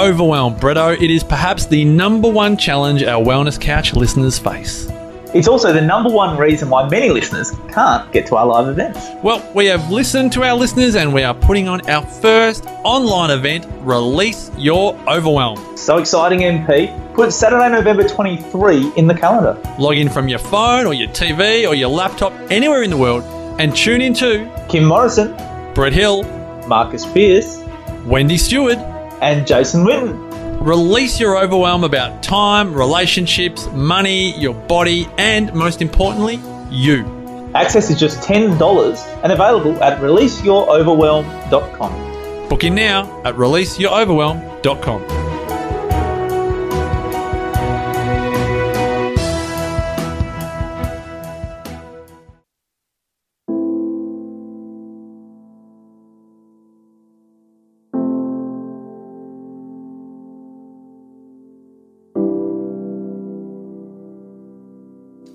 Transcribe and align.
overwhelm, 0.00 0.56
Bretto. 0.56 1.00
It 1.00 1.10
is 1.10 1.22
perhaps 1.22 1.66
the 1.66 1.84
number 1.84 2.28
one 2.28 2.56
challenge 2.56 3.02
our 3.02 3.22
Wellness 3.22 3.60
Couch 3.60 3.92
listeners 3.92 4.38
face. 4.38 4.88
It's 5.34 5.46
also 5.46 5.72
the 5.72 5.80
number 5.80 6.10
one 6.10 6.38
reason 6.38 6.70
why 6.70 6.88
many 6.88 7.10
listeners 7.10 7.52
can't 7.68 8.10
get 8.10 8.26
to 8.28 8.36
our 8.36 8.46
live 8.46 8.68
events. 8.68 8.98
Well, 9.22 9.46
we 9.54 9.66
have 9.66 9.90
listened 9.90 10.32
to 10.32 10.42
our 10.42 10.56
listeners 10.56 10.96
and 10.96 11.12
we 11.12 11.22
are 11.22 11.34
putting 11.34 11.68
on 11.68 11.88
our 11.88 12.04
first 12.04 12.64
online 12.82 13.30
event, 13.30 13.66
Release 13.80 14.50
Your 14.56 14.98
Overwhelm. 15.06 15.76
So 15.76 15.98
exciting, 15.98 16.40
MP. 16.40 17.14
Put 17.14 17.32
Saturday, 17.32 17.68
November 17.68 18.08
23 18.08 18.92
in 18.96 19.06
the 19.06 19.14
calendar. 19.14 19.60
Log 19.78 19.98
in 19.98 20.08
from 20.08 20.28
your 20.28 20.38
phone 20.40 20.86
or 20.86 20.94
your 20.94 21.08
TV 21.10 21.68
or 21.68 21.74
your 21.74 21.90
laptop 21.90 22.32
anywhere 22.50 22.82
in 22.82 22.90
the 22.90 22.96
world 22.96 23.22
and 23.60 23.76
tune 23.76 24.00
in 24.00 24.14
to 24.14 24.50
Kim 24.70 24.84
Morrison, 24.84 25.36
Brett 25.74 25.92
Hill, 25.92 26.22
Marcus 26.66 27.04
Pierce, 27.12 27.62
Wendy 28.06 28.38
Stewart, 28.38 28.78
and 29.20 29.46
Jason 29.46 29.84
Witten. 29.84 30.28
Release 30.60 31.18
your 31.18 31.38
overwhelm 31.38 31.84
about 31.84 32.22
time, 32.22 32.74
relationships, 32.74 33.66
money, 33.72 34.38
your 34.38 34.52
body, 34.54 35.08
and 35.16 35.54
most 35.54 35.80
importantly, 35.80 36.38
you. 36.70 37.06
Access 37.54 37.88
is 37.90 37.98
just 37.98 38.20
$10 38.20 39.22
and 39.22 39.32
available 39.32 39.82
at 39.82 39.98
releaseyouroverwhelm.com. 40.00 42.48
Book 42.48 42.64
in 42.64 42.74
now 42.74 43.22
at 43.24 43.34
releaseyouroverwhelm.com. 43.34 45.19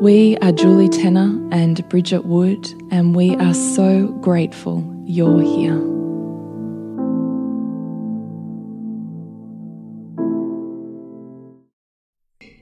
We 0.00 0.38
are 0.38 0.50
Julie 0.50 0.88
Tenner 0.88 1.38
and 1.52 1.86
Bridget 1.90 2.24
Wood, 2.24 2.72
and 2.90 3.14
we 3.14 3.36
are 3.36 3.52
so 3.52 4.06
grateful 4.22 4.82
you're 5.04 5.42
here. 5.42 5.76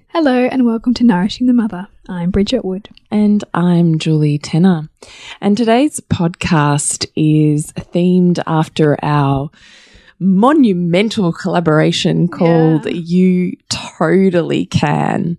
Hello, 0.08 0.48
and 0.48 0.66
welcome 0.66 0.94
to 0.94 1.04
Nourishing 1.04 1.46
the 1.46 1.52
Mother. 1.52 1.86
I'm 2.08 2.32
Bridget 2.32 2.64
Wood. 2.64 2.88
And 3.12 3.44
I'm 3.54 4.00
Julie 4.00 4.38
Tenner. 4.38 4.88
And 5.40 5.56
today's 5.56 6.00
podcast 6.00 7.06
is 7.14 7.72
themed 7.72 8.42
after 8.48 8.98
our 9.00 9.48
monumental 10.18 11.32
collaboration 11.32 12.26
called 12.26 12.86
yeah. 12.86 12.90
You 12.90 13.56
Totally 13.68 14.66
Can 14.66 15.38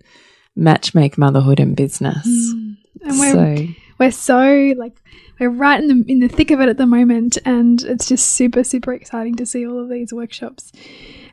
matchmake 0.58 1.18
motherhood 1.18 1.60
and 1.60 1.76
business. 1.76 2.26
Mm. 2.26 2.76
And 3.02 3.18
we're, 3.18 3.32
so. 3.32 3.72
we're 3.98 4.10
so 4.10 4.74
like 4.76 5.00
we're 5.40 5.48
right 5.50 5.82
in 5.82 5.88
the 5.88 6.04
in 6.06 6.20
the 6.20 6.28
thick 6.28 6.50
of 6.50 6.60
it 6.60 6.68
at 6.68 6.76
the 6.76 6.86
moment 6.86 7.38
and 7.44 7.82
it's 7.82 8.06
just 8.06 8.34
super 8.34 8.62
super 8.62 8.92
exciting 8.92 9.34
to 9.36 9.46
see 9.46 9.66
all 9.66 9.80
of 9.80 9.88
these 9.88 10.12
workshops 10.12 10.70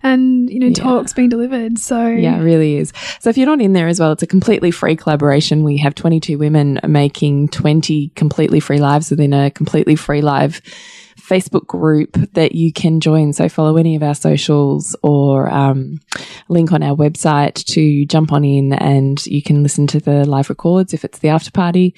and 0.02 0.50
you 0.50 0.60
know 0.60 0.68
yeah. 0.68 0.74
talks 0.74 1.14
being 1.14 1.30
delivered 1.30 1.78
so 1.78 2.08
yeah 2.08 2.38
it 2.38 2.42
really 2.42 2.78
is 2.78 2.94
so 3.20 3.30
if 3.30 3.38
you're 3.38 3.46
not 3.46 3.62
in 3.62 3.74
there 3.74 3.88
as 3.88 4.00
well 4.00 4.12
it's 4.14 4.24
a 4.24 4.28
completely 4.28 4.72
free 4.72 4.96
collaboration 4.96 5.64
we 5.64 5.78
have 5.78 5.94
22 5.94 6.38
women 6.38 6.80
making 6.88 7.50
20 7.50 8.10
completely 8.16 8.60
free 8.60 8.80
lives 8.80 9.10
within 9.12 9.34
a 9.34 9.52
completely 9.52 9.96
free 9.96 10.22
live 10.22 10.62
Facebook 11.28 11.68
group 11.68 12.14
that 12.34 12.54
you 12.54 12.72
can 12.72 13.00
join. 13.00 13.34
So 13.34 13.50
follow 13.50 13.78
any 13.78 13.96
of 13.96 14.04
our 14.04 14.16
socials 14.16 14.96
or 15.04 15.50
um, 15.50 16.00
link 16.48 16.72
on 16.72 16.84
our 16.84 16.96
website 16.96 17.64
to 17.74 18.06
jump 18.06 18.32
on 18.32 18.46
in 18.46 18.74
and 18.74 19.24
you 19.26 19.42
can 19.42 19.62
listen 19.62 19.88
to 19.88 20.00
the 20.00 20.26
live 20.26 20.50
records 20.50 20.94
if 20.94 21.04
it's 21.04 21.20
the 21.20 21.30
after 21.30 21.52
party 21.52 21.94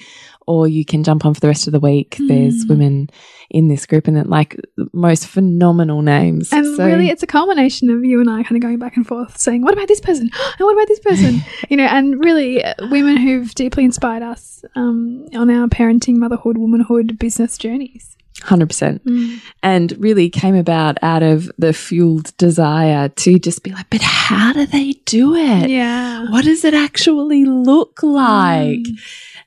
or 0.46 0.66
you 0.66 0.84
can 0.84 1.04
jump 1.04 1.24
on 1.24 1.32
for 1.32 1.40
the 1.40 1.46
rest 1.46 1.68
of 1.68 1.72
the 1.72 1.78
week. 1.78 2.16
Mm. 2.18 2.28
There's 2.28 2.66
women 2.66 3.08
in 3.50 3.68
this 3.68 3.86
group 3.86 4.08
and 4.08 4.26
like 4.28 4.56
most 4.92 5.28
phenomenal 5.28 6.02
names. 6.02 6.52
And 6.52 6.76
so, 6.76 6.86
really, 6.86 7.08
it's 7.08 7.22
a 7.22 7.26
culmination 7.26 7.88
of 7.90 8.04
you 8.04 8.20
and 8.20 8.28
I 8.28 8.42
kind 8.42 8.56
of 8.56 8.62
going 8.62 8.80
back 8.80 8.96
and 8.96 9.06
forth 9.06 9.38
saying, 9.38 9.62
what 9.62 9.74
about 9.74 9.88
this 9.88 10.00
person? 10.00 10.30
And 10.58 10.66
what 10.66 10.74
about 10.74 10.88
this 10.88 11.00
person? 11.00 11.40
you 11.68 11.76
know, 11.76 11.84
and 11.84 12.22
really 12.22 12.64
uh, 12.64 12.74
women 12.90 13.16
who've 13.16 13.54
deeply 13.54 13.84
inspired 13.84 14.22
us 14.22 14.64
um, 14.74 15.26
on 15.34 15.50
our 15.50 15.68
parenting, 15.68 16.16
motherhood, 16.16 16.58
womanhood, 16.58 17.18
business 17.18 17.56
journeys. 17.56 18.16
100%. 18.40 19.00
Mm. 19.00 19.40
And 19.62 19.92
really 19.98 20.28
came 20.30 20.54
about 20.54 20.98
out 21.02 21.22
of 21.22 21.50
the 21.58 21.72
fueled 21.72 22.36
desire 22.36 23.08
to 23.08 23.38
just 23.38 23.62
be 23.62 23.70
like, 23.70 23.88
but 23.90 24.00
how 24.00 24.52
do 24.52 24.66
they 24.66 24.92
do 25.04 25.34
it? 25.34 25.70
Yeah. 25.70 26.30
What 26.30 26.44
does 26.44 26.64
it 26.64 26.74
actually 26.74 27.44
look 27.44 28.02
like? 28.02 28.78
Mm. 28.78 28.98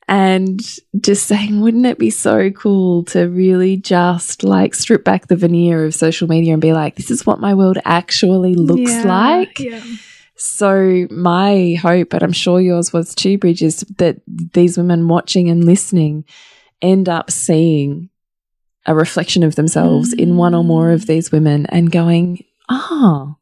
And 0.08 0.62
just 1.00 1.28
saying, 1.28 1.62
wouldn't 1.62 1.86
it 1.86 1.98
be 1.98 2.10
so 2.10 2.52
cool 2.52 3.04
to 3.06 3.30
really 3.30 3.78
just 3.78 4.44
like 4.44 4.76
strip 4.76 5.04
back 5.04 5.28
the 5.28 5.36
veneer 5.36 5.86
of 5.86 5.96
social 5.96 6.28
media 6.28 6.54
and 6.54 6.62
be 6.62 6.74
like, 6.74 6.96
this 6.96 7.10
is 7.10 7.26
what 7.26 7.40
my 7.40 7.54
world 7.54 7.78
actually 7.86 8.56
looks 8.56 8.92
yeah. 8.92 9.04
like? 9.04 9.60
Yeah. 9.60 9.84
So 10.36 11.08
my 11.10 11.76
hope, 11.82 12.14
and 12.14 12.22
I'm 12.22 12.34
sure 12.34 12.60
yours 12.60 12.92
was 12.92 13.16
too, 13.16 13.38
Bridges, 13.38 13.86
that 13.98 14.18
these 14.28 14.78
women 14.78 15.08
watching 15.08 15.50
and 15.50 15.64
listening 15.64 16.26
end 16.82 17.08
up 17.08 17.32
seeing 17.32 18.10
a 18.86 18.96
reflection 18.96 19.44
of 19.44 19.56
themselves 19.56 20.14
mm. 20.14 20.20
in 20.20 20.38
one 20.38 20.54
or 20.54 20.64
more 20.64 20.92
of 20.92 21.06
these 21.06 21.32
women 21.32 21.66
and 21.68 21.92
going, 21.92 22.44
oh, 22.70 23.36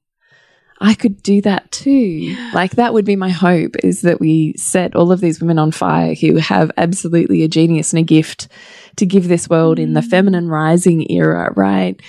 I 0.79 0.95
could 0.95 1.21
do 1.21 1.41
that 1.41 1.71
too. 1.71 2.35
Like 2.53 2.71
that 2.71 2.93
would 2.93 3.05
be 3.05 3.15
my 3.15 3.29
hope 3.29 3.75
is 3.83 4.01
that 4.01 4.19
we 4.19 4.55
set 4.57 4.95
all 4.95 5.11
of 5.11 5.21
these 5.21 5.39
women 5.39 5.59
on 5.59 5.71
fire 5.71 6.15
who 6.15 6.37
have 6.37 6.71
absolutely 6.75 7.43
a 7.43 7.47
genius 7.47 7.93
and 7.93 7.99
a 7.99 8.03
gift 8.03 8.47
to 8.95 9.05
give 9.05 9.27
this 9.27 9.47
world 9.47 9.77
mm. 9.77 9.83
in 9.83 9.93
the 9.93 10.01
mm. 10.01 10.09
feminine 10.09 10.49
rising 10.49 11.09
era, 11.11 11.53
right? 11.55 12.01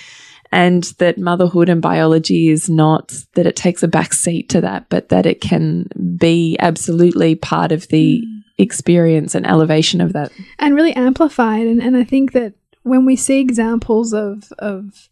And 0.51 0.83
that 0.99 1.17
motherhood 1.17 1.69
and 1.69 1.81
biology 1.81 2.49
is 2.49 2.69
not 2.69 3.13
that 3.33 3.47
it 3.47 3.55
takes 3.55 3.81
a 3.81 3.87
back 3.87 4.13
seat 4.13 4.49
to 4.49 4.61
that, 4.61 4.87
but 4.89 5.09
that 5.09 5.25
it 5.25 5.41
can 5.41 5.87
be 6.17 6.57
absolutely 6.59 7.35
part 7.35 7.71
of 7.71 7.87
the 7.89 8.21
mm. 8.21 8.41
experience 8.57 9.35
and 9.35 9.47
elevation 9.47 10.01
of 10.01 10.13
that. 10.13 10.31
And 10.57 10.75
really 10.75 10.95
amplified. 10.95 11.67
And, 11.67 11.81
and 11.81 11.95
I 11.95 12.03
think 12.03 12.33
that 12.33 12.53
when 12.83 13.05
we 13.05 13.15
see 13.15 13.39
examples 13.39 14.13
of 14.13 14.51
of 14.59 15.09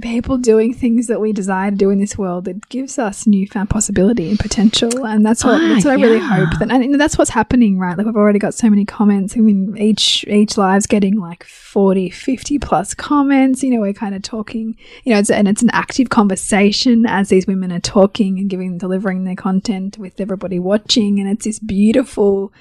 people 0.00 0.36
doing 0.36 0.74
things 0.74 1.06
that 1.06 1.20
we 1.20 1.32
desire 1.32 1.70
to 1.70 1.76
do 1.76 1.90
in 1.90 2.00
this 2.00 2.18
world, 2.18 2.48
it 2.48 2.68
gives 2.68 2.98
us 2.98 3.26
newfound 3.26 3.70
possibility 3.70 4.28
and 4.28 4.38
potential. 4.38 5.06
And 5.06 5.24
that's 5.24 5.44
what, 5.44 5.60
Ah, 5.60 5.68
that's 5.68 5.84
what 5.84 5.98
I 5.98 6.02
really 6.02 6.18
hope. 6.18 6.48
That, 6.58 6.70
and 6.72 7.00
that's 7.00 7.16
what's 7.16 7.30
happening, 7.30 7.78
right? 7.78 7.96
Like 7.96 8.04
we've 8.04 8.16
already 8.16 8.40
got 8.40 8.54
so 8.54 8.68
many 8.68 8.84
comments. 8.84 9.36
I 9.36 9.40
mean, 9.40 9.76
each, 9.78 10.24
each 10.26 10.58
live's 10.58 10.86
getting 10.86 11.20
like 11.20 11.44
40, 11.44 12.10
50 12.10 12.58
plus 12.58 12.94
comments. 12.94 13.62
You 13.62 13.70
know, 13.70 13.80
we're 13.80 13.92
kind 13.92 14.16
of 14.16 14.22
talking, 14.22 14.76
you 15.04 15.12
know, 15.12 15.20
it's, 15.20 15.30
and 15.30 15.46
it's 15.46 15.62
an 15.62 15.70
active 15.72 16.10
conversation 16.10 17.06
as 17.06 17.28
these 17.28 17.46
women 17.46 17.70
are 17.70 17.80
talking 17.80 18.38
and 18.40 18.50
giving, 18.50 18.78
delivering 18.78 19.22
their 19.22 19.36
content 19.36 19.98
with 19.98 20.20
everybody 20.20 20.58
watching. 20.58 21.20
And 21.20 21.28
it's 21.28 21.44
this 21.44 21.60
beautiful, 21.60 22.52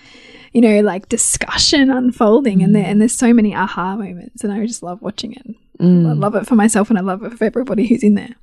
you 0.56 0.62
know, 0.62 0.80
like 0.80 1.10
discussion 1.10 1.92
unfolding, 1.92 2.64
and 2.64 2.74
there 2.74 2.86
and 2.86 3.02
there's 3.02 3.14
so 3.14 3.34
many 3.34 3.54
aha 3.54 3.96
moments, 3.96 4.44
and 4.44 4.54
I 4.54 4.66
just 4.66 4.82
love 4.82 5.02
watching 5.02 5.34
it. 5.34 5.46
I 5.78 5.84
love 5.84 6.36
it 6.36 6.48
for 6.48 6.56
myself, 6.56 6.90
and 6.90 6.98
I 6.98 7.02
love 7.02 7.22
it 7.24 7.34
for 7.34 7.44
everybody 7.44 7.86
who's 7.86 8.02
in 8.02 8.16
there. 8.16 8.36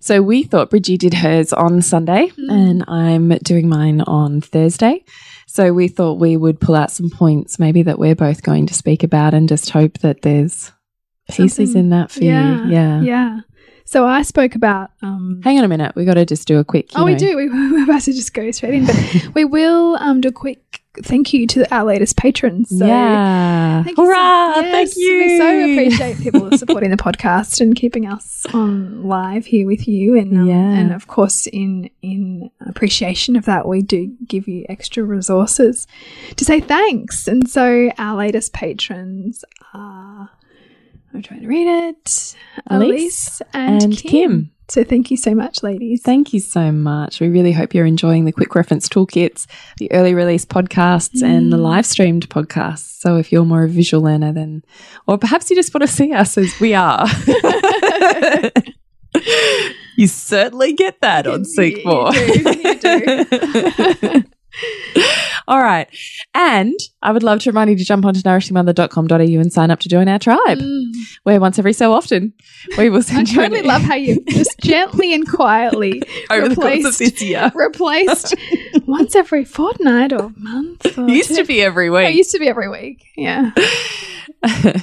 So 0.00 0.22
we 0.22 0.44
thought 0.44 0.70
Bridgie 0.70 0.96
did 0.98 1.14
hers 1.14 1.52
on 1.52 1.80
Sunday 1.80 2.30
and 2.36 2.84
I'm 2.86 3.30
doing 3.38 3.70
mine 3.70 4.02
on 4.02 4.42
Thursday. 4.42 5.02
So 5.46 5.72
we 5.72 5.88
thought 5.88 6.20
we 6.20 6.36
would 6.36 6.60
pull 6.60 6.74
out 6.74 6.90
some 6.90 7.08
points 7.08 7.58
maybe 7.58 7.82
that 7.84 7.98
we're 7.98 8.14
both 8.14 8.42
going 8.42 8.66
to 8.66 8.74
speak 8.74 9.02
about 9.02 9.32
and 9.32 9.48
just 9.48 9.70
hope 9.70 9.98
that 10.00 10.20
there's 10.20 10.72
pieces 11.30 11.54
Something- 11.72 11.76
in 11.84 11.88
that 11.90 12.10
for 12.10 12.22
yeah, 12.22 12.64
you. 12.66 12.70
Yeah. 12.70 13.00
yeah. 13.00 13.40
So 13.86 14.04
I 14.06 14.22
spoke 14.22 14.54
about. 14.54 14.90
Um, 15.02 15.40
Hang 15.42 15.58
on 15.58 15.64
a 15.64 15.68
minute. 15.68 15.96
We 15.96 16.04
got 16.04 16.14
to 16.14 16.26
just 16.26 16.46
do 16.46 16.58
a 16.58 16.64
quick. 16.64 16.90
oh, 16.94 17.04
we 17.04 17.14
do. 17.14 17.36
We, 17.36 17.48
we're 17.72 17.84
about 17.84 18.02
to 18.02 18.12
just 18.12 18.34
go 18.34 18.50
straight 18.50 18.74
in, 18.74 18.86
but 18.86 19.28
we 19.34 19.44
will 19.46 19.96
um, 19.96 20.20
do 20.20 20.28
a 20.28 20.32
quick 20.32 20.82
thank 21.02 21.32
you 21.32 21.46
to 21.48 21.74
our 21.74 21.84
latest 21.84 22.16
patrons. 22.16 22.68
So 22.70 22.86
yeah. 22.86 23.82
Thank 23.82 23.98
you 23.98 24.04
so- 24.04 24.12
Hurrah. 24.12 24.60
yes, 24.60 24.94
Thank 24.94 24.96
you. 24.96 25.18
We 25.18 25.38
so 25.38 25.72
appreciate 25.72 26.18
people 26.22 26.58
supporting 26.58 26.90
the 26.90 26.96
podcast 26.96 27.60
and 27.60 27.74
keeping 27.74 28.06
us 28.06 28.46
on 28.54 29.02
live 29.04 29.46
here 29.46 29.66
with 29.66 29.88
you. 29.88 30.16
And 30.16 30.38
um, 30.38 30.46
Yeah. 30.46 30.54
and 30.54 30.92
of 30.92 31.06
course, 31.06 31.46
in 31.46 31.90
in 32.02 32.50
appreciation 32.66 33.36
of 33.36 33.44
that, 33.46 33.66
we 33.66 33.82
do 33.82 34.14
give 34.26 34.46
you 34.48 34.64
extra 34.68 35.02
resources 35.02 35.86
to 36.36 36.44
say 36.44 36.60
thanks. 36.60 37.26
And 37.26 37.48
so 37.48 37.90
our 37.98 38.16
latest 38.16 38.52
patrons 38.52 39.44
are. 39.72 40.30
I'm 41.12 41.22
trying 41.22 41.42
to 41.42 41.46
read 41.48 41.68
it. 41.68 42.34
Elise 42.66 43.40
and, 43.52 43.82
and 43.84 43.96
Kim. 43.96 44.10
Kim. 44.10 44.50
So 44.68 44.82
thank 44.82 45.10
you 45.10 45.16
so 45.18 45.34
much, 45.34 45.62
ladies. 45.62 46.00
Thank 46.02 46.32
you 46.32 46.40
so 46.40 46.72
much. 46.72 47.20
We 47.20 47.28
really 47.28 47.52
hope 47.52 47.74
you're 47.74 47.84
enjoying 47.84 48.24
the 48.24 48.32
quick 48.32 48.54
reference 48.54 48.88
toolkits, 48.88 49.46
the 49.78 49.92
early 49.92 50.14
release 50.14 50.46
podcasts, 50.46 51.22
and 51.22 51.48
Mm. 51.48 51.50
the 51.50 51.58
live 51.58 51.84
streamed 51.84 52.28
podcasts. 52.30 52.98
So 53.00 53.16
if 53.16 53.30
you're 53.30 53.44
more 53.44 53.64
a 53.64 53.68
visual 53.68 54.02
learner, 54.02 54.32
then, 54.32 54.64
or 55.06 55.18
perhaps 55.18 55.50
you 55.50 55.56
just 55.56 55.74
want 55.74 55.82
to 55.82 55.92
see 55.94 56.12
us 56.14 56.38
as 56.38 56.58
we 56.60 56.72
are. 56.74 57.06
you 59.96 60.06
certainly 60.06 60.72
get 60.72 61.00
that 61.02 61.26
on 61.26 61.44
Seek 61.44 61.84
You 61.84 62.74
do, 62.80 63.26
you 64.16 64.24
All 65.46 65.60
right. 65.60 65.88
And 66.34 66.74
I 67.02 67.12
would 67.12 67.22
love 67.22 67.40
to 67.40 67.50
remind 67.50 67.70
you 67.70 67.76
to 67.76 67.84
jump 67.84 68.04
onto 68.06 68.20
nourishingmother.com.au 68.20 69.16
and 69.40 69.52
sign 69.52 69.70
up 69.70 69.80
to 69.80 69.88
join 69.88 70.08
our 70.08 70.18
tribe, 70.18 70.58
Mm. 70.58 70.92
where 71.24 71.38
once 71.40 71.58
every 71.58 71.72
so 71.74 71.92
often 71.92 72.32
we 72.78 72.88
will 72.90 72.98
I 72.98 73.02
send 73.02 73.30
you 73.30 73.40
I 73.40 73.44
totally 73.48 73.62
love 73.62 73.82
how 73.82 73.94
you 73.96 74.22
just 74.28 74.58
gently 74.60 75.12
and 75.14 75.28
quietly 75.28 76.02
over 76.30 76.48
the 76.48 76.54
course 76.54 76.66
of 76.66 76.72
replaced 76.84 76.98
this 76.98 77.22
year. 77.22 77.52
replaced 77.54 78.34
once 78.86 79.14
every 79.14 79.44
fortnight 79.44 80.12
or 80.12 80.32
month. 80.36 80.96
Or 80.98 81.04
It 81.08 81.10
used 81.14 81.34
to 81.36 81.44
be 81.44 81.60
every 81.62 81.90
week. 81.90 82.08
It 82.08 82.14
used 82.14 82.30
to 82.32 82.38
be 82.38 82.48
every 82.48 82.68
week. 82.70 83.04
Yeah. 83.16 83.50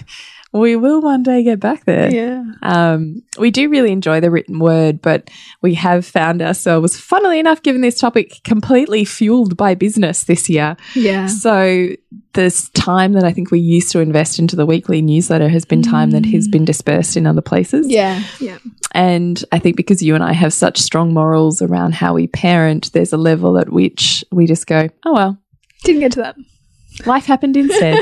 we 0.54 0.76
will 0.76 1.02
one 1.02 1.24
day 1.24 1.44
get 1.44 1.60
back 1.60 1.86
there. 1.86 2.12
Yeah. 2.12 2.44
Um, 2.62 3.24
we 3.40 3.52
do 3.52 3.70
really 3.70 3.92
enjoy 3.92 4.20
the 4.20 4.30
written 4.30 4.60
word, 4.60 5.02
but 5.02 5.30
we 5.62 5.76
have 5.76 6.06
found 6.06 6.42
ourselves, 6.42 7.00
funnily 7.00 7.40
enough, 7.40 7.64
given 7.64 7.82
this 7.82 7.98
topic, 7.98 8.42
completely 8.44 9.06
fueled 9.06 9.56
by 9.56 9.76
business 9.76 10.26
this 10.26 10.50
year. 10.50 10.76
Yeah. 10.94 11.28
So, 11.28 11.90
this 12.34 12.70
time 12.70 13.14
that 13.14 13.24
I 13.24 13.32
think 13.32 13.52
we 13.52 13.60
used 13.60 13.92
to 13.92 14.00
invest 14.00 14.40
into 14.40 14.56
the 14.56 14.66
weekly 14.66 15.02
newsletter 15.02 15.50
has 15.50 15.66
been 15.66 15.82
time 15.82 16.12
that 16.12 16.26
has 16.28 16.48
been 16.48 16.66
dispersed 16.66 17.18
in 17.18 17.26
other 17.26 17.42
places. 17.42 17.90
Yeah. 17.90 18.24
Yeah. 18.40 18.58
And 18.94 19.44
I 19.52 19.60
think 19.60 19.78
because 19.78 20.02
you 20.02 20.16
and 20.16 20.24
I 20.24 20.34
have 20.34 20.54
such 20.54 20.78
strong 20.80 21.14
morals 21.14 21.62
around 21.62 21.96
how 21.96 22.14
we 22.14 22.28
parent, 22.28 22.92
there's 22.94 23.14
a 23.14 23.18
level 23.18 23.58
at 23.58 23.70
which 23.70 24.24
we 24.32 24.46
just 24.46 24.68
go, 24.68 24.90
oh, 25.06 25.14
well, 25.14 25.38
Didn't 25.84 26.02
get 26.02 26.12
to 26.14 26.22
that. 26.22 26.36
Life 27.06 27.26
happened 27.26 27.58
instead, 27.58 28.00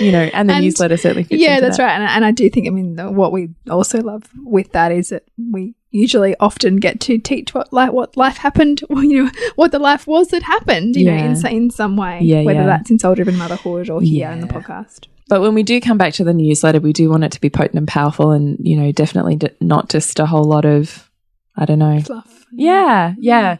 you 0.00 0.12
know, 0.12 0.28
and 0.32 0.48
the 0.48 0.54
And- 0.56 0.64
newsletter 0.64 0.96
certainly 0.96 1.24
fits 1.24 1.40
Yeah, 1.42 1.60
that's 1.60 1.76
that. 1.76 1.82
right. 1.84 1.94
And, 1.94 2.04
and 2.04 2.24
I 2.24 2.30
do 2.30 2.48
think, 2.50 2.66
I 2.66 2.70
mean, 2.70 2.96
the, 2.96 3.10
what 3.10 3.32
we 3.32 3.50
also 3.68 4.00
love 4.02 4.24
with 4.44 4.72
that 4.72 4.92
is 4.92 5.08
that 5.10 5.24
we 5.52 5.74
usually 5.90 6.36
often 6.38 6.76
get 6.76 7.00
to 7.00 7.18
teach 7.18 7.52
what 7.52 7.72
like 7.72 7.92
what 7.92 8.16
life 8.16 8.36
happened, 8.36 8.80
or, 8.90 9.02
you 9.10 9.24
know, 9.24 9.30
what 9.56 9.72
the 9.72 9.78
life 9.78 10.06
was 10.06 10.28
that 10.28 10.42
happened, 10.42 10.94
you 10.96 11.06
know, 11.06 11.14
in, 11.16 11.46
in 11.46 11.70
some 11.70 11.96
way, 11.96 12.20
Yeah, 12.22 12.42
whether 12.42 12.60
yeah. 12.60 12.66
that's 12.66 12.90
in 12.90 12.98
soul 12.98 13.14
driven 13.14 13.36
motherhood 13.36 13.90
or 13.90 14.00
here 14.00 14.30
in 14.30 14.40
the 14.40 14.46
podcast. 14.46 15.06
But 15.28 15.42
when 15.42 15.54
we 15.54 15.62
do 15.62 15.80
come 15.80 15.96
back 15.98 16.12
to 16.14 16.24
the 16.24 16.34
newsletter, 16.34 16.80
we 16.80 16.92
do 16.92 17.08
want 17.08 17.22
it 17.24 17.30
to 17.32 17.40
be 17.40 17.50
potent 17.50 17.76
and 17.76 17.86
powerful 17.86 18.32
and, 18.32 18.56
you 18.60 18.76
know, 18.76 18.90
definitely 18.90 19.36
d- 19.36 19.50
not 19.60 19.88
just 19.88 20.18
a 20.18 20.26
whole 20.26 20.42
lot 20.44 20.64
of, 20.64 21.08
I 21.56 21.66
don't 21.66 21.78
know. 21.78 22.00
Fluff. 22.00 22.46
Yeah, 22.52 23.14
yeah. 23.20 23.58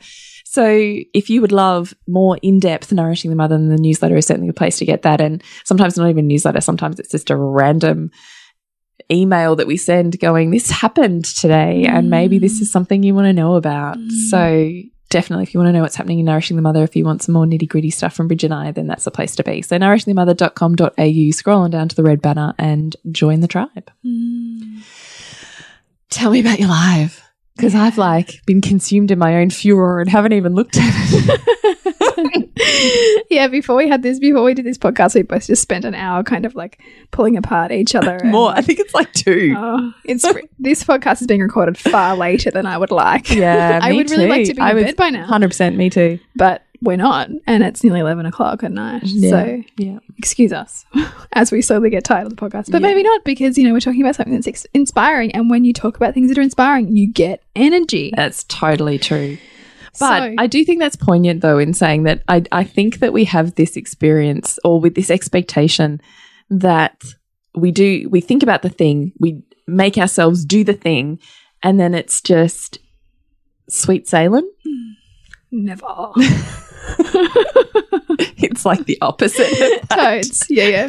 So 0.51 0.67
if 0.67 1.31
you 1.31 1.41
would 1.43 1.53
love 1.53 1.95
more 2.09 2.37
in-depth 2.43 2.91
nourishing 2.91 3.31
the 3.31 3.37
mother, 3.37 3.57
then 3.57 3.69
the 3.69 3.77
newsletter 3.77 4.17
is 4.17 4.27
certainly 4.27 4.49
a 4.49 4.53
place 4.53 4.79
to 4.79 4.85
get 4.85 5.03
that. 5.03 5.21
And 5.21 5.45
sometimes 5.65 5.97
not 5.97 6.11
even 6.11 6.27
newsletter, 6.27 6.61
sometimes 6.61 6.99
it's 6.99 7.13
just 7.13 7.31
a 7.31 7.37
random 7.37 8.11
email 9.13 9.55
that 9.55 9.69
we 9.69 9.77
send 9.77 10.19
going, 10.19 10.51
This 10.51 10.69
happened 10.69 11.25
today, 11.25 11.85
and 11.85 12.11
maybe 12.11 12.41
this 12.41 12.59
mm. 12.59 12.63
is 12.63 12.73
something 12.73 13.05
you 13.05 13.15
want 13.15 13.27
to 13.27 13.33
know 13.33 13.55
about. 13.55 13.97
Mm. 13.97 14.11
So 14.11 14.73
definitely 15.09 15.45
if 15.45 15.55
you 15.55 15.61
want 15.61 15.69
to 15.69 15.73
know 15.73 15.83
what's 15.83 15.95
happening 15.95 16.19
in 16.19 16.27
Nourishing 16.27 16.57
the 16.57 16.63
Mother, 16.63 16.83
if 16.83 16.97
you 16.97 17.05
want 17.05 17.23
some 17.23 17.33
more 17.33 17.47
nitty-gritty 17.47 17.91
stuff 17.91 18.13
from 18.13 18.27
Bridget 18.27 18.51
and 18.51 18.55
I, 18.55 18.73
then 18.73 18.89
that's 18.89 19.05
the 19.05 19.13
place 19.13 19.37
to 19.37 19.45
be. 19.45 19.63
So 19.63 19.79
nourishingthemother.com.au, 19.79 21.31
scroll 21.31 21.63
on 21.63 21.71
down 21.71 21.89
to 21.89 21.95
the 21.95 22.03
red 22.03 22.21
banner 22.21 22.55
and 22.59 22.97
join 23.13 23.39
the 23.39 23.47
tribe. 23.47 23.89
Mm. 24.05 24.83
Tell 26.11 26.33
me 26.33 26.41
about 26.41 26.59
your 26.59 26.71
life. 26.71 27.30
Because 27.57 27.75
I've 27.75 27.99
like 27.99 28.41
been 28.47 28.61
consumed 28.61 29.11
in 29.11 29.19
my 29.19 29.37
own 29.37 29.51
furor 29.51 30.01
and 30.01 30.09
haven't 30.09 30.33
even 30.33 30.55
looked 30.55 30.77
at 30.79 30.93
it. 30.95 31.41
yeah, 33.31 33.49
before 33.49 33.77
we 33.77 33.89
had 33.89 34.03
this, 34.03 34.19
before 34.19 34.43
we 34.43 34.55
did 34.55 34.65
this 34.65 34.79
podcast, 34.79 35.15
we 35.15 35.23
both 35.23 35.47
just 35.47 35.63
spent 35.63 35.85
an 35.85 35.95
hour 35.95 36.23
kind 36.23 36.47
of 36.47 36.55
like 36.55 36.81
pulling 37.11 37.37
apart 37.37 37.73
each 37.73 37.95
other. 37.95 38.17
and, 38.23 38.31
More. 38.31 38.51
I 38.51 38.63
think 38.63 38.79
it's 38.79 38.95
like 38.95 39.13
two. 39.13 39.55
Oh, 39.57 39.93
it's 40.05 40.25
this 40.59 40.85
podcast 40.85 41.21
is 41.21 41.27
being 41.27 41.41
recorded 41.41 41.77
far 41.77 42.17
later 42.17 42.51
than 42.51 42.67
I 42.67 42.79
would 42.79 42.91
like. 42.91 43.31
yeah, 43.31 43.79
I 43.83 43.93
would 43.93 44.11
really 44.11 44.27
like 44.27 44.47
to 44.47 44.55
be 44.55 44.61
I 44.61 44.71
in 44.71 44.85
bed 44.85 44.97
by 44.97 45.11
now, 45.11 45.27
100% 45.27 45.77
me 45.77 45.91
too. 45.91 46.19
but 46.37 46.63
we're 46.83 46.97
not, 46.97 47.29
and 47.47 47.63
it's 47.63 47.85
nearly 47.85 48.01
eleven 48.01 48.27
o'clock 48.27 48.63
at 48.65 48.73
night. 48.73 49.07
So 49.07 49.63
yeah. 49.77 49.99
excuse 50.17 50.53
us 50.53 50.85
as 51.33 51.53
we 51.53 51.61
slowly 51.63 51.91
get 51.91 52.05
tired 52.05 52.25
of 52.27 52.31
the 52.31 52.37
podcast, 52.37 52.71
but 52.71 52.81
Yeah. 52.81 52.89
maybe 52.89 53.03
not 53.03 53.25
because 53.25 53.59
you 53.59 53.65
know 53.65 53.73
we're 53.73 53.81
talking 53.81 54.01
about 54.03 54.17
something 54.17 54.35
that's 54.35 54.47
ex- 54.47 54.67
inspiring, 54.75 55.33
and 55.33 55.51
when 55.51 55.65
you 55.65 55.73
talk 55.73 55.97
about 55.97 56.15
things 56.15 56.29
that 56.29 56.39
are 56.39 56.43
inspiring, 56.43 56.97
you 56.97 57.07
get 57.13 57.43
energy. 57.55 58.13
That's 58.17 58.45
totally 58.45 58.99
true. 58.99 59.39
But 59.99 60.21
So- 60.21 60.35
I 60.39 60.47
do 60.47 60.65
think 60.65 60.79
that's 60.81 60.97
poignant, 60.97 61.41
though, 61.43 61.59
in 61.59 61.75
saying 61.75 62.05
that 62.05 62.23
I, 62.29 62.45
I 62.53 62.65
think 62.65 63.01
that 63.01 63.13
we 63.13 63.25
have 63.25 63.57
this 63.57 63.77
experience 63.77 64.59
or 64.65 64.81
with 64.81 64.95
this 64.95 65.11
expectation 65.11 66.01
that 66.49 67.03
we 67.57 67.73
do, 67.73 68.09
we 68.09 68.21
think 68.21 68.43
about 68.45 68.63
the 68.63 68.69
thing, 68.69 69.13
we 69.19 69.43
make 69.67 69.99
ourselves 69.99 70.45
do 70.45 70.63
the 70.65 70.73
thing, 70.75 71.19
and 71.63 71.79
then 71.79 71.93
it's 71.95 72.21
just 72.21 72.79
sweet 73.69 74.09
sailing. 74.09 74.49
Hmm. 74.65 74.93
Never. 75.53 76.13
It's 78.43 78.65
like 78.65 78.85
the 78.87 78.99
opposite. 79.01 79.49
Toads. 79.91 80.47
Yeah, 80.51 80.67
yeah. 80.69 80.87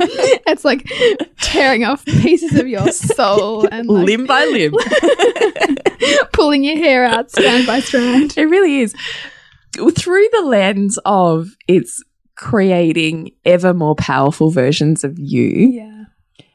It's 0.48 0.63
like 0.65 0.89
tearing 1.41 1.84
off 1.84 2.03
pieces 2.06 2.58
of 2.58 2.68
your 2.68 2.89
soul 2.91 3.68
and 3.72 3.88
like 3.88 4.06
limb 4.06 4.25
by 4.25 4.46
limb. 4.46 4.74
pulling 6.34 6.63
your 6.63 6.77
hair 6.77 7.03
out 7.06 7.30
strand 7.30 7.68
by 7.68 7.80
strand. 7.82 8.34
It 8.38 8.46
really 8.46 8.80
is. 8.80 8.94
Through 9.75 10.27
the 10.32 10.41
lens 10.46 10.98
of 11.06 11.50
it's 11.68 12.03
creating 12.36 13.32
ever 13.46 13.74
more 13.74 13.96
powerful 13.96 14.50
versions 14.50 15.03
of 15.03 15.18
you, 15.20 15.50
Yeah. 15.72 16.03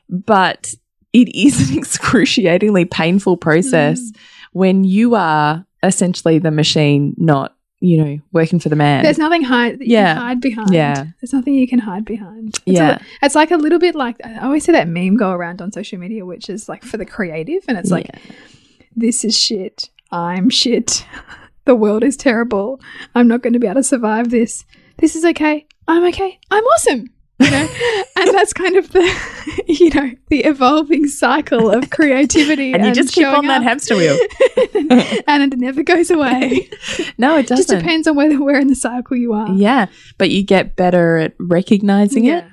but 0.09 0.75
it 1.13 1.29
is 1.35 1.71
an 1.71 1.79
excruciatingly 1.79 2.87
painful 2.87 3.37
process 3.37 4.01
Mm. 4.01 4.17
when 4.53 4.85
you 4.85 5.15
are 5.15 5.65
essentially 5.83 6.39
the 6.39 6.51
machine, 6.51 7.15
not, 7.17 7.56
you 7.81 8.03
know, 8.03 8.19
working 8.33 8.59
for 8.59 8.69
the 8.71 8.77
man. 8.77 9.03
There's 9.05 9.19
nothing 9.19 9.43
hide 9.43 9.79
Yeah. 9.81 10.15
hide 10.15 10.41
behind. 10.41 10.71
Yeah. 10.73 11.05
There's 11.21 11.33
nothing 11.33 11.55
you 11.55 11.69
can 11.69 11.79
hide 11.81 12.05
behind. 12.05 12.49
It's 12.67 12.79
Yeah. 12.79 12.93
li- 13.01 13.07
it's 13.23 13.35
like 13.35 13.51
a 13.51 13.57
little 13.57 13.79
bit 13.79 13.95
like 13.95 14.17
I 14.25 14.39
always 14.39 14.65
see 14.65 14.73
that 14.73 14.89
meme 14.89 15.17
go 15.17 15.31
around 15.33 15.61
on 15.61 15.73
social 15.73 15.99
media, 15.99 16.25
which 16.25 16.49
is 16.49 16.69
like 16.69 16.85
for 16.85 16.97
the 16.97 17.05
creative, 17.05 17.65
and 17.69 17.77
it's 17.77 17.91
like, 17.91 18.09
this 18.97 19.25
is 19.25 19.39
shit. 19.39 19.91
I'm 20.11 20.49
shit. 20.51 21.05
the 21.67 21.75
world 21.75 22.03
is 22.05 22.17
terrible. 22.17 22.81
I'm 23.15 23.29
not 23.29 23.43
going 23.43 23.53
to 23.53 23.59
be 23.59 23.67
able 23.67 23.81
to 23.81 23.83
survive 23.85 24.31
this. 24.31 24.65
This 24.99 25.15
is 25.17 25.25
okay. 25.25 25.67
I'm 25.87 26.05
okay. 26.07 26.39
I'm 26.51 26.65
awesome. 26.65 27.11
You 27.39 27.51
know, 27.51 27.69
and 28.17 28.35
that's 28.35 28.53
kind 28.53 28.77
of 28.77 28.93
the, 28.93 29.63
you 29.67 29.91
know, 29.91 30.11
the 30.29 30.45
evolving 30.45 31.07
cycle 31.07 31.71
of 31.71 31.91
creativity. 31.91 32.73
and 32.75 32.87
you 32.87 32.95
just 32.95 33.15
keep 33.15 33.27
on 33.27 33.47
that 33.47 33.63
hamster 33.63 33.97
wheel. 33.97 34.19
and 35.27 35.53
it 35.53 35.59
never 35.59 35.83
goes 35.83 36.11
away. 36.11 36.71
No, 37.19 37.37
it 37.37 37.47
doesn't. 37.47 37.67
Just 37.67 37.69
depends 37.69 38.07
on 38.07 38.17
whether 38.17 38.43
where 38.43 38.59
in 38.59 38.69
the 38.69 38.75
cycle 38.75 39.17
you 39.17 39.35
are. 39.35 39.51
Yeah, 39.53 39.87
but 40.19 40.31
you 40.31 40.45
get 40.45 40.77
better 40.77 41.19
at 41.19 41.35
recognizing 41.39 42.25
it 42.25 42.45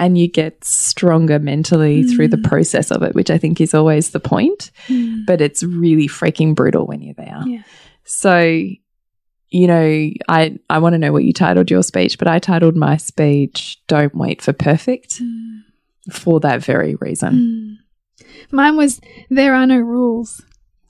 and 0.00 0.16
you 0.16 0.26
get 0.26 0.64
stronger 0.64 1.38
mentally 1.38 2.04
through 2.04 2.28
the 2.28 2.38
process 2.38 2.90
of 2.90 3.02
it, 3.02 3.14
which 3.14 3.30
I 3.30 3.36
think 3.36 3.60
is 3.60 3.74
always 3.74 4.10
the 4.10 4.20
point. 4.20 4.70
Mm. 4.88 5.26
But 5.26 5.42
it's 5.42 5.62
really 5.62 6.08
freaking 6.08 6.54
brutal 6.54 6.86
when 6.86 7.02
you're 7.02 7.14
there. 7.14 7.42
Yeah. 7.46 7.62
So, 8.04 8.64
you 9.50 9.66
know, 9.66 10.10
I 10.28 10.58
I 10.68 10.78
want 10.78 10.94
to 10.94 10.98
know 10.98 11.12
what 11.12 11.24
you 11.24 11.32
titled 11.32 11.70
your 11.70 11.82
speech, 11.82 12.18
but 12.18 12.28
I 12.28 12.38
titled 12.38 12.76
my 12.76 12.96
speech 12.96 13.78
"Don't 13.88 14.14
Wait 14.14 14.42
for 14.42 14.52
Perfect" 14.52 15.20
for 16.10 16.40
that 16.40 16.64
very 16.64 16.94
reason. 16.96 17.78
Mm. 18.22 18.52
Mine 18.52 18.76
was 18.76 19.00
there 19.28 19.54
are 19.54 19.66
no 19.66 19.78
rules, 19.78 20.42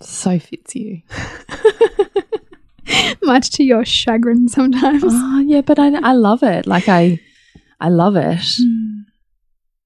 So 0.02 0.38
fits 0.38 0.76
you. 0.76 1.02
much 3.22 3.50
to 3.50 3.64
your 3.64 3.84
chagrin 3.84 4.48
sometimes. 4.48 5.04
Oh 5.06 5.40
yeah, 5.40 5.60
but 5.62 5.78
I 5.78 5.88
I 6.00 6.12
love 6.12 6.42
it. 6.42 6.66
Like 6.66 6.88
I 6.88 7.20
I 7.80 7.88
love 7.88 8.16
it. 8.16 8.38
Mm. 8.60 9.04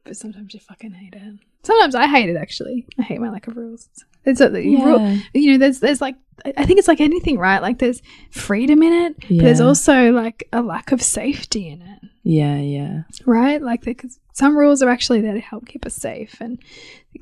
But 0.04 0.16
sometimes 0.16 0.54
you 0.54 0.60
fucking 0.60 0.92
hate 0.92 1.14
it. 1.14 1.38
Sometimes 1.62 1.94
I 1.94 2.06
hate 2.06 2.28
it 2.28 2.36
actually. 2.36 2.86
I 2.98 3.02
hate 3.02 3.20
my 3.20 3.30
lack 3.30 3.46
of 3.46 3.56
rules. 3.56 3.88
It's 4.24 4.40
a, 4.40 4.50
Yeah. 4.62 5.18
you 5.34 5.52
know, 5.52 5.58
there's 5.58 5.80
there's 5.80 6.00
like 6.00 6.16
I- 6.44 6.52
I 6.58 6.64
think 6.66 6.78
it's 6.78 6.88
like 6.88 7.00
anything, 7.00 7.38
right? 7.38 7.62
Like 7.62 7.78
there's 7.78 8.02
freedom 8.30 8.82
in 8.82 8.92
it, 8.92 9.14
but 9.20 9.38
there's 9.38 9.60
also 9.60 10.10
like 10.12 10.48
a 10.52 10.62
lack 10.62 10.90
of 10.92 11.00
safety 11.00 11.68
in 11.68 11.80
it, 11.80 12.00
Yeah, 12.24 12.58
yeah. 12.58 13.02
right? 13.24 13.62
Like 13.62 13.82
because 13.82 14.18
some 14.32 14.56
rules 14.56 14.82
are 14.82 14.88
actually 14.90 15.20
there 15.20 15.34
to 15.34 15.40
help 15.40 15.66
keep 15.66 15.86
us 15.86 15.94
safe, 15.94 16.36
and 16.40 16.58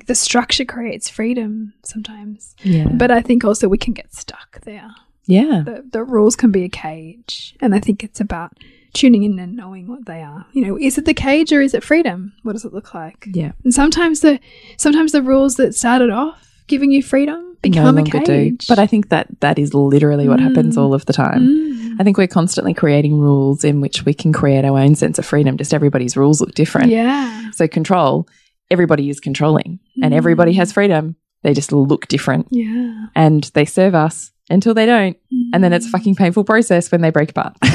the 0.06 0.14
structure 0.14 0.64
creates 0.64 1.08
freedom 1.10 1.74
sometimes. 1.84 2.56
Yeah. 2.62 2.88
But 2.90 3.10
I 3.10 3.20
think 3.20 3.44
also 3.44 3.68
we 3.68 3.78
can 3.78 3.92
get 3.92 4.14
stuck 4.14 4.60
there. 4.62 4.90
yeah. 5.26 5.62
The 5.64 5.84
the 5.92 6.04
rules 6.04 6.34
can 6.36 6.50
be 6.50 6.64
a 6.64 6.68
cage, 6.70 7.54
and 7.60 7.74
I 7.74 7.80
think 7.80 8.02
it's 8.02 8.20
about 8.20 8.52
tuning 8.94 9.22
in 9.24 9.38
and 9.38 9.56
knowing 9.56 9.86
what 9.88 10.04
they 10.06 10.22
are. 10.22 10.46
You 10.52 10.66
know, 10.66 10.78
is 10.78 10.98
it 10.98 11.04
the 11.04 11.14
cage 11.14 11.52
or 11.52 11.60
is 11.60 11.74
it 11.74 11.84
freedom? 11.84 12.32
What 12.42 12.52
does 12.54 12.64
it 12.64 12.72
look 12.74 12.92
like? 12.94 13.28
Yeah. 13.32 13.52
And 13.64 13.72
sometimes 13.74 14.20
the 14.20 14.40
sometimes 14.78 15.12
the 15.12 15.22
rules 15.22 15.56
that 15.56 15.74
started 15.74 16.10
off 16.10 16.51
giving 16.72 16.90
you 16.90 17.02
freedom 17.02 17.38
become 17.62 17.96
a 17.98 18.02
cage. 18.02 18.66
But 18.66 18.78
I 18.78 18.86
think 18.88 19.08
that 19.10 19.26
that 19.40 19.58
is 19.58 19.72
literally 19.74 20.26
what 20.28 20.40
happens 20.40 20.76
Mm. 20.76 20.80
all 20.80 20.94
of 20.94 21.04
the 21.06 21.12
time. 21.12 21.42
Mm. 21.46 22.00
I 22.00 22.04
think 22.04 22.16
we're 22.18 22.26
constantly 22.40 22.74
creating 22.74 23.18
rules 23.18 23.62
in 23.64 23.80
which 23.80 24.04
we 24.06 24.14
can 24.14 24.32
create 24.32 24.64
our 24.64 24.78
own 24.78 24.94
sense 24.96 25.18
of 25.20 25.24
freedom. 25.26 25.56
Just 25.56 25.72
everybody's 25.74 26.16
rules 26.16 26.40
look 26.40 26.54
different. 26.54 26.88
yeah, 26.90 27.50
So 27.52 27.68
control, 27.68 28.26
everybody 28.70 29.10
is 29.10 29.20
controlling 29.20 29.78
and 30.02 30.12
Mm. 30.12 30.16
everybody 30.16 30.52
has 30.54 30.72
freedom. 30.72 31.14
They 31.44 31.52
just 31.54 31.72
look 31.72 32.08
different 32.08 32.46
yeah, 32.50 33.06
and 33.14 33.44
they 33.54 33.64
serve 33.66 33.94
us 33.94 34.32
until 34.50 34.74
they 34.74 34.86
don't. 34.86 35.16
And 35.52 35.62
then 35.62 35.72
it's 35.72 35.86
a 35.86 35.90
fucking 35.90 36.14
painful 36.16 36.44
process 36.44 36.90
when 36.90 37.00
they 37.02 37.10
break 37.10 37.30
apart. 37.30 37.54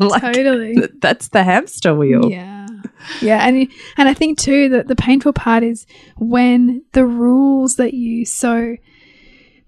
Like, 0.00 0.22
totally. 0.22 0.74
That's 1.02 1.28
the 1.28 1.42
hamster 1.42 1.94
wheel. 1.94 2.30
Yeah. 2.30 2.59
Yeah, 3.20 3.46
and 3.46 3.68
and 3.96 4.08
I 4.08 4.14
think 4.14 4.38
too 4.38 4.68
that 4.70 4.88
the 4.88 4.96
painful 4.96 5.32
part 5.32 5.62
is 5.62 5.86
when 6.16 6.82
the 6.92 7.04
rules 7.06 7.76
that 7.76 7.94
you 7.94 8.24
so 8.24 8.76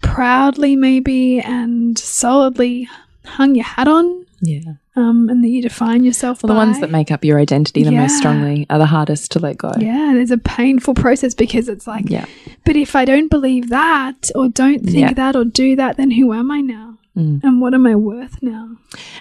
proudly 0.00 0.76
maybe 0.76 1.40
and 1.40 1.98
solidly 1.98 2.88
hung 3.24 3.54
your 3.54 3.64
hat 3.64 3.86
on, 3.88 4.26
Yeah. 4.40 4.60
um, 4.96 5.28
and 5.28 5.44
that 5.44 5.48
you 5.48 5.62
define 5.62 6.02
yourself 6.02 6.42
Well, 6.42 6.48
the 6.52 6.58
ones 6.58 6.80
that 6.80 6.90
make 6.90 7.12
up 7.12 7.24
your 7.24 7.38
identity 7.38 7.84
the 7.84 7.92
most 7.92 8.18
strongly 8.18 8.66
are 8.68 8.78
the 8.78 8.86
hardest 8.86 9.30
to 9.32 9.38
let 9.38 9.58
go. 9.58 9.72
yeah, 9.78 10.10
there's 10.14 10.32
a 10.32 10.38
painful 10.38 10.94
process 10.94 11.34
because 11.34 11.68
it's 11.68 11.86
like, 11.86 12.10
Yeah. 12.10 12.24
but 12.64 12.74
if 12.76 12.96
I 12.96 13.04
don't 13.04 13.28
believe 13.30 13.68
that 13.68 14.30
or 14.34 14.48
don't 14.48 14.80
think 14.84 14.96
Yeah. 14.98 15.12
that 15.14 15.36
or 15.36 15.44
do 15.44 15.76
that, 15.76 15.96
then 15.96 16.10
who 16.10 16.32
am 16.32 16.50
I 16.50 16.60
now? 16.60 16.98
Mm. 17.16 17.42
And 17.42 17.60
what 17.60 17.74
am 17.74 17.86
I 17.86 17.94
worth 17.94 18.42
now? 18.42 18.76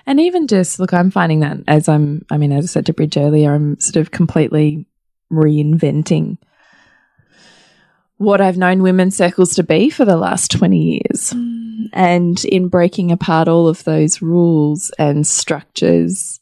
And 0.06 0.20
even 0.20 0.48
just 0.48 0.80
look, 0.80 0.94
I'm 0.94 1.12
finding 1.12 1.42
that 1.42 1.58
as 1.68 1.90
I'm, 1.90 2.26
I 2.32 2.38
mean, 2.38 2.52
as 2.52 2.66
I 2.66 2.68
said 2.68 2.86
to 2.86 2.94
Bridge 2.94 3.18
earlier, 3.18 3.54
I'm 3.54 3.80
sort 3.80 3.98
of 3.98 4.12
completely 4.12 4.86
reinventing 5.32 6.38
what 8.18 8.40
I've 8.40 8.58
known 8.58 8.84
women's 8.84 9.16
circles 9.16 9.56
to 9.56 9.64
be 9.64 9.90
for 9.90 10.06
the 10.06 10.16
last 10.16 10.52
20 10.52 10.78
years. 10.78 11.34
And 11.92 12.46
in 12.46 12.68
breaking 12.68 13.12
apart 13.12 13.48
all 13.48 13.68
of 13.68 13.84
those 13.84 14.22
rules 14.22 14.92
and 15.00 15.26
structures, 15.26 16.40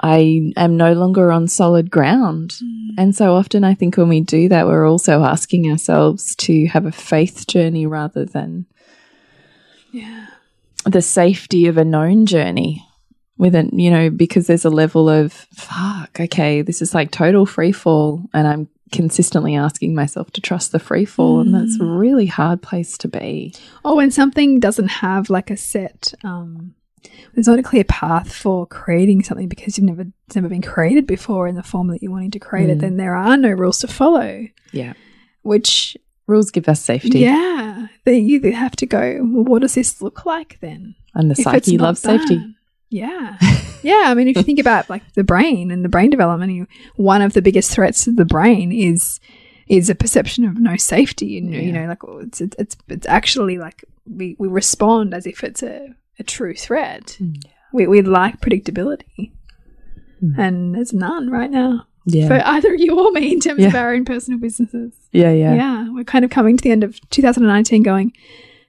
I 0.00 0.52
am 0.56 0.76
no 0.76 0.92
longer 0.92 1.32
on 1.32 1.48
solid 1.48 1.90
ground. 1.90 2.54
And 2.98 3.16
so 3.16 3.34
often 3.34 3.64
I 3.64 3.74
think 3.74 3.96
when 3.96 4.10
we 4.10 4.20
do 4.20 4.48
that, 4.50 4.66
we're 4.66 4.86
also 4.86 5.22
asking 5.22 5.70
ourselves 5.70 6.36
to 6.36 6.66
have 6.66 6.84
a 6.84 6.92
faith 6.92 7.46
journey 7.46 7.86
rather 7.86 8.24
than 8.26 8.66
Yeah. 9.92 10.26
The 10.84 11.02
safety 11.02 11.66
of 11.66 11.76
a 11.78 11.84
known 11.84 12.26
journey 12.26 12.86
with 13.38 13.54
it, 13.54 13.72
you 13.72 13.90
know, 13.90 14.10
because 14.10 14.46
there's 14.46 14.64
a 14.64 14.70
level 14.70 15.08
of 15.08 15.32
fuck, 15.32 16.18
okay, 16.20 16.62
this 16.62 16.82
is 16.82 16.94
like 16.94 17.10
total 17.10 17.46
free 17.46 17.72
fall 17.72 18.22
and 18.34 18.46
I'm 18.46 18.68
consistently 18.92 19.56
asking 19.56 19.94
myself 19.94 20.30
to 20.32 20.40
trust 20.40 20.70
the 20.72 20.78
free 20.78 21.06
fall 21.06 21.40
and 21.40 21.54
that's 21.54 21.80
a 21.80 21.84
really 21.84 22.26
hard 22.26 22.60
place 22.62 22.98
to 22.98 23.08
be. 23.08 23.54
Or 23.84 23.96
when 23.96 24.10
something 24.10 24.60
doesn't 24.60 24.88
have 24.88 25.30
like 25.30 25.50
a 25.50 25.56
set, 25.56 26.12
um, 26.24 26.74
there's 27.34 27.48
not 27.48 27.58
a 27.58 27.62
clear 27.62 27.84
path 27.84 28.32
for 28.32 28.66
creating 28.66 29.22
something 29.22 29.48
because 29.48 29.76
you've 29.78 29.86
never 29.86 30.04
it's 30.26 30.36
never 30.36 30.48
been 30.48 30.62
created 30.62 31.06
before 31.06 31.48
in 31.48 31.54
the 31.54 31.62
form 31.62 31.88
that 31.88 32.02
you're 32.02 32.12
wanting 32.12 32.30
to 32.32 32.38
create 32.38 32.68
it. 32.70 32.78
Mm. 32.78 32.80
Then 32.80 32.96
there 32.96 33.14
are 33.16 33.36
no 33.36 33.48
rules 33.50 33.78
to 33.80 33.88
follow, 33.88 34.46
Yeah. 34.72 34.92
which 35.42 35.96
Rules 36.26 36.50
give 36.50 36.68
us 36.68 36.80
safety. 36.80 37.20
yeah, 37.20 37.88
then 38.04 38.24
you 38.26 38.52
have 38.52 38.76
to 38.76 38.86
go. 38.86 39.18
Well, 39.22 39.44
what 39.44 39.62
does 39.62 39.74
this 39.74 40.00
look 40.00 40.24
like 40.24 40.58
then? 40.60 40.94
And 41.14 41.30
the 41.30 41.34
If 41.38 41.44
psyche 41.44 41.78
loves 41.78 42.00
safety. 42.00 42.36
that. 42.36 42.54
Yeah. 42.90 43.36
yeah. 43.82 44.02
I 44.06 44.14
mean, 44.14 44.28
if 44.28 44.36
you 44.36 44.42
think 44.42 44.58
about 44.58 44.88
like 44.90 45.02
the 45.14 45.24
brain 45.24 45.70
and 45.70 45.84
the 45.84 45.88
brain 45.88 46.10
development, 46.10 46.52
you, 46.52 46.66
one 46.96 47.22
of 47.22 47.32
the 47.32 47.42
biggest 47.42 47.70
threats 47.72 48.04
to 48.04 48.12
the 48.12 48.24
brain 48.24 48.70
is 48.72 49.18
is 49.68 49.88
a 49.88 49.94
perception 49.94 50.44
of 50.44 50.58
no 50.60 50.76
safety. 50.76 51.38
And, 51.38 51.54
you 51.54 51.72
know, 51.72 51.86
like 51.86 52.04
oh, 52.04 52.18
it's, 52.18 52.40
it's, 52.40 52.76
it's 52.88 53.06
actually 53.06 53.56
like 53.58 53.84
we, 54.06 54.36
we 54.38 54.48
respond 54.48 55.14
as 55.14 55.26
if 55.26 55.42
it's 55.42 55.62
a, 55.62 55.88
a 56.18 56.22
true 56.22 56.54
threat. 56.54 57.16
Mm. 57.20 57.42
We, 57.72 57.86
we 57.86 58.02
like 58.02 58.40
predictability. 58.40 59.32
Mm. 60.22 60.38
And 60.38 60.74
there's 60.74 60.92
none 60.92 61.30
right 61.30 61.50
now 61.50 61.86
Yeah. 62.04 62.28
for 62.28 62.42
either 62.46 62.74
you 62.74 62.98
or 63.00 63.10
me 63.12 63.32
in 63.32 63.40
terms 63.40 63.64
of 63.64 63.74
our 63.74 63.94
own 63.94 64.04
personal 64.04 64.38
businesses. 64.38 64.92
Yeah, 65.12 65.32
yeah. 65.32 65.54
Yeah. 65.54 65.90
We're 65.92 66.04
kind 66.04 66.24
of 66.24 66.30
coming 66.30 66.56
to 66.56 66.62
the 66.62 66.70
end 66.72 66.82
of 66.84 66.98
2019 67.10 67.82
going, 67.82 68.12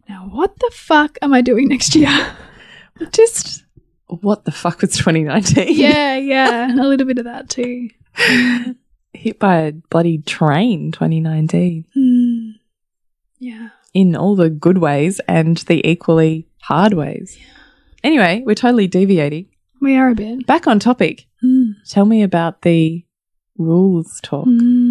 now 0.07 0.27
what 0.31 0.57
the 0.59 0.69
fuck 0.73 1.17
am 1.21 1.33
I 1.33 1.41
doing 1.41 1.67
next 1.69 1.95
year? 1.95 2.35
Just 3.11 3.63
what 4.07 4.45
the 4.45 4.51
fuck 4.51 4.81
was 4.81 4.91
2019? 4.97 5.75
yeah, 5.75 6.15
yeah, 6.17 6.71
a 6.73 6.83
little 6.85 7.07
bit 7.07 7.17
of 7.17 7.25
that 7.25 7.49
too. 7.49 7.89
Hit 9.13 9.39
by 9.39 9.57
a 9.57 9.71
bloody 9.71 10.19
train 10.19 10.91
2019 10.91 11.85
Mm. 11.97 12.53
Yeah. 13.39 13.69
in 13.93 14.15
all 14.15 14.35
the 14.35 14.49
good 14.49 14.77
ways 14.79 15.19
and 15.27 15.57
the 15.57 15.87
equally 15.87 16.47
hard 16.61 16.93
ways. 16.93 17.37
Anyway, 18.03 18.43
we're 18.45 18.55
totally 18.55 18.87
deviating. 18.87 19.47
We 19.81 19.95
are 19.97 20.09
a 20.09 20.15
bit. 20.15 20.45
Back 20.45 20.67
on 20.67 20.79
topic. 20.79 21.25
Mm. 21.43 21.73
Tell 21.89 22.05
me 22.05 22.23
about 22.23 22.61
the 22.63 23.05
rules 23.57 24.19
talk. 24.23 24.45
Mm. 24.47 24.82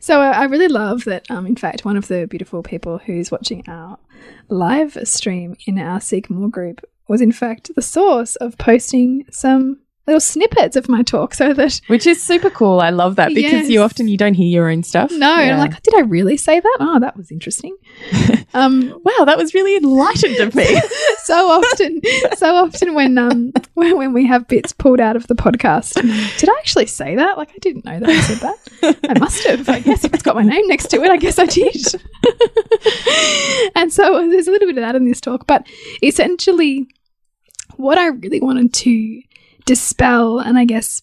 So 0.00 0.20
I 0.20 0.44
really 0.44 0.68
love 0.68 1.04
that. 1.04 1.30
Um, 1.30 1.46
in 1.46 1.56
fact, 1.56 1.84
one 1.84 1.96
of 1.96 2.08
the 2.08 2.26
beautiful 2.26 2.62
people 2.62 2.98
who's 2.98 3.30
watching 3.30 3.64
our 3.68 3.98
live 4.48 4.98
stream 5.04 5.56
in 5.66 5.78
our 5.78 6.00
Seek 6.00 6.30
More 6.30 6.48
group 6.48 6.84
was, 7.08 7.20
in 7.20 7.32
fact, 7.32 7.74
the 7.74 7.82
source 7.82 8.36
of 8.36 8.58
posting 8.58 9.24
some 9.30 9.80
little 10.08 10.20
snippets 10.20 10.74
of 10.76 10.88
my 10.88 11.02
talk, 11.02 11.34
so 11.34 11.52
that 11.54 11.80
Which 11.86 12.06
is 12.06 12.22
super 12.22 12.50
cool. 12.50 12.80
I 12.80 12.90
love 12.90 13.16
that 13.16 13.28
because 13.34 13.52
Yes. 13.52 13.68
you 13.70 13.82
often 13.82 14.08
you 14.08 14.16
don't 14.16 14.34
hear 14.34 14.46
your 14.48 14.68
own 14.70 14.82
stuff. 14.82 15.10
no, 15.12 15.30
and 15.32 15.40
I'm 15.52 15.56
Yeah. 15.56 15.58
like, 15.58 15.82
did 15.82 15.94
I 15.94 16.00
really 16.00 16.36
say 16.36 16.58
that? 16.60 16.76
Oh, 16.80 16.98
that 16.98 17.16
was 17.16 17.30
interesting. 17.30 17.76
um, 18.54 18.88
wow, 19.04 19.24
that 19.26 19.36
was 19.38 19.54
really 19.54 19.76
enlightened 19.76 20.38
of 20.40 20.54
me. 20.54 20.64
so 21.24 21.48
often, 21.50 22.00
so 22.36 22.54
often 22.54 22.94
when 22.94 23.18
um 23.18 23.52
when, 23.74 23.96
when 23.98 24.12
we 24.12 24.26
have 24.26 24.48
bits 24.48 24.72
pulled 24.72 25.00
out 25.00 25.14
of 25.16 25.26
the 25.26 25.34
podcast, 25.34 25.94
did 26.38 26.48
I 26.48 26.54
actually 26.58 26.86
say 26.86 27.14
that? 27.16 27.36
Like 27.38 27.50
I 27.50 27.58
didn't 27.60 27.84
know 27.84 28.00
that 28.00 28.08
I 28.08 28.20
said 28.22 28.38
that. 28.38 28.98
I 29.10 29.18
must 29.18 29.44
have. 29.46 29.68
I 29.68 29.80
guess 29.80 30.04
if 30.04 30.14
it's 30.14 30.22
got 30.22 30.34
my 30.36 30.42
name 30.42 30.66
next 30.68 30.88
to 30.88 31.02
it, 31.04 31.10
I 31.10 31.16
guess 31.18 31.38
I 31.38 31.46
did. 31.46 31.76
and 33.74 33.92
so 33.92 34.28
there's 34.30 34.48
a 34.48 34.50
little 34.50 34.68
bit 34.68 34.78
of 34.78 34.82
that 34.82 34.96
in 34.96 35.04
this 35.06 35.20
talk, 35.20 35.46
but 35.46 35.66
essentially, 36.02 36.88
what 37.76 37.98
I 37.98 38.06
really 38.08 38.40
wanted 38.40 38.72
to 38.74 39.22
dispel 39.68 40.38
and 40.38 40.58
I 40.58 40.64
guess 40.64 41.02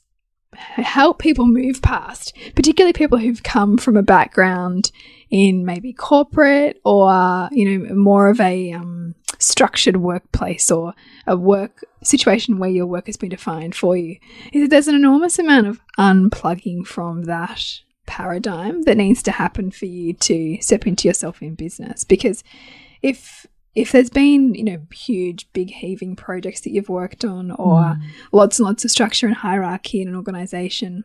help 0.55 1.19
people 1.19 1.45
move 1.45 1.83
past, 1.83 2.35
particularly 2.55 2.93
people 2.93 3.19
who've 3.19 3.43
come 3.43 3.77
from 3.77 3.95
a 3.95 4.01
background 4.01 4.91
in 5.29 5.65
maybe 5.65 5.93
corporate 5.93 6.81
or 6.83 7.47
you 7.51 7.77
know 7.79 7.93
more 7.93 8.27
of 8.27 8.39
a 8.39 8.71
um, 8.71 9.13
structured 9.37 9.97
workplace 9.97 10.71
or 10.71 10.95
a 11.27 11.37
work 11.37 11.83
situation 12.03 12.57
where 12.57 12.69
your 12.69 12.87
work 12.87 13.05
has 13.05 13.17
been 13.17 13.29
defined 13.29 13.75
for 13.75 13.95
you 13.95 14.17
is 14.51 14.63
that 14.63 14.69
there's 14.71 14.87
an 14.87 14.95
enormous 14.95 15.37
amount 15.37 15.67
of 15.67 15.79
unplugging 15.99 16.85
from 16.85 17.23
that 17.25 17.81
paradigm 18.07 18.81
that 18.83 18.97
needs 18.97 19.21
to 19.21 19.31
happen 19.31 19.69
for 19.69 19.85
you 19.85 20.13
to 20.13 20.59
step 20.59 20.87
into 20.87 21.07
yourself 21.07 21.41
in 21.41 21.53
business. 21.53 22.03
Because 22.03 22.43
if 23.03 23.45
if 23.75 23.91
there's 23.91 24.09
been 24.09 24.55
you 24.55 24.63
know 24.63 24.79
huge 24.93 25.51
big 25.53 25.69
heaving 25.69 26.15
projects 26.15 26.61
that 26.61 26.71
you've 26.71 26.89
worked 26.89 27.23
on 27.23 27.51
or 27.51 27.83
hmm. 27.83 28.01
lots 28.31 28.59
and 28.59 28.65
lots 28.65 28.85
of 28.85 28.91
structure 28.91 29.27
and 29.27 29.35
hierarchy 29.35 30.01
in 30.01 30.07
an 30.07 30.15
organization 30.15 31.03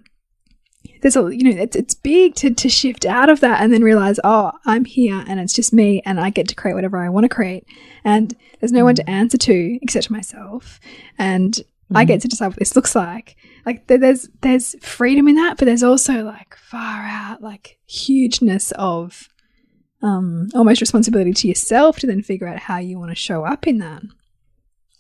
there's 1.03 1.17
a 1.17 1.35
you 1.35 1.45
know 1.45 1.63
it's, 1.63 1.77
it's 1.77 1.95
big 1.95 2.35
to, 2.35 2.53
to 2.53 2.69
shift 2.69 3.07
out 3.07 3.29
of 3.29 3.41
that 3.41 3.61
and 3.63 3.73
then 3.73 3.83
realize 3.83 4.21
oh 4.25 4.53
i'm 4.67 4.85
here 4.85 5.25
and 5.27 5.41
it's 5.41 5.53
just 5.53 5.73
me 5.73 6.03
and 6.05 6.21
i 6.21 6.31
get 6.31 6.49
to 6.49 6.55
create 6.55 6.75
whatever 6.75 6.99
i 6.99 7.09
want 7.09 7.25
to 7.25 7.29
create. 7.29 7.67
And 8.05 8.35
there's 8.59 8.73
no 8.73 8.85
one 8.85 8.95
to 8.97 9.03
hmm. 9.03 9.11
answer 9.11 9.39
to 9.39 9.79
except 9.83 10.11
myself. 10.11 10.81
And 11.19 11.59
i 11.95 12.03
hmm. 12.03 12.09
get 12.09 12.21
to 12.23 12.29
decide 12.29 12.49
what 12.49 12.59
this 12.59 12.77
looks 12.77 12.95
like. 12.95 13.37
Like 13.67 13.87
there's 13.87 14.29
there's 14.41 14.75
freedom 14.85 15.29
in 15.29 15.35
that 15.37 15.59
but 15.59 15.67
there's 15.67 15.83
also 15.83 16.25
like 16.25 16.57
far 16.57 17.03
out 17.03 17.43
like 17.43 17.79
hugeness 17.87 18.73
of 18.73 19.29
um 20.03 20.49
almost 20.55 20.81
responsibility 20.81 21.33
to 21.33 21.49
yourself 21.49 21.99
to 21.99 22.07
then 22.07 22.23
figure 22.23 22.49
out 22.49 22.59
how 22.59 22.79
you 22.79 22.99
want 22.99 23.11
to 23.11 23.15
show 23.15 23.45
up 23.45 23.67
in 23.67 23.79
that 23.79 24.03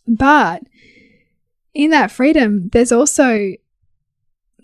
but 0.07 0.62
in 1.75 1.90
that 1.90 2.11
freedom 2.11 2.69
there's 2.73 2.92
also 2.92 3.52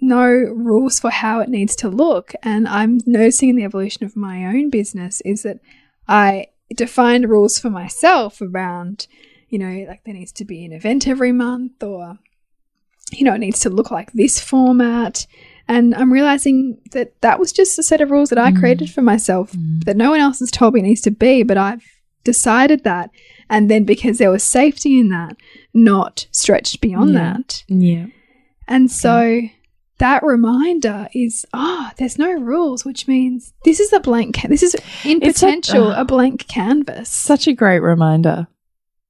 no 0.01 0.27
rules 0.29 0.99
for 1.01 1.11
how 1.11 1.41
it 1.41 1.49
needs 1.49 1.77
to 1.77 1.89
look. 1.89 2.33
And 2.43 2.69
I'm 2.69 3.01
noticing 3.07 3.51
in 3.51 3.57
the 3.57 3.65
evolution 3.65 4.05
of 4.05 4.17
my 4.17 4.45
own 4.47 4.71
business 4.71 5.21
is 5.23 5.43
that 5.43 5.61
I 6.09 6.49
defined 6.75 7.29
rules 7.29 7.59
for 7.59 7.71
myself 7.71 8.41
around, 8.41 9.07
you 9.49 9.59
know, 9.59 9.87
like 9.89 10.05
there 10.05 10.15
needs 10.15 10.33
to 10.33 10.45
be 10.45 10.65
an 10.65 10.73
event 10.73 11.07
every 11.07 11.33
month 11.33 11.83
or, 11.83 12.19
you 13.13 13.25
know, 13.25 13.35
it 13.35 13.39
needs 13.39 13.61
to 13.61 13.71
look 13.71 13.91
like 13.91 14.13
this 14.13 14.41
format. 14.41 15.27
And 15.69 15.95
I'm 15.95 16.13
realizing 16.13 16.79
that 16.93 17.21
that 17.23 17.39
was 17.41 17.53
just 17.53 17.79
a 17.79 17.83
set 17.83 18.01
of 18.01 18.11
rules 18.11 18.29
that 18.31 18.39
I 18.39 18.53
created 18.53 18.91
for 18.91 19.03
myself 19.03 19.53
that 19.85 19.97
no 19.97 20.11
one 20.11 20.21
else 20.21 20.39
has 20.39 20.51
told 20.51 20.75
me 20.75 20.83
needs 20.83 21.01
to 21.03 21.11
be, 21.11 21.43
but 21.43 21.57
I've 21.57 21.83
decided 22.23 22.85
that. 22.85 23.11
And 23.51 23.69
then 23.71 23.85
because 23.85 24.19
there 24.19 24.31
was 24.31 24.45
safety 24.45 24.99
in 25.01 25.09
that, 25.09 25.37
not 25.75 26.27
stretched 26.31 26.81
beyond 26.81 27.13
Yeah. 27.15 27.19
that. 27.35 27.65
Yeah. 27.69 28.07
And 28.69 28.91
so 28.91 29.41
that 29.99 30.23
reminder 30.23 31.09
is, 31.15 31.45
ah, 31.55 31.93
there's 31.97 32.19
no 32.19 32.33
rules, 32.33 32.85
which 32.85 33.09
means 33.09 33.53
this 33.65 33.81
is 33.81 33.93
a 33.93 34.01
blank. 34.01 34.43
This 34.49 34.63
is 34.63 34.77
in 35.05 35.21
It's 35.23 35.43
a- 35.43 35.47
potential 35.47 35.89
ah. 35.89 36.01
a 36.01 36.05
blank 36.05 36.47
canvas. 36.49 37.09
Such 37.09 37.47
a 37.49 37.53
great 37.53 37.81
reminder. 37.81 38.47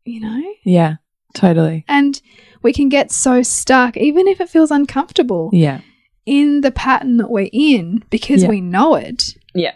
You 0.04 0.20
know, 0.20 0.42
Yeah. 0.64 0.96
Totally. 1.34 1.84
and 1.88 2.20
we 2.62 2.72
can 2.72 2.88
get 2.88 3.12
so 3.12 3.42
stuck, 3.42 3.96
even 3.98 4.26
if 4.26 4.40
it 4.40 4.48
feels 4.48 4.70
uncomfortable, 4.70 5.50
Yeah. 5.52 5.80
In 6.26 6.60
the 6.60 6.72
pattern 6.72 7.16
that 7.16 7.30
we're 7.30 7.48
in 7.52 8.04
because 8.10 8.42
Yeah. 8.42 8.48
we 8.48 8.60
know 8.60 8.96
it. 8.96 9.36
Yeah. 9.54 9.74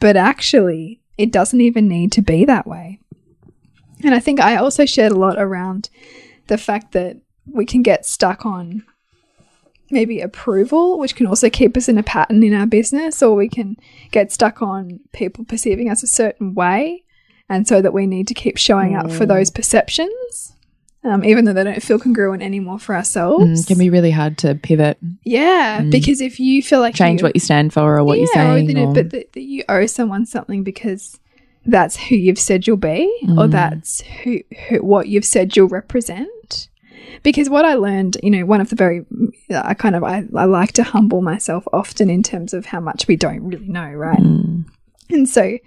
But 0.00 0.16
actually, 0.16 1.00
it 1.16 1.32
doesn't 1.32 1.60
even 1.60 1.88
need 1.88 2.12
to 2.12 2.22
be 2.22 2.44
that 2.44 2.66
way. 2.66 2.98
And 4.04 4.14
I 4.14 4.18
think 4.18 4.40
I 4.40 4.56
also 4.56 4.84
shared 4.84 5.12
a 5.12 5.18
lot 5.18 5.38
around 5.38 5.88
the 6.48 6.58
fact 6.58 6.92
that 6.92 7.18
we 7.50 7.64
can 7.64 7.82
get 7.82 8.04
stuck 8.04 8.44
on 8.44 8.82
maybe 9.90 10.20
approval, 10.20 10.98
which 10.98 11.14
can 11.14 11.26
also 11.26 11.50
keep 11.50 11.76
us 11.76 11.88
in 11.88 11.98
a 11.98 12.02
pattern 12.02 12.42
in 12.42 12.54
our 12.54 12.66
business, 12.66 13.22
or 13.22 13.36
we 13.36 13.48
can 13.48 13.76
get 14.10 14.32
stuck 14.32 14.62
on 14.62 15.00
people 15.12 15.44
perceiving 15.44 15.90
us 15.90 16.02
a 16.02 16.06
certain 16.06 16.54
way. 16.54 17.04
And 17.48 17.68
so 17.68 17.82
that 17.82 17.92
we 17.92 18.06
need 18.06 18.26
to 18.28 18.34
keep 18.34 18.56
showing 18.56 18.96
up 18.96 19.12
for 19.12 19.24
mm. 19.24 19.28
those 19.28 19.50
perceptions, 19.50 20.56
um, 21.04 21.24
even 21.24 21.44
though 21.44 21.52
they 21.52 21.64
don't 21.64 21.82
feel 21.82 21.98
congruent 21.98 22.42
anymore 22.42 22.78
for 22.78 22.94
ourselves. 22.94 23.64
Mm, 23.64 23.66
can 23.66 23.78
be 23.78 23.90
really 23.90 24.10
hard 24.10 24.38
to 24.38 24.54
pivot, 24.54 24.98
Yeah, 25.24 25.80
Mm. 25.80 25.90
because 25.90 26.20
if 26.20 26.38
you 26.38 26.62
feel 26.62 26.80
like 26.80 26.94
change 26.94 27.20
you, 27.20 27.24
what 27.26 27.34
you 27.36 27.40
stand 27.40 27.72
for 27.72 27.98
or 27.98 28.04
what 28.04 28.18
you're 28.18 28.28
yeah, 28.34 28.52
or, 28.52 28.56
saying. 28.56 28.68
you 28.68 28.74
know, 28.74 28.84
or- 28.90 28.94
but 28.94 29.10
that, 29.10 29.32
that 29.32 29.42
you 29.42 29.64
owe 29.68 29.86
someone 29.86 30.26
something 30.26 30.62
because 30.62 31.18
that's 31.66 31.96
who 31.96 32.16
you've 32.16 32.38
said 32.38 32.66
you'll 32.66 32.76
be, 32.76 33.04
or 33.22 33.46
Mm. 33.46 33.50
that's 33.50 34.00
who, 34.22 34.40
who 34.68 34.78
what 34.78 35.08
you've 35.08 35.24
said 35.24 35.56
you'll 35.56 35.68
represent. 35.68 36.68
Because 37.22 37.48
what 37.48 37.64
I 37.64 37.74
learned, 37.74 38.16
you 38.22 38.30
know, 38.30 38.44
one 38.44 38.60
of 38.60 38.68
the 38.70 38.74
very, 38.76 39.04
I 39.54 39.74
kind 39.74 39.94
of, 39.94 40.02
I, 40.02 40.24
I 40.34 40.44
like 40.46 40.72
to 40.72 40.82
humble 40.82 41.20
myself 41.22 41.64
often 41.72 42.10
in 42.10 42.22
terms 42.24 42.52
of 42.52 42.66
how 42.66 42.80
much 42.80 43.06
we 43.06 43.14
don't 43.16 43.42
really 43.44 43.68
know, 43.68 43.90
right? 43.92 44.18
Mm. 44.18 44.64
And 45.10 45.28
so 45.28 45.58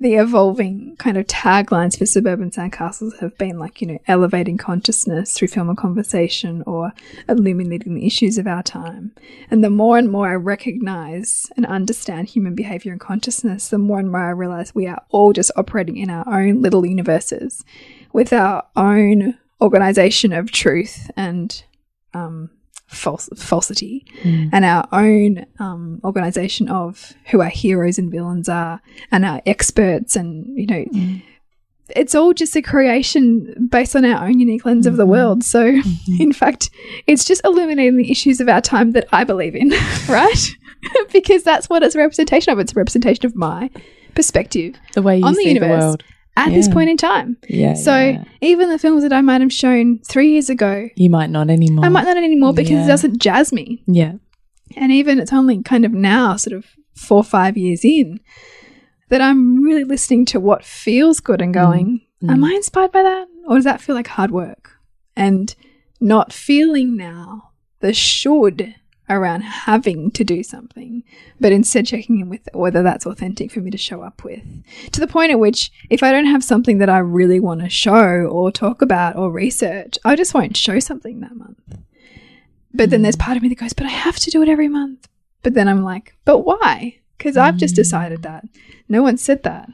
the 0.00 0.14
evolving 0.14 0.94
kind 0.96 1.16
of 1.16 1.26
taglines 1.26 1.98
for 1.98 2.06
suburban 2.06 2.50
sandcastles 2.50 3.18
have 3.18 3.36
been 3.36 3.58
like, 3.58 3.80
you 3.80 3.86
know, 3.88 3.98
elevating 4.06 4.56
consciousness 4.56 5.32
through 5.32 5.48
film 5.48 5.68
and 5.68 5.78
conversation 5.78 6.62
or 6.66 6.92
illuminating 7.28 7.94
the 7.94 8.06
issues 8.06 8.38
of 8.38 8.46
our 8.46 8.62
time. 8.62 9.12
And 9.50 9.64
the 9.64 9.70
more 9.70 9.98
and 9.98 10.10
more 10.10 10.28
I 10.28 10.34
recognize 10.34 11.50
and 11.56 11.66
understand 11.66 12.28
human 12.28 12.54
behavior 12.54 12.92
and 12.92 13.00
consciousness, 13.00 13.68
the 13.68 13.78
more 13.78 13.98
and 13.98 14.10
more 14.10 14.20
I 14.20 14.30
realize 14.30 14.72
we 14.74 14.86
are 14.86 15.02
all 15.10 15.32
just 15.32 15.50
operating 15.56 15.96
in 15.96 16.10
our 16.10 16.42
own 16.42 16.62
little 16.62 16.86
universes 16.86 17.64
with 18.12 18.32
our 18.32 18.64
own 18.76 19.36
organization 19.60 20.32
of 20.32 20.52
truth 20.52 21.10
and 21.16 21.64
um, 22.14 22.50
false 22.88 23.28
falsity. 23.36 24.04
Hmm. 24.22 24.48
And 24.52 24.64
our 24.64 24.88
own 24.92 25.46
um, 25.58 26.00
organization 26.04 26.68
of 26.68 27.14
who 27.26 27.40
our 27.40 27.48
heroes 27.48 27.98
and 27.98 28.10
villains 28.10 28.48
are 28.48 28.80
and 29.10 29.24
our 29.24 29.40
experts 29.46 30.16
and 30.16 30.46
you 30.58 30.66
know 30.66 30.82
hmm. 30.84 31.16
it's 31.94 32.14
all 32.14 32.32
just 32.32 32.56
a 32.56 32.62
creation 32.62 33.68
based 33.70 33.94
on 33.94 34.04
our 34.04 34.26
own 34.26 34.40
unique 34.40 34.64
lens 34.64 34.86
of 34.86 34.96
the 34.96 35.04
hmm. 35.04 35.12
world. 35.12 35.44
So 35.44 35.80
in 36.18 36.32
fact 36.32 36.70
it's 37.06 37.24
just 37.24 37.42
illuminating 37.44 37.96
the 37.96 38.10
issues 38.10 38.40
of 38.40 38.48
our 38.48 38.60
time 38.60 38.92
that 38.92 39.06
i 39.12 39.24
believe 39.24 39.54
in 39.54 39.70
right? 40.08 40.48
Because 41.12 41.42
that's 41.42 41.68
what 41.68 41.82
it's 41.82 41.96
a 41.96 41.98
representation 41.98 42.52
of. 42.52 42.60
It's 42.60 42.70
a 42.70 42.76
representation 42.76 43.26
of 43.26 43.34
my 43.34 43.68
perspective 44.14 44.76
the 44.94 45.02
way 45.02 45.18
you 45.18 45.24
on 45.24 45.34
the 45.34 45.42
see 45.42 45.58
the, 45.58 45.98
at 46.38 46.50
this 46.50 46.68
point 46.68 46.88
in 46.90 46.96
time 46.96 47.36
Yeah. 47.48 47.74
so 47.74 47.96
yeah. 47.96 48.24
even 48.40 48.68
the 48.70 48.78
films 48.78 49.02
that 49.02 49.12
i 49.12 49.20
might 49.20 49.40
have 49.40 49.52
shown 49.52 49.98
three 50.00 50.30
years 50.32 50.48
ago 50.48 50.88
you 50.96 51.10
might 51.10 51.30
not 51.30 51.50
anymore. 51.50 51.84
i 51.84 51.88
might 51.88 52.04
not 52.04 52.16
anymore 52.16 52.52
because 52.52 52.70
Yeah. 52.72 52.84
it 52.84 52.88
doesn't 52.88 53.18
jazz 53.18 53.52
me 53.52 53.82
Yeah. 53.86 54.14
and 54.76 54.92
even 54.92 55.18
it's 55.18 55.32
only 55.32 55.62
kind 55.62 55.84
of 55.84 55.92
now, 55.92 56.36
sort 56.36 56.56
of 56.56 56.66
four 56.94 57.18
or 57.18 57.24
five 57.24 57.56
years 57.56 57.84
in, 57.84 58.20
that 59.08 59.20
I'm 59.20 59.62
really 59.62 59.84
listening 59.84 60.24
to 60.26 60.40
what 60.40 60.64
feels 60.64 61.20
good 61.20 61.40
and 61.40 61.54
mm. 61.54 61.60
going, 61.62 62.02
mm. 62.22 62.30
Am 62.30 62.44
I 62.44 62.50
inspired 62.52 62.92
by 62.92 63.02
that? 63.02 63.26
Or 63.46 63.56
does 63.56 63.64
that 63.64 63.80
feel 63.80 63.94
like 63.94 64.08
hard 64.08 64.30
work? 64.30 64.72
And 65.16 65.54
not 66.00 66.32
feeling 66.32 66.96
now 66.96 67.52
the 67.80 67.92
should 67.94 68.74
around 69.08 69.42
having 69.42 70.10
to 70.12 70.24
do 70.24 70.42
something, 70.42 71.02
but 71.40 71.52
instead 71.52 71.86
checking 71.86 72.20
in 72.20 72.28
with 72.28 72.48
whether 72.52 72.82
that's 72.82 73.06
authentic 73.06 73.50
for 73.50 73.60
me 73.60 73.70
to 73.70 73.78
show 73.78 74.02
up 74.02 74.24
with. 74.24 74.42
To 74.92 75.00
the 75.00 75.06
point 75.06 75.32
at 75.32 75.38
which, 75.38 75.70
if 75.90 76.02
I 76.02 76.12
don't 76.12 76.26
have 76.26 76.44
something 76.44 76.78
that 76.78 76.90
I 76.90 76.98
really 76.98 77.40
want 77.40 77.60
to 77.60 77.68
show 77.68 78.26
or 78.26 78.52
talk 78.52 78.82
about 78.82 79.16
or 79.16 79.30
research, 79.30 79.98
I 80.04 80.16
just 80.16 80.34
won't 80.34 80.56
show 80.56 80.78
something 80.78 81.20
that 81.20 81.36
month. 81.36 81.58
But 82.74 82.90
then 82.90 83.02
there's 83.02 83.16
hmm. 83.16 83.22
part 83.22 83.36
of 83.36 83.42
me 83.42 83.48
that 83.48 83.58
goes, 83.58 83.72
but 83.72 83.86
I 83.86 83.90
have 83.90 84.16
to 84.16 84.30
do 84.30 84.42
it 84.42 84.48
every 84.48 84.68
month. 84.68 85.08
But 85.42 85.54
then 85.54 85.68
I'm 85.68 85.82
like, 85.82 86.16
but 86.24 86.38
why? 86.40 86.98
Because 87.16 87.36
I've 87.36 87.56
just 87.56 87.74
hmm. 87.74 87.80
decided 87.82 88.22
that. 88.22 88.44
No 88.88 89.02
one 89.02 89.16
said 89.16 89.42
that. 89.42 89.70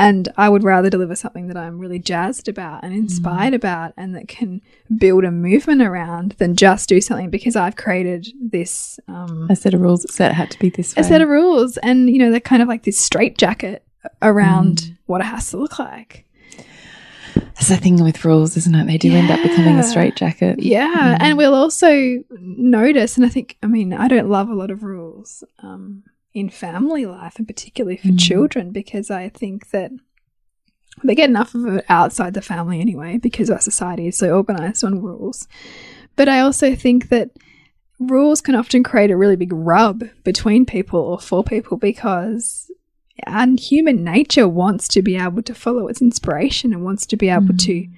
And 0.00 0.28
I 0.36 0.48
would 0.48 0.64
rather 0.64 0.88
deliver 0.88 1.14
something 1.14 1.48
that 1.48 1.56
I'm 1.56 1.78
really 1.78 1.98
jazzed 1.98 2.48
about 2.48 2.82
and 2.82 2.94
inspired 2.94 3.54
about 3.54 3.92
and 3.96 4.14
that 4.16 4.28
can 4.28 4.62
build 4.96 5.24
a 5.24 5.30
movement 5.30 5.82
around 5.82 6.32
than 6.38 6.56
just 6.56 6.88
do 6.88 7.00
something 7.00 7.28
because 7.28 7.54
I've 7.54 7.76
created 7.76 8.28
this 8.40 8.98
um, 9.08 9.46
A 9.50 9.56
set 9.56 9.74
of 9.74 9.80
rules 9.80 10.02
that 10.02 10.12
said 10.12 10.30
it 10.30 10.34
had 10.34 10.50
to 10.52 10.58
be 10.58 10.70
this 10.70 10.96
way. 10.96 11.00
a 11.02 11.04
set 11.04 11.20
of 11.20 11.28
rules. 11.28 11.76
And, 11.78 12.08
you 12.08 12.18
know, 12.18 12.30
they're 12.30 12.40
kind 12.40 12.62
of 12.62 12.68
like 12.68 12.84
this 12.84 12.98
straitjacket 12.98 13.84
around 14.22 14.96
what 15.06 15.20
it 15.20 15.24
has 15.24 15.50
to 15.50 15.58
look 15.58 15.78
like. 15.78 16.24
That's 17.34 17.68
the 17.68 17.76
thing 17.76 18.02
with 18.02 18.24
rules, 18.24 18.56
isn't 18.56 18.74
it? 18.74 18.86
They 18.86 18.96
do 18.98 19.14
end 19.14 19.30
up 19.30 19.42
becoming 19.42 19.78
a 19.78 19.82
straitjacket. 19.82 20.60
Yeah, 20.60 21.18
and 21.20 21.36
we'll 21.36 21.54
also 21.54 22.24
notice, 22.30 23.16
and 23.16 23.26
I 23.26 23.28
think, 23.28 23.56
I 23.62 23.66
mean, 23.66 23.92
I 23.92 24.08
don't 24.08 24.30
love 24.30 24.48
a 24.48 24.54
lot 24.54 24.70
of 24.70 24.82
rules 24.82 25.44
um, 25.62 26.02
in 26.32 26.48
family 26.48 27.06
life, 27.06 27.34
and 27.36 27.46
particularly 27.46 27.96
for 27.96 28.08
mm. 28.08 28.18
children, 28.18 28.70
because 28.70 29.10
I 29.10 29.28
think 29.28 29.70
that 29.70 29.90
they 31.02 31.14
get 31.14 31.30
enough 31.30 31.54
of 31.54 31.66
it 31.66 31.84
outside 31.88 32.34
the 32.34 32.42
family 32.42 32.80
anyway, 32.80 33.18
because 33.18 33.50
our 33.50 33.60
society 33.60 34.08
is 34.08 34.18
so 34.18 34.30
organized 34.36 34.84
on 34.84 35.02
rules. 35.02 35.48
But 36.16 36.28
I 36.28 36.40
also 36.40 36.74
think 36.74 37.08
that 37.08 37.30
rules 37.98 38.40
can 38.40 38.54
often 38.54 38.82
create 38.82 39.10
a 39.10 39.16
really 39.16 39.36
big 39.36 39.52
rub 39.52 40.04
between 40.24 40.66
people 40.66 41.00
or 41.00 41.18
for 41.18 41.44
people 41.44 41.76
because 41.76 42.70
and 43.26 43.60
human 43.60 44.02
nature 44.02 44.48
wants 44.48 44.88
to 44.88 45.02
be 45.02 45.16
able 45.16 45.42
to 45.42 45.54
follow 45.54 45.88
its 45.88 46.00
inspiration 46.00 46.72
and 46.72 46.84
wants 46.84 47.06
to 47.06 47.16
be 47.16 47.28
able 47.28 47.54
to 47.54 47.72
mm. 47.72 47.92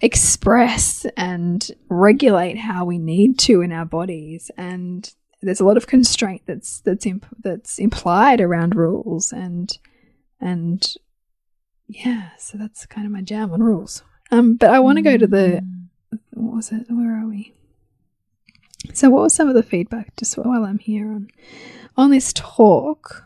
express 0.00 1.06
and 1.16 1.70
regulate 1.88 2.56
how 2.56 2.84
we 2.84 2.98
need 2.98 3.38
to 3.40 3.60
in 3.60 3.72
our 3.72 3.84
bodies. 3.84 4.50
And 4.56 5.12
there's 5.42 5.60
a 5.60 5.64
lot 5.64 5.76
of 5.76 5.86
constraint 5.86 6.42
that's 6.46 6.80
that's 6.80 7.06
imp- 7.06 7.36
that's 7.42 7.78
implied 7.78 8.40
around 8.40 8.74
rules 8.74 9.32
and 9.32 9.78
and 10.40 10.94
yeah, 11.88 12.30
so 12.38 12.56
that's 12.56 12.86
kind 12.86 13.06
of 13.06 13.12
my 13.12 13.20
jam 13.20 13.52
on 13.52 13.62
rules. 13.62 14.02
Um, 14.30 14.54
but 14.54 14.70
I 14.70 14.78
want 14.78 14.98
to 14.98 15.02
go 15.02 15.16
to 15.16 15.26
the 15.26 15.64
what 16.30 16.56
was 16.56 16.72
it? 16.72 16.86
Where 16.88 17.20
are 17.20 17.28
we? 17.28 17.54
So, 18.94 19.10
what 19.10 19.22
was 19.22 19.34
some 19.34 19.48
of 19.48 19.54
the 19.54 19.62
feedback 19.62 20.16
just 20.16 20.36
while 20.38 20.64
I'm 20.64 20.78
here 20.78 21.10
on 21.10 21.28
on 21.96 22.10
this 22.10 22.32
talk? 22.32 23.24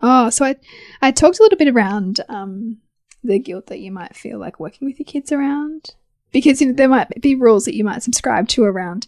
Oh, 0.00 0.30
so 0.30 0.44
I 0.44 0.56
I 1.02 1.10
talked 1.10 1.38
a 1.38 1.42
little 1.42 1.58
bit 1.58 1.68
around 1.68 2.20
um, 2.28 2.78
the 3.22 3.38
guilt 3.38 3.66
that 3.66 3.80
you 3.80 3.92
might 3.92 4.16
feel 4.16 4.38
like 4.38 4.60
working 4.60 4.86
with 4.86 4.98
your 4.98 5.04
kids 5.04 5.32
around 5.32 5.94
because 6.32 6.60
you 6.60 6.68
know, 6.68 6.72
there 6.72 6.88
might 6.88 7.20
be 7.20 7.34
rules 7.34 7.64
that 7.64 7.76
you 7.76 7.84
might 7.84 8.02
subscribe 8.02 8.48
to 8.48 8.64
around. 8.64 9.06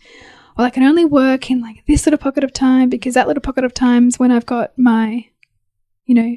Well, 0.56 0.66
I 0.66 0.70
can 0.70 0.82
only 0.82 1.04
work 1.04 1.50
in 1.50 1.60
like 1.60 1.84
this 1.86 2.06
little 2.06 2.18
pocket 2.18 2.44
of 2.44 2.52
time 2.52 2.88
because 2.88 3.14
that 3.14 3.26
little 3.26 3.40
pocket 3.40 3.64
of 3.64 3.72
time 3.74 4.08
is 4.08 4.18
when 4.18 4.30
I've 4.30 4.46
got 4.46 4.78
my, 4.78 5.26
you 6.04 6.14
know, 6.14 6.36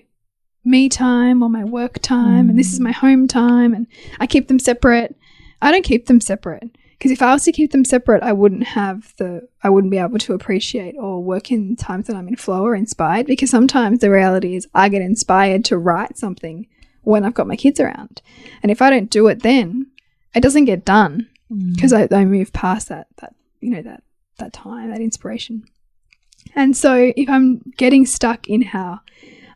me 0.66 0.90
time 0.90 1.44
or 1.44 1.50
my 1.50 1.64
work 1.64 2.00
time, 2.00 2.50
and 2.50 2.58
this 2.58 2.74
is 2.74 2.80
mm. 2.80 2.84
my 2.84 2.92
home 2.92 3.28
time, 3.28 3.74
and 3.74 3.88
I 4.20 4.28
keep 4.28 4.48
them 4.48 4.60
separate. 4.60 5.16
I 5.62 5.72
don't 5.72 5.84
keep 5.84 6.08
them 6.08 6.20
separate 6.20 6.76
because 6.98 7.12
if 7.12 7.22
I 7.22 7.34
was 7.34 7.44
to 7.44 7.52
keep 7.52 7.72
them 7.72 7.86
separate, 7.86 8.24
I 8.24 8.34
wouldn't 8.34 8.64
have 8.64 9.14
the, 9.18 9.48
I 9.64 9.70
wouldn't 9.70 9.92
be 9.92 9.98
able 9.98 10.18
to 10.18 10.34
appreciate 10.34 10.96
or 10.98 11.24
work 11.24 11.52
in 11.52 11.76
times 11.76 12.08
that 12.08 12.16
I'm 12.16 12.28
in 12.28 12.36
flow 12.36 12.64
or 12.64 12.76
inspired. 12.76 13.28
Because 13.28 13.52
sometimes 13.52 14.00
the 14.00 14.10
reality 14.10 14.56
is 14.56 14.68
I 14.74 14.90
get 14.90 15.02
inspired 15.02 15.66
to 15.66 15.78
write 15.78 16.18
something 16.18 16.68
when 17.04 17.24
I've 17.24 17.36
got 17.36 17.48
my 17.48 17.56
kids 17.56 17.80
around, 17.80 18.22
and 18.64 18.72
if 18.72 18.82
I 18.82 18.90
don't 18.90 19.12
do 19.12 19.28
it 19.28 19.44
then, 19.44 19.88
it 20.34 20.42
doesn't 20.42 20.66
get 20.66 20.84
done 20.84 21.30
mm. 21.52 21.76
because 21.76 21.94
I, 21.94 22.08
I 22.12 22.26
move 22.26 22.52
past 22.52 22.90
that 22.90 23.08
that 23.18 23.36
you 23.60 23.70
know 23.70 23.82
that 23.82 24.04
that 24.40 24.54
time 24.54 24.92
that 24.92 25.02
inspiration. 25.02 25.64
And 26.56 26.76
so 26.78 27.12
if 27.16 27.30
i'm 27.30 27.62
getting 27.78 28.06
stuck 28.06 28.48
in 28.48 28.62
how 28.62 29.00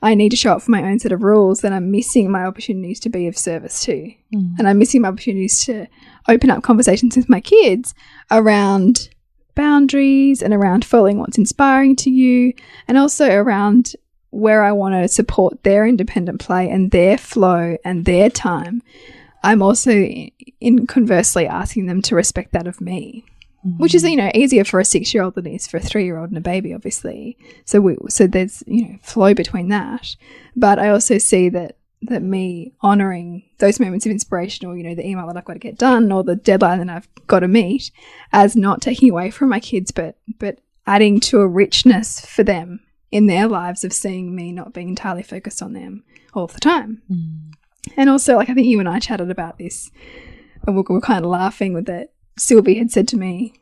i 0.01 0.15
need 0.15 0.29
to 0.29 0.35
show 0.35 0.53
up 0.53 0.61
for 0.61 0.71
my 0.71 0.83
own 0.83 0.97
set 0.97 1.11
of 1.11 1.21
rules 1.21 1.61
then 1.61 1.71
i'm 1.71 1.91
missing 1.91 2.31
my 2.31 2.43
opportunities 2.45 2.99
to 3.01 3.09
be 3.09 3.27
of 3.27 3.37
service 3.37 3.83
too. 3.83 4.11
Mm. 4.33 4.55
And 4.57 4.67
i'm 4.67 4.79
missing 4.79 5.01
my 5.01 5.09
opportunities 5.09 5.63
to 5.65 5.87
open 6.27 6.49
up 6.49 6.63
conversations 6.63 7.15
with 7.15 7.29
my 7.29 7.41
kids 7.41 7.93
around 8.31 9.09
boundaries 9.55 10.41
and 10.41 10.53
around 10.53 10.85
following 10.85 11.19
what's 11.19 11.37
inspiring 11.37 11.95
to 11.97 12.09
you 12.09 12.53
and 12.87 12.97
also 12.97 13.29
around 13.29 13.93
where 14.31 14.63
i 14.63 14.71
want 14.71 14.95
to 14.95 15.07
support 15.07 15.63
their 15.63 15.85
independent 15.85 16.39
play 16.39 16.69
and 16.69 16.91
their 16.91 17.17
flow 17.17 17.77
and 17.83 18.05
their 18.05 18.29
time. 18.29 18.81
I'm 19.43 19.61
also 19.61 19.91
in 20.59 20.87
conversely 20.87 21.47
asking 21.47 21.85
them 21.85 22.01
to 22.03 22.15
respect 22.15 22.51
that 22.53 22.67
of 22.67 22.81
me, 22.81 23.23
which 23.77 23.93
is 23.93 24.03
you 24.03 24.15
know 24.15 24.31
easier 24.33 24.63
for 24.63 24.79
a 24.79 24.85
six 24.85 25.13
year 25.13 25.23
old 25.23 25.35
than 25.35 25.47
it 25.47 25.55
is 25.55 25.67
for 25.67 25.77
a 25.77 25.81
three 25.81 26.05
year 26.05 26.17
old 26.17 26.29
and 26.29 26.37
a 26.37 26.41
baby, 26.41 26.73
obviously. 26.73 27.37
So 27.65 27.81
we 27.81 27.97
so 28.09 28.27
there's 28.27 28.63
you 28.67 28.87
know 28.87 28.97
flow 29.01 29.33
between 29.33 29.69
that, 29.69 30.15
but 30.55 30.79
I 30.79 30.89
also 30.89 31.17
see 31.17 31.49
that 31.49 31.77
that 32.03 32.23
me 32.23 32.73
honoring 32.81 33.43
those 33.57 33.79
moments 33.79 34.05
of 34.05 34.11
inspiration 34.11 34.67
or 34.67 34.77
you 34.77 34.83
know 34.83 34.95
the 34.95 35.05
email 35.05 35.27
that 35.27 35.37
I've 35.37 35.45
got 35.45 35.53
to 35.53 35.59
get 35.59 35.77
done 35.77 36.11
or 36.11 36.23
the 36.23 36.35
deadline 36.35 36.79
that 36.79 36.89
I've 36.89 37.27
got 37.27 37.39
to 37.39 37.47
meet 37.47 37.91
as 38.31 38.55
not 38.55 38.81
taking 38.81 39.09
away 39.09 39.29
from 39.29 39.49
my 39.49 39.59
kids, 39.59 39.91
but 39.91 40.15
but 40.39 40.59
adding 40.87 41.19
to 41.19 41.41
a 41.41 41.47
richness 41.47 42.25
for 42.25 42.43
them 42.43 42.79
in 43.11 43.27
their 43.27 43.47
lives 43.47 43.83
of 43.83 43.93
seeing 43.93 44.35
me 44.35 44.51
not 44.51 44.73
being 44.73 44.89
entirely 44.89 45.23
focused 45.23 45.61
on 45.61 45.73
them 45.73 46.03
all 46.33 46.47
the 46.47 46.59
time. 46.59 47.01
Mm. 47.11 47.53
And 47.97 48.09
also, 48.09 48.35
like, 48.35 48.49
I 48.49 48.53
think 48.53 48.67
you 48.67 48.79
and 48.79 48.89
I 48.89 48.99
chatted 48.99 49.31
about 49.31 49.57
this, 49.57 49.89
and 50.65 50.75
we 50.75 50.83
were 50.87 51.01
kind 51.01 51.23
of 51.23 51.31
laughing 51.31 51.73
with 51.73 51.85
that. 51.85 52.11
Sylvie 52.39 52.77
had 52.77 52.91
said 52.91 53.07
to 53.09 53.17
me, 53.17 53.53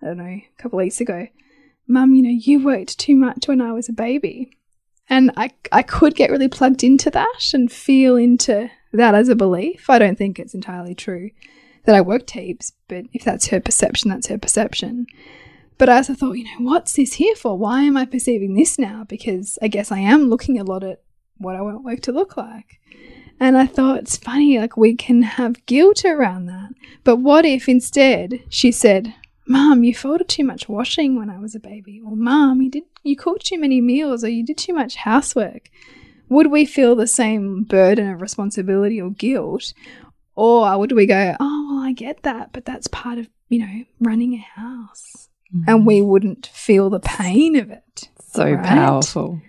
I 0.00 0.06
don't 0.06 0.18
know, 0.18 0.24
a 0.24 0.48
couple 0.58 0.78
of 0.78 0.84
weeks 0.84 1.00
ago, 1.00 1.28
Mum, 1.86 2.14
you 2.14 2.22
know, 2.22 2.30
you 2.30 2.64
worked 2.64 2.98
too 2.98 3.16
much 3.16 3.46
when 3.46 3.60
I 3.60 3.72
was 3.72 3.88
a 3.88 3.92
baby. 3.92 4.56
And 5.08 5.30
I, 5.36 5.50
I 5.70 5.82
could 5.82 6.14
get 6.14 6.30
really 6.30 6.48
plugged 6.48 6.82
into 6.82 7.10
that 7.10 7.50
and 7.52 7.70
feel 7.70 8.16
into 8.16 8.70
that 8.92 9.14
as 9.14 9.28
a 9.28 9.34
belief. 9.34 9.90
I 9.90 9.98
don't 9.98 10.16
think 10.16 10.38
it's 10.38 10.54
entirely 10.54 10.94
true 10.94 11.30
that 11.84 11.94
I 11.94 12.00
worked 12.00 12.30
heaps, 12.30 12.72
but 12.88 13.04
if 13.12 13.24
that's 13.24 13.48
her 13.48 13.60
perception, 13.60 14.10
that's 14.10 14.28
her 14.28 14.38
perception. 14.38 15.06
But 15.78 15.88
I 15.88 16.00
thought, 16.02 16.34
you 16.34 16.44
know, 16.44 16.70
what's 16.70 16.94
this 16.94 17.14
here 17.14 17.34
for? 17.34 17.58
Why 17.58 17.82
am 17.82 17.96
I 17.96 18.04
perceiving 18.04 18.54
this 18.54 18.78
now? 18.78 19.04
Because 19.08 19.58
I 19.60 19.68
guess 19.68 19.90
I 19.90 19.98
am 19.98 20.28
looking 20.28 20.58
a 20.58 20.64
lot 20.64 20.84
at 20.84 21.02
what 21.38 21.56
I 21.56 21.60
want 21.60 21.84
work 21.84 22.00
to 22.02 22.12
look 22.12 22.36
like. 22.36 22.80
And 23.40 23.56
I 23.56 23.66
thought 23.66 23.98
it's 23.98 24.16
funny, 24.16 24.58
like 24.58 24.76
we 24.76 24.94
can 24.94 25.22
have 25.22 25.64
guilt 25.66 26.04
around 26.04 26.46
that. 26.46 26.70
But 27.04 27.16
what 27.16 27.44
if 27.44 27.68
instead 27.68 28.40
she 28.48 28.70
said, 28.70 29.14
Mom, 29.46 29.82
you 29.82 29.94
folded 29.94 30.28
too 30.28 30.44
much 30.44 30.68
washing 30.68 31.16
when 31.16 31.28
I 31.28 31.38
was 31.38 31.54
a 31.54 31.60
baby, 31.60 32.00
or 32.04 32.16
Mom, 32.16 32.62
you 32.62 32.70
did 32.70 32.84
you 33.02 33.16
cooked 33.16 33.46
too 33.46 33.58
many 33.58 33.80
meals, 33.80 34.22
or 34.22 34.28
you 34.28 34.44
did 34.44 34.58
too 34.58 34.72
much 34.72 34.94
housework. 34.94 35.68
Would 36.28 36.50
we 36.50 36.64
feel 36.64 36.94
the 36.94 37.06
same 37.08 37.64
burden 37.64 38.08
of 38.08 38.22
responsibility 38.22 39.00
or 39.00 39.10
guilt? 39.10 39.74
Or 40.34 40.78
would 40.78 40.92
we 40.92 41.04
go, 41.06 41.36
Oh, 41.40 41.66
well, 41.70 41.84
I 41.84 41.92
get 41.92 42.22
that, 42.22 42.52
but 42.52 42.64
that's 42.64 42.86
part 42.86 43.18
of, 43.18 43.28
you 43.48 43.58
know, 43.58 43.84
running 44.00 44.34
a 44.34 44.60
house. 44.60 45.28
And 45.52 45.80
mm-hmm. 45.80 45.84
we 45.84 46.00
wouldn't 46.00 46.46
feel 46.46 46.88
the 46.88 47.00
pain 47.00 47.56
of 47.56 47.70
it 47.70 48.08
So 48.32 48.52
Right. 48.52 48.64
powerful. 48.64 49.42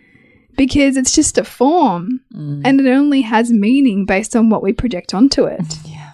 Because 0.55 0.97
it's 0.97 1.15
just 1.15 1.37
a 1.37 1.43
form 1.43 2.21
and 2.33 2.79
it 2.79 2.87
only 2.87 3.21
has 3.21 3.51
meaning 3.51 4.05
based 4.05 4.35
on 4.35 4.49
what 4.49 4.63
we 4.63 4.73
project 4.73 5.13
onto 5.13 5.45
it. 5.45 5.77
Yeah. 5.85 6.11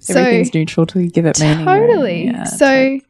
So 0.00 0.20
Everything's 0.20 0.54
neutral 0.54 0.86
till 0.86 1.02
you 1.02 1.10
give 1.10 1.26
it 1.26 1.40
meaning. 1.40 1.64
totally. 1.64 2.24
Yeah, 2.26 2.44
so 2.44 3.00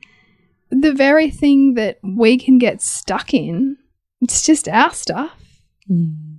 the 0.71 0.93
very 0.93 1.31
thing 1.31 1.75
that 1.75 1.99
we 2.03 2.39
can 2.39 2.59
get 2.59 2.83
stuck 2.83 3.35
in, 3.35 3.77
it's 4.21 4.47
just 4.47 4.69
our 4.69 4.93
stuff. 4.93 5.37
Mm. 5.91 6.39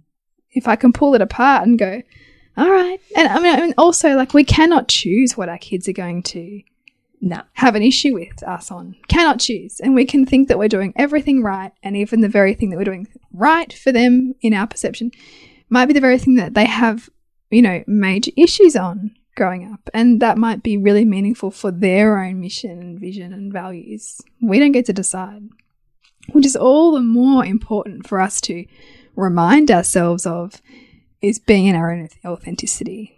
If 0.51 0.67
I 0.67 0.75
can 0.75 0.93
pull 0.93 1.15
it 1.15 1.21
apart 1.21 1.67
and 1.67 1.77
go, 1.77 2.01
all 2.57 2.71
right. 2.71 2.99
And 3.15 3.27
I 3.27 3.39
mean, 3.39 3.55
I 3.55 3.61
mean 3.61 3.73
also 3.77 4.15
like 4.15 4.33
we 4.33 4.45
cannot 4.45 4.87
choose 4.87 5.35
what 5.35 5.49
our 5.49 5.57
kids 5.57 5.89
are 5.89 5.93
going 5.93 6.23
to 6.23 6.61
No. 7.21 7.41
have 7.53 7.75
an 7.75 7.81
issue 7.81 8.13
with 8.13 8.43
us 8.43 8.71
on. 8.71 8.95
Cannot 9.07 9.39
choose. 9.39 9.79
And 9.79 9.95
we 9.95 10.05
can 10.05 10.25
think 10.25 10.47
that 10.47 10.59
we're 10.59 10.67
doing 10.67 10.93
everything 10.95 11.41
right, 11.41 11.71
and 11.81 11.97
even 11.97 12.21
the 12.21 12.29
very 12.29 12.53
thing 12.53 12.69
that 12.69 12.77
we're 12.77 12.83
doing 12.83 13.07
right 13.31 13.71
for 13.73 13.91
them 13.91 14.35
in 14.41 14.53
our 14.53 14.67
perception 14.67 15.11
might 15.69 15.87
be 15.87 15.93
the 15.93 16.01
very 16.01 16.19
thing 16.19 16.35
that 16.35 16.53
they 16.53 16.65
have, 16.65 17.09
you 17.49 17.61
know, 17.61 17.83
major 17.87 18.31
issues 18.37 18.75
on 18.75 19.15
growing 19.35 19.71
up. 19.71 19.89
And 19.93 20.21
that 20.21 20.37
might 20.37 20.63
be 20.63 20.77
really 20.77 21.05
meaningful 21.05 21.51
for 21.51 21.71
their 21.71 22.19
own 22.19 22.39
mission 22.39 22.79
and 22.79 22.99
vision 22.99 23.33
and 23.33 23.51
values. 23.51 24.21
We 24.41 24.59
don't 24.59 24.71
get 24.71 24.85
to 24.85 24.93
decide, 24.93 25.49
which 26.31 26.45
is 26.45 26.55
all 26.55 26.93
the 26.93 27.01
more 27.01 27.45
important 27.45 28.07
for 28.07 28.19
us 28.21 28.39
to 28.41 28.65
remind 29.15 29.71
ourselves 29.71 30.25
of 30.25 30.61
is 31.21 31.39
being 31.39 31.65
in 31.65 31.75
our 31.75 31.91
own 31.91 32.07
authenticity 32.25 33.14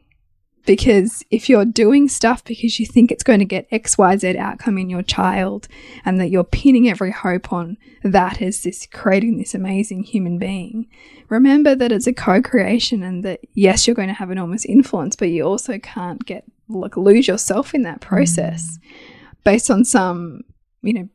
because 0.67 1.23
if 1.31 1.47
you're 1.47 1.65
doing 1.65 2.09
stuff 2.09 2.43
because 2.43 2.77
you 2.77 2.85
think 2.85 3.09
it's 3.09 3.23
going 3.23 3.39
to 3.39 3.45
get 3.45 3.71
XYZ 3.71 4.35
outcome 4.35 4.77
in 4.77 4.89
your 4.89 5.01
child 5.01 5.69
and 6.03 6.19
that 6.19 6.29
you're 6.29 6.43
pinning 6.43 6.89
every 6.89 7.09
hope 7.09 7.53
on 7.53 7.77
that 8.03 8.41
as 8.41 8.63
this 8.63 8.85
creating 8.91 9.37
this 9.37 9.55
amazing 9.55 10.03
human 10.03 10.37
being, 10.37 10.85
remember 11.29 11.73
that 11.73 11.93
it's 11.93 12.05
a 12.05 12.13
co 12.13 12.41
creation 12.41 13.01
and 13.01 13.23
that 13.23 13.39
yes, 13.53 13.87
you're 13.87 13.95
going 13.95 14.09
to 14.09 14.13
have 14.13 14.29
enormous 14.29 14.65
influence, 14.65 15.15
but 15.15 15.29
you 15.29 15.43
also 15.43 15.79
can't 15.79 16.25
get 16.25 16.43
like 16.67 16.97
lose 16.97 17.29
yourself 17.29 17.73
in 17.73 17.83
that 17.83 18.01
process 18.01 18.77
mm. 18.77 19.43
based 19.45 19.71
on 19.71 19.85
some, 19.85 20.41
you 20.81 20.93
know, 20.93 21.07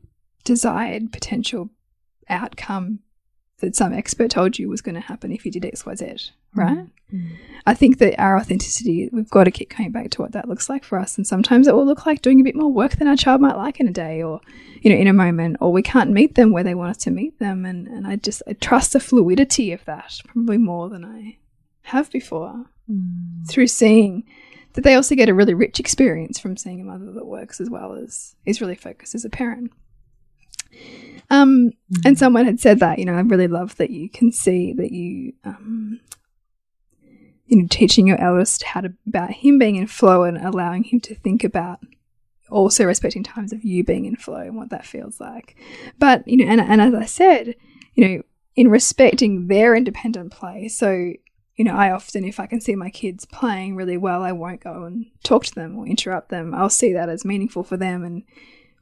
desired 0.43 1.13
potential 1.13 1.69
outcome 2.27 2.99
that 3.63 3.75
some 3.75 3.93
expert 3.93 4.29
told 4.29 4.59
you 4.59 4.67
was 4.67 4.81
going 4.81 4.95
to 4.95 5.01
happen 5.01 5.31
if 5.31 5.45
you 5.45 5.51
did 5.51 5.63
XYZ, 5.63 6.01
mm-hmm. 6.01 6.59
right? 6.59 6.87
Mm-hmm. 7.13 7.35
I 7.65 7.73
think 7.73 7.99
that 7.99 8.19
our 8.19 8.37
authenticity, 8.37 9.09
we've 9.13 9.29
got 9.29 9.45
to 9.45 9.51
keep 9.51 9.69
coming 9.69 9.91
back 9.91 10.11
to 10.11 10.21
what 10.21 10.33
that 10.33 10.49
looks 10.49 10.67
like 10.67 10.83
for 10.83 10.99
us. 10.99 11.17
And 11.17 11.25
sometimes 11.25 11.67
it 11.67 11.73
will 11.73 11.85
look 11.85 12.05
like 12.05 12.21
doing 12.21 12.41
a 12.41 12.43
bit 12.43 12.55
more 12.55 12.71
work 12.71 12.97
than 12.97 13.07
our 13.07 13.15
child 13.15 13.39
might 13.39 13.55
like 13.55 13.79
in 13.79 13.87
a 13.87 13.91
day 13.91 14.21
or, 14.21 14.41
you 14.81 14.91
know, 14.91 14.97
in 14.97 15.07
a 15.07 15.13
moment, 15.13 15.57
or 15.61 15.71
we 15.71 15.81
can't 15.81 16.11
meet 16.11 16.35
them 16.35 16.51
where 16.51 16.63
they 16.63 16.75
want 16.75 16.91
us 16.91 17.03
to 17.03 17.11
meet 17.11 17.39
them. 17.39 17.63
And, 17.63 17.87
and 17.87 18.05
I 18.05 18.17
just, 18.17 18.43
I 18.47 18.53
trust 18.53 18.93
the 18.93 18.99
fluidity 18.99 19.71
of 19.71 19.85
that 19.85 20.19
probably 20.27 20.57
more 20.57 20.89
than 20.89 21.05
I 21.05 21.37
have 21.83 22.11
before 22.11 22.65
mm. 22.91 23.47
through 23.47 23.67
seeing 23.67 24.23
that 24.73 24.83
they 24.83 24.95
also 24.95 25.15
get 25.15 25.29
a 25.29 25.33
really 25.33 25.53
rich 25.53 25.79
experience 25.79 26.39
from 26.39 26.57
seeing 26.57 26.81
a 26.81 26.83
mother 26.83 27.11
that 27.11 27.25
works 27.25 27.61
as 27.61 27.69
well 27.69 27.93
as 27.93 28.35
is 28.45 28.59
really 28.59 28.75
focused 28.75 29.15
as 29.15 29.23
a 29.23 29.29
parent. 29.29 29.71
Um, 31.29 31.71
and 32.05 32.17
someone 32.17 32.45
had 32.45 32.59
said 32.59 32.79
that, 32.79 32.99
you 32.99 33.05
know, 33.05 33.15
I 33.15 33.21
really 33.21 33.47
love 33.47 33.75
that 33.77 33.89
you 33.89 34.09
can 34.09 34.31
see 34.31 34.73
that 34.73 34.91
you, 34.91 35.33
um, 35.43 35.99
you 37.45 37.57
know, 37.57 37.67
teaching 37.69 38.07
your 38.07 38.21
eldest 38.21 38.63
how 38.63 38.81
to 38.81 38.93
about 39.07 39.31
him 39.31 39.57
being 39.57 39.75
in 39.75 39.87
flow 39.87 40.23
and 40.23 40.37
allowing 40.37 40.83
him 40.83 40.99
to 41.01 41.15
think 41.15 41.43
about 41.43 41.79
also 42.49 42.85
respecting 42.85 43.23
times 43.23 43.51
of 43.51 43.63
you 43.63 43.83
being 43.83 44.05
in 44.05 44.15
flow 44.15 44.41
and 44.41 44.55
what 44.55 44.69
that 44.69 44.85
feels 44.85 45.19
like. 45.19 45.55
But 45.97 46.27
you 46.27 46.37
know, 46.37 46.45
and 46.45 46.61
and 46.61 46.81
as 46.81 46.93
I 46.93 47.05
said, 47.05 47.55
you 47.95 48.07
know, 48.07 48.23
in 48.55 48.69
respecting 48.69 49.47
their 49.47 49.75
independent 49.75 50.31
play, 50.31 50.67
so 50.67 51.13
you 51.55 51.63
know, 51.63 51.75
I 51.75 51.91
often, 51.91 52.25
if 52.25 52.39
I 52.39 52.47
can 52.47 52.61
see 52.61 52.75
my 52.75 52.89
kids 52.89 53.25
playing 53.25 53.75
really 53.75 53.97
well, 53.97 54.23
I 54.23 54.31
won't 54.31 54.63
go 54.63 54.85
and 54.85 55.05
talk 55.23 55.45
to 55.45 55.55
them 55.55 55.77
or 55.77 55.85
interrupt 55.85 56.29
them. 56.29 56.53
I'll 56.53 56.69
see 56.69 56.93
that 56.93 57.09
as 57.09 57.25
meaningful 57.25 57.63
for 57.63 57.77
them 57.77 58.03
and 58.03 58.23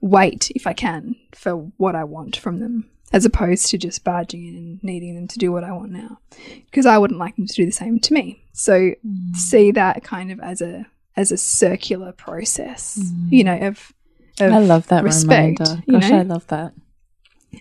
wait 0.02 0.52
if 0.56 0.66
I 0.68 0.74
can 0.74 1.16
for 1.34 1.72
what 1.78 1.96
I 1.96 2.04
want 2.04 2.36
from 2.36 2.60
them. 2.60 2.90
as 3.14 3.26
opposed 3.26 3.68
to 3.68 3.78
just 3.78 4.04
barging 4.06 4.48
in 4.48 4.56
and 4.56 4.84
needing 4.84 5.16
them 5.16 5.28
to 5.28 5.38
do 5.38 5.52
what 5.52 5.64
I 5.66 5.72
want 5.74 5.92
now. 5.92 6.20
Because 6.66 6.86
I 6.86 6.98
wouldn't 6.98 7.20
like 7.20 7.36
them 7.36 7.46
to 7.46 7.54
do 7.54 7.66
the 7.66 7.72
same 7.72 8.00
to 8.00 8.14
me. 8.14 8.42
So 8.54 8.94
see 9.34 9.72
that 9.72 10.04
kind 10.04 10.32
of 10.32 10.40
as 10.40 10.62
a 10.62 10.86
as 11.18 11.30
a 11.32 11.38
circular 11.38 12.14
process, 12.14 12.98
you 13.30 13.44
know, 13.44 13.58
of, 13.58 13.92
of 14.40 14.54
I 14.54 14.60
love 14.60 14.88
that 14.88 15.04
respect. 15.04 15.60
reminder. 15.60 15.84
you 15.86 16.00
Gosh, 16.00 16.10
know? 16.10 16.20
I 16.20 16.22
love 16.22 16.48
that. 16.48 16.74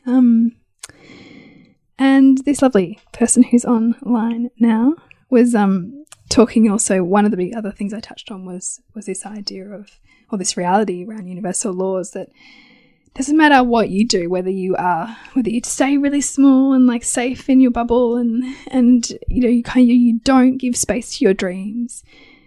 Um, 0.06 0.52
and 1.98 2.38
this 2.44 2.62
lovely 2.62 3.00
person 3.12 3.42
who's 3.42 3.64
online 3.64 4.50
now 4.60 4.94
was 5.30 5.56
um, 5.56 6.04
talking 6.28 6.70
also. 6.70 7.02
One 7.02 7.24
of 7.24 7.32
the 7.32 7.36
big 7.36 7.56
other 7.56 7.72
things 7.72 7.92
I 7.92 7.98
touched 8.00 8.30
on 8.30 8.44
was 8.44 8.80
was 8.94 9.06
this 9.06 9.26
idea 9.26 9.66
of 9.68 9.98
or 10.30 10.38
this 10.38 10.56
reality 10.56 11.04
around 11.04 11.26
universal 11.26 11.72
laws 11.72 12.12
that 12.12 12.28
doesn't 13.14 13.36
matter 13.36 13.64
what 13.64 13.90
you 13.90 14.06
do, 14.06 14.30
whether 14.30 14.50
you 14.50 14.76
are 14.76 15.16
whether 15.32 15.50
you 15.50 15.60
stay 15.64 15.96
really 15.96 16.20
small 16.20 16.72
and 16.72 16.86
like 16.86 17.02
safe 17.02 17.48
in 17.48 17.60
your 17.60 17.70
bubble 17.70 18.16
and 18.16 18.44
and 18.68 19.12
you 19.28 19.42
know 19.42 19.48
you 19.48 19.62
kind 19.62 19.90
of 19.90 19.96
you 19.96 20.20
don't 20.20 20.58
give 20.58 20.76
space 20.76 21.18
to 21.18 21.24
your 21.24 21.34
dreams. 21.34 22.04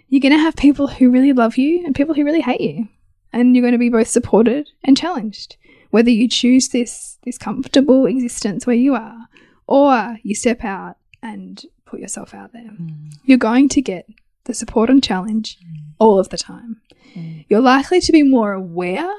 You're 0.08 0.22
gonna 0.22 0.38
have 0.38 0.56
people 0.56 0.88
who 0.88 1.12
really 1.12 1.34
love 1.34 1.58
you 1.58 1.86
and 1.86 1.94
people 1.94 2.16
who 2.16 2.24
really 2.24 2.42
hate 2.42 2.62
you, 2.62 2.88
and 3.34 3.56
you're 3.56 3.64
going 3.64 3.74
to 3.74 3.78
be 3.78 3.90
both 3.90 4.08
supported 4.08 4.70
and 4.84 4.96
challenged 4.96 5.58
whether 5.90 6.10
you 6.10 6.28
choose 6.28 6.70
this 6.70 7.18
this 7.24 7.38
comfortable 7.38 8.06
existence 8.06 8.66
where 8.66 8.76
you 8.76 8.96
are 8.96 9.28
or 9.68 10.18
you 10.24 10.34
step 10.34 10.64
out 10.64 10.98
and 11.22 11.66
put 11.86 12.00
yourself 12.00 12.34
out 12.34 12.52
there. 12.54 12.64
Mm. 12.64 13.14
You're 13.26 13.38
going 13.38 13.70
to 13.70 13.82
get 13.82 14.08
the 14.46 14.54
support 14.54 14.90
and 14.90 15.04
challenge 15.04 15.58
mm. 15.60 15.82
all 16.00 16.20
of 16.20 16.30
the 16.30 16.38
time 16.38 16.82
you're 17.50 17.62
likely 17.62 18.00
to 18.02 18.12
be 18.12 18.24
more 18.24 18.54
aware 18.54 19.12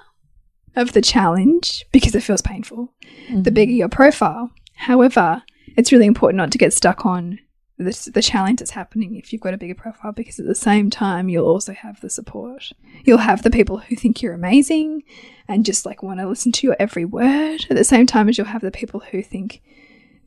of 0.76 0.92
the 0.92 1.02
challenge 1.02 1.84
because 1.92 2.14
it 2.14 2.22
feels 2.22 2.42
painful 2.42 2.92
the 3.28 3.34
mm-hmm. 3.34 3.54
bigger 3.54 3.72
your 3.72 3.88
profile. 3.88 4.50
However 4.74 5.42
it's 5.76 5.92
really 5.92 6.06
important 6.06 6.38
not 6.38 6.52
to 6.52 6.58
get 6.58 6.72
stuck 6.72 7.04
on 7.06 7.38
the, 7.76 8.10
the 8.14 8.22
challenge 8.22 8.60
that's 8.60 8.70
happening 8.70 9.16
if 9.16 9.32
you've 9.32 9.42
got 9.42 9.54
a 9.54 9.58
bigger 9.58 9.74
profile 9.74 10.12
because 10.12 10.38
at 10.38 10.46
the 10.46 10.54
same 10.54 10.90
time 10.90 11.28
you'll 11.28 11.46
also 11.46 11.72
have 11.72 12.00
the 12.00 12.10
support. 12.10 12.70
You'll 13.04 13.18
have 13.18 13.42
the 13.42 13.50
people 13.50 13.78
who 13.78 13.96
think 13.96 14.22
you're 14.22 14.34
amazing 14.34 15.02
and 15.48 15.64
just 15.64 15.84
like 15.84 16.02
want 16.02 16.20
to 16.20 16.28
listen 16.28 16.52
to 16.52 16.66
your 16.66 16.76
every 16.78 17.04
word. 17.04 17.66
At 17.68 17.76
the 17.76 17.84
same 17.84 18.06
time 18.06 18.28
as 18.28 18.38
you'll 18.38 18.46
have 18.46 18.62
the 18.62 18.70
people 18.70 19.00
who 19.00 19.22
think 19.22 19.60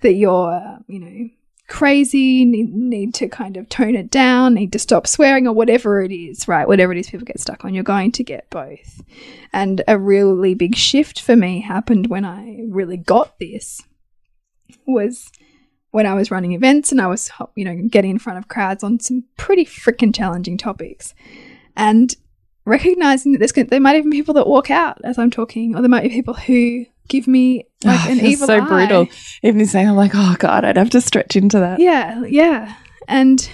that 0.02 0.14
you're 0.14 0.80
you 0.88 1.00
know 1.00 1.30
crazy 1.68 2.46
need, 2.46 2.74
need 2.74 3.14
to 3.14 3.28
kind 3.28 3.58
of 3.58 3.68
tone 3.68 3.96
it 3.96 4.10
down 4.10 4.54
need 4.54 4.72
to 4.72 4.80
stop 4.80 5.06
swearing 5.06 5.48
or 5.48 5.54
whatever 5.54 6.02
it 6.02 6.14
is 6.14 6.48
right? 6.48 6.68
Whatever 6.68 6.94
it 6.94 7.00
is 7.00 7.10
people 7.10 7.26
get 7.26 7.40
stuck 7.40 7.66
on 7.66 7.74
you're 7.74 7.84
going 7.84 8.12
to 8.14 8.24
get 8.24 8.50
both. 8.50 9.02
And 9.52 9.82
a 9.88 9.98
really 9.98 10.54
big 10.54 10.76
shift 10.76 11.22
for 11.22 11.36
me 11.36 11.60
happened 11.62 12.08
when 12.08 12.26
i 12.26 12.62
really 12.70 12.98
got 12.98 13.38
this 13.40 13.82
was 14.86 15.32
when 15.92 16.06
I 16.06 16.14
was 16.14 16.32
running 16.32 16.54
events 16.54 16.92
and 16.92 17.02
I 17.02 17.08
was, 17.08 17.32
you 17.56 17.66
know, 17.66 17.88
getting 17.90 18.12
in 18.12 18.20
front 18.20 18.40
of 18.40 18.48
crowds 18.48 18.84
on 18.84 19.00
some 19.00 19.24
pretty 19.38 19.66
freaking 19.66 20.14
challenging 20.14 20.58
topics, 20.58 21.14
and 21.76 22.16
recognizing 22.66 23.32
that 23.32 23.40
there's 23.40 23.54
there 23.54 23.80
might 23.80 23.96
even 23.96 24.10
be 24.10 24.18
people 24.18 24.34
that 24.36 24.48
walk 24.48 24.70
out 24.70 25.00
as 25.04 25.18
I'm 25.18 25.32
talking, 25.32 25.76
or 25.76 25.82
there 25.82 25.90
might 25.90 26.04
be 26.04 26.10
people 26.10 26.34
who 26.34 26.86
give 27.08 27.28
me 27.28 27.66
like 27.84 28.00
Oh, 28.08 28.12
an 28.12 28.20
evil 28.20 28.48
so 28.48 28.58
eye. 28.60 28.68
brutal. 28.68 29.08
Even 29.44 29.66
saying, 29.66 29.90
I'm 29.90 29.96
like, 29.96 30.12
oh 30.14 30.36
God, 30.40 30.66
I'd 30.66 30.78
have 30.78 30.90
to 30.92 31.02
stretch 31.02 31.36
into 31.36 31.60
that. 31.60 31.80
Yeah, 31.80 32.24
yeah, 32.26 32.76
and 33.08 33.50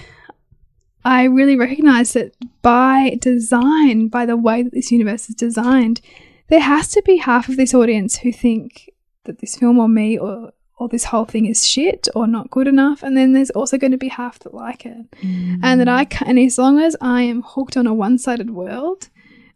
I 1.04 1.24
really 1.24 1.56
recognize 1.56 2.14
that 2.14 2.34
by 2.62 3.18
design, 3.20 4.08
by 4.08 4.24
the 4.26 4.36
way 4.36 4.62
that 4.62 4.72
this 4.72 4.90
universe 4.90 5.28
is 5.28 5.34
designed, 5.34 6.00
there 6.48 6.60
has 6.60 6.88
to 6.92 7.02
be 7.02 7.16
half 7.18 7.48
of 7.48 7.56
this 7.56 7.74
audience 7.74 8.18
who 8.18 8.32
think 8.32 8.90
that 9.24 9.40
this 9.40 9.56
film 9.56 9.78
or 9.78 9.88
me 9.88 10.18
or 10.18 10.52
or 10.76 10.88
this 10.88 11.04
whole 11.04 11.24
thing 11.24 11.46
is 11.46 11.64
shit 11.66 12.08
or 12.16 12.26
not 12.26 12.50
good 12.50 12.66
enough, 12.66 13.02
and 13.04 13.16
then 13.16 13.32
there's 13.32 13.50
also 13.50 13.78
going 13.78 13.92
to 13.92 13.96
be 13.98 14.08
half 14.08 14.40
that 14.40 14.52
like 14.52 14.84
it, 14.84 15.10
mm. 15.22 15.60
and 15.62 15.80
that 15.80 15.88
I 15.88 16.04
can. 16.04 16.26
And 16.26 16.38
as 16.38 16.58
long 16.58 16.80
as 16.80 16.96
I 17.00 17.22
am 17.22 17.42
hooked 17.42 17.76
on 17.76 17.86
a 17.86 17.94
one-sided 17.94 18.50
world, 18.50 19.08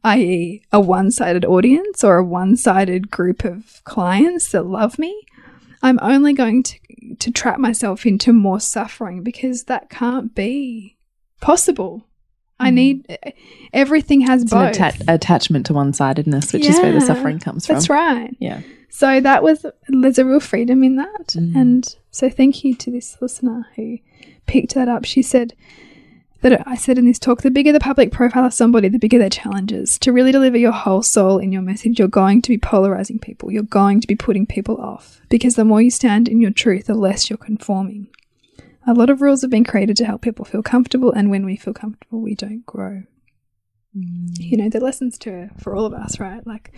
i.e., 0.04 0.62
a 0.72 0.80
one-sided 0.80 1.44
audience 1.44 2.02
or 2.04 2.16
a 2.16 2.24
one-sided 2.24 3.10
group 3.10 3.44
of 3.44 3.82
clients 3.84 4.50
that 4.52 4.64
love 4.66 4.98
me, 4.98 5.20
I'm 5.82 5.98
only 6.02 6.32
going 6.32 6.62
to 6.64 6.78
to 7.20 7.30
trap 7.30 7.58
myself 7.58 8.04
into 8.04 8.32
more 8.34 8.60
suffering 8.60 9.22
because 9.22 9.64
that 9.64 9.88
can't 9.88 10.34
be 10.34 10.96
possible. 11.40 12.06
I 12.60 12.68
need 12.70 13.06
everything 13.72 14.20
has 14.22 14.42
It's 14.42 14.52
both. 14.52 14.78
atta- 14.78 15.04
attachment 15.08 15.64
to 15.66 15.72
one 15.74 15.92
sidedness, 15.94 16.52
which 16.52 16.66
is 16.66 16.78
where 16.80 16.92
the 16.92 17.00
suffering 17.00 17.38
comes 17.38 17.66
from. 17.66 17.76
That's 17.76 17.88
right. 17.88 18.36
Yeah. 18.40 18.60
So 18.90 19.20
that 19.20 19.42
was 19.42 19.64
there's 19.88 20.18
a 20.18 20.24
real 20.24 20.40
freedom 20.40 20.82
in 20.82 20.96
that, 20.96 21.28
Mm. 21.28 21.54
and 21.56 21.96
so 22.10 22.28
thank 22.28 22.64
you 22.64 22.74
to 22.74 22.90
this 22.90 23.16
listener 23.22 23.66
who 23.76 23.98
picked 24.46 24.74
that 24.74 24.88
up. 24.88 25.04
She 25.04 25.22
said 25.22 25.54
that 26.40 26.66
I 26.66 26.76
said 26.76 26.98
in 26.98 27.06
this 27.06 27.18
talk, 27.18 27.42
the 27.42 27.50
bigger 27.50 27.72
the 27.72 27.80
public 27.80 28.12
profile 28.12 28.44
of 28.44 28.54
somebody, 28.54 28.88
the 28.88 28.98
bigger 28.98 29.18
their 29.18 29.30
challenges. 29.30 29.98
To 29.98 30.12
really 30.12 30.32
deliver 30.32 30.56
your 30.56 30.72
whole 30.72 31.02
soul 31.02 31.38
in 31.38 31.52
your 31.52 31.62
message, 31.62 31.98
you're 31.98 32.08
going 32.08 32.42
to 32.42 32.50
be 32.50 32.58
polarizing 32.58 33.18
people. 33.18 33.50
You're 33.50 33.62
going 33.64 34.00
to 34.00 34.06
be 34.06 34.14
putting 34.14 34.46
people 34.46 34.76
off 34.76 35.20
because 35.28 35.56
the 35.56 35.64
more 35.64 35.82
you 35.82 35.90
stand 35.90 36.28
in 36.28 36.40
your 36.40 36.52
truth, 36.52 36.86
the 36.86 36.94
less 36.94 37.28
you're 37.28 37.36
conforming. 37.36 38.08
A 38.86 38.94
lot 38.94 39.10
of 39.10 39.20
rules 39.20 39.42
have 39.42 39.50
been 39.50 39.64
created 39.64 39.96
to 39.98 40.06
help 40.06 40.22
people 40.22 40.44
feel 40.44 40.62
comfortable, 40.62 41.12
and 41.12 41.30
when 41.30 41.44
we 41.44 41.56
feel 41.56 41.74
comfortable, 41.74 42.20
we 42.20 42.34
don't 42.34 42.64
grow. 42.64 43.02
Mm. 43.94 44.38
You 44.38 44.56
know, 44.56 44.70
the 44.70 44.80
lessons 44.80 45.18
to 45.18 45.50
for 45.58 45.74
all 45.74 45.84
of 45.84 45.92
us, 45.92 46.18
right? 46.18 46.46
Like, 46.46 46.72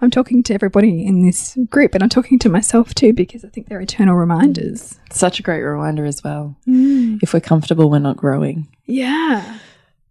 I'm 0.00 0.10
talking 0.10 0.42
to 0.44 0.54
everybody 0.54 1.06
in 1.06 1.24
this 1.24 1.56
group, 1.70 1.94
and 1.94 2.02
I'm 2.02 2.08
talking 2.08 2.38
to 2.40 2.48
myself 2.48 2.94
too 2.94 3.12
because 3.12 3.44
I 3.44 3.48
think 3.48 3.68
they're 3.68 3.80
eternal 3.80 4.14
reminders. 4.14 4.98
Such 5.10 5.40
a 5.40 5.42
great 5.42 5.62
reminder 5.62 6.04
as 6.04 6.22
well. 6.22 6.56
Mm. 6.68 7.20
If 7.22 7.32
we're 7.32 7.40
comfortable, 7.40 7.90
we're 7.90 7.98
not 7.98 8.16
growing. 8.16 8.68
Yeah. 8.84 9.58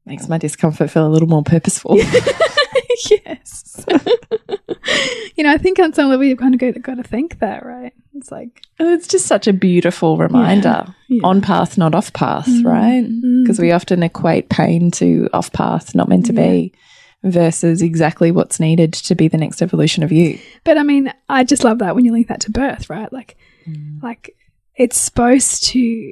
Makes 0.06 0.28
my 0.28 0.38
discomfort 0.38 0.90
feel 0.90 1.06
a 1.06 1.10
little 1.10 1.28
more 1.28 1.44
purposeful. 1.44 1.98
yes. 3.10 3.86
you 5.36 5.44
know, 5.44 5.52
I 5.52 5.58
think 5.58 5.80
on 5.80 5.94
some 5.94 6.10
level 6.10 6.26
you've 6.26 6.40
kind 6.40 6.54
of 6.54 6.60
got, 6.60 6.82
got 6.82 6.96
to 6.96 7.04
think 7.04 7.40
that, 7.40 7.66
right? 7.66 7.94
It's 8.16 8.32
like, 8.32 8.62
oh, 8.80 8.94
it's 8.94 9.08
just 9.08 9.26
such 9.26 9.48
a 9.48 9.54
beautiful 9.54 10.18
reminder. 10.18 10.86
Yeah. 11.10 11.22
On 11.24 11.42
path, 11.42 11.78
not 11.78 11.94
off 11.94 12.14
path, 12.14 12.48
mm. 12.48 12.66
right? 12.66 13.04
Mm. 13.04 13.44
Because 13.44 13.60
we 13.60 13.72
often 13.72 14.04
equate 14.04 14.50
pain 14.50 14.90
to 14.92 15.30
off 15.34 15.52
path, 15.52 15.94
not 15.94 16.08
meant 16.08 16.26
to 16.28 16.34
be, 16.34 16.74
versus 17.26 17.82
exactly 17.82 18.32
what's 18.32 18.60
needed 18.60 18.94
to 18.94 19.16
be 19.16 19.28
the 19.28 19.38
next 19.38 19.62
evolution 19.62 20.04
of 20.04 20.12
you. 20.12 20.40
but 20.64 20.78
I 20.78 20.84
mean, 20.84 21.12
I 21.28 21.44
just 21.44 21.64
love 21.64 21.80
that 21.80 21.96
when 21.96 22.06
you 22.06 22.12
link 22.12 22.28
that 22.28 22.42
to 22.42 22.52
birth, 22.52 22.90
right? 22.90 23.12
Like, 23.12 23.36
mm. 23.68 24.02
like 24.02 24.36
it's 24.76 24.98
supposed 24.98 25.64
to 25.66 26.12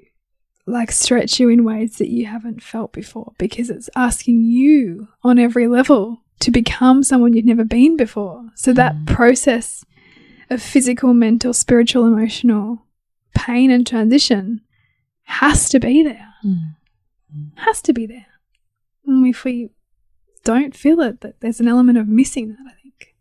like 0.65 0.91
stretch 0.91 1.39
you 1.39 1.49
in 1.49 1.63
ways 1.63 1.97
that 1.97 2.10
you 2.10 2.26
haven't 2.26 2.63
felt 2.63 2.93
before 2.93 3.34
because 3.38 3.69
it's 3.69 3.89
asking 3.95 4.43
you 4.43 5.08
on 5.21 5.38
every 5.38 5.67
level 5.67 6.21
to 6.39 6.52
become 6.52 7.04
someone 7.04 7.34
you've 7.34 7.45
never 7.45 7.65
been 7.65 7.95
before. 7.95 8.49
So 8.56 8.73
that 8.73 8.95
mm. 8.95 9.08
process 9.08 9.86
of 10.49 10.62
physical, 10.62 11.13
mental, 11.13 11.54
spiritual, 11.54 12.06
emotional 12.06 12.86
pain 13.36 13.71
and 13.71 13.86
transition 13.86 14.62
has 15.23 15.69
to 15.69 15.80
be 15.80 16.04
there. 16.04 16.34
Mm. 16.43 16.73
Has 17.56 17.82
to 17.84 17.93
be 17.93 18.06
there. 18.06 18.26
And 19.06 19.26
if 19.28 19.43
we 19.43 19.69
don't 20.43 20.75
feel 20.75 20.99
it, 21.01 21.21
that 21.21 21.39
there's 21.39 21.60
an 21.60 21.67
element 21.67 21.97
of 21.97 22.08
missing 22.08 22.49
that, 22.49 22.65
I 22.67 22.73
think. 22.82 23.15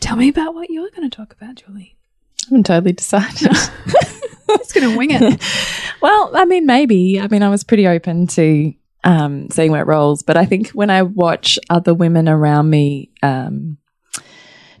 Tell 0.00 0.16
me 0.16 0.28
about 0.28 0.54
what 0.54 0.70
you're 0.70 0.90
going 0.90 1.08
to 1.08 1.16
talk 1.16 1.32
about, 1.32 1.56
Julie. 1.56 1.96
I 2.42 2.46
haven't 2.50 2.66
totally 2.66 2.92
decided. 2.92 3.50
Just 4.58 4.74
going 4.74 4.90
to 4.90 4.96
wing 4.96 5.10
it. 5.10 5.42
well, 6.02 6.30
I 6.34 6.44
mean, 6.44 6.66
maybe. 6.66 7.20
I 7.20 7.28
mean, 7.28 7.42
I 7.42 7.48
was 7.48 7.64
pretty 7.64 7.86
open 7.86 8.26
to 8.28 8.72
um, 9.04 9.48
seeing 9.50 9.70
where 9.70 9.82
it 9.82 9.86
rolls, 9.86 10.22
but 10.22 10.36
I 10.36 10.44
think 10.44 10.70
when 10.70 10.90
I 10.90 11.02
watch 11.02 11.58
other 11.70 11.94
women 11.94 12.28
around 12.28 12.70
me 12.70 13.10
um, 13.22 13.78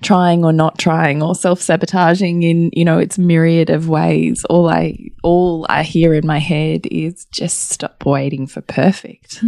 trying 0.02 0.44
or 0.44 0.52
not 0.52 0.78
trying 0.78 1.22
or 1.22 1.34
self 1.34 1.60
sabotaging 1.60 2.42
in 2.42 2.70
you 2.72 2.84
know 2.84 2.98
its 2.98 3.18
myriad 3.18 3.70
of 3.70 3.88
ways, 3.88 4.44
all 4.46 4.68
I 4.68 5.10
all 5.22 5.66
I 5.68 5.82
hear 5.82 6.14
in 6.14 6.26
my 6.26 6.38
head 6.38 6.86
is 6.90 7.26
just 7.26 7.70
stop 7.70 8.04
waiting 8.06 8.46
for 8.46 8.60
perfect. 8.60 9.42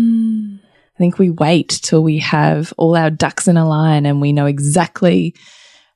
I 0.96 0.98
think 0.98 1.18
we 1.18 1.28
wait 1.28 1.68
till 1.82 2.02
we 2.02 2.18
have 2.20 2.72
all 2.78 2.96
our 2.96 3.10
ducks 3.10 3.48
in 3.48 3.58
a 3.58 3.68
line 3.68 4.06
and 4.06 4.18
we 4.22 4.32
know 4.32 4.46
exactly 4.46 5.34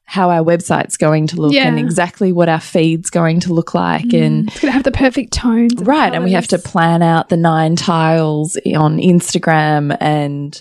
how 0.04 0.28
our 0.28 0.44
website's 0.44 0.98
going 0.98 1.26
to 1.28 1.36
look 1.36 1.54
and 1.54 1.78
exactly 1.78 2.32
what 2.32 2.48
our 2.50 2.60
feed's 2.60 3.08
going 3.10 3.40
to 3.40 3.54
look 3.54 3.72
like 3.74 4.12
and 4.12 4.48
It's 4.48 4.60
going 4.60 4.68
to 4.70 4.72
have 4.72 4.82
the 4.82 4.90
perfect 4.92 5.32
tones. 5.32 5.72
and 5.78 5.86
right 5.86 6.12
and 6.12 6.22
we 6.24 6.32
have 6.32 6.48
to 6.48 6.58
plan 6.58 7.00
out 7.00 7.28
the 7.30 7.36
nine 7.36 7.76
tiles 7.76 8.56
on 8.76 8.98
instagram 8.98 9.96
and 10.00 10.60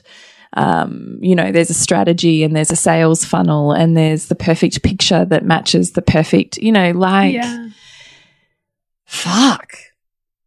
um, 0.53 1.17
you 1.21 1.35
know 1.35 1.51
there's 1.51 1.69
a 1.71 1.73
strategy 1.75 2.43
and 2.43 2.55
there's 2.55 2.71
a 2.71 2.75
sales 2.75 3.25
funnel 3.25 3.71
and 3.71 3.97
there's 3.97 4.27
the 4.27 4.35
perfect 4.35 4.83
picture 4.83 5.25
that 5.25 5.43
matches 5.43 5.91
the 5.93 6.01
perfect 6.03 6.57
you 6.59 6.71
know 6.71 6.91
like 6.91 7.33
yeah. 7.33 7.69
fuck. 9.05 9.73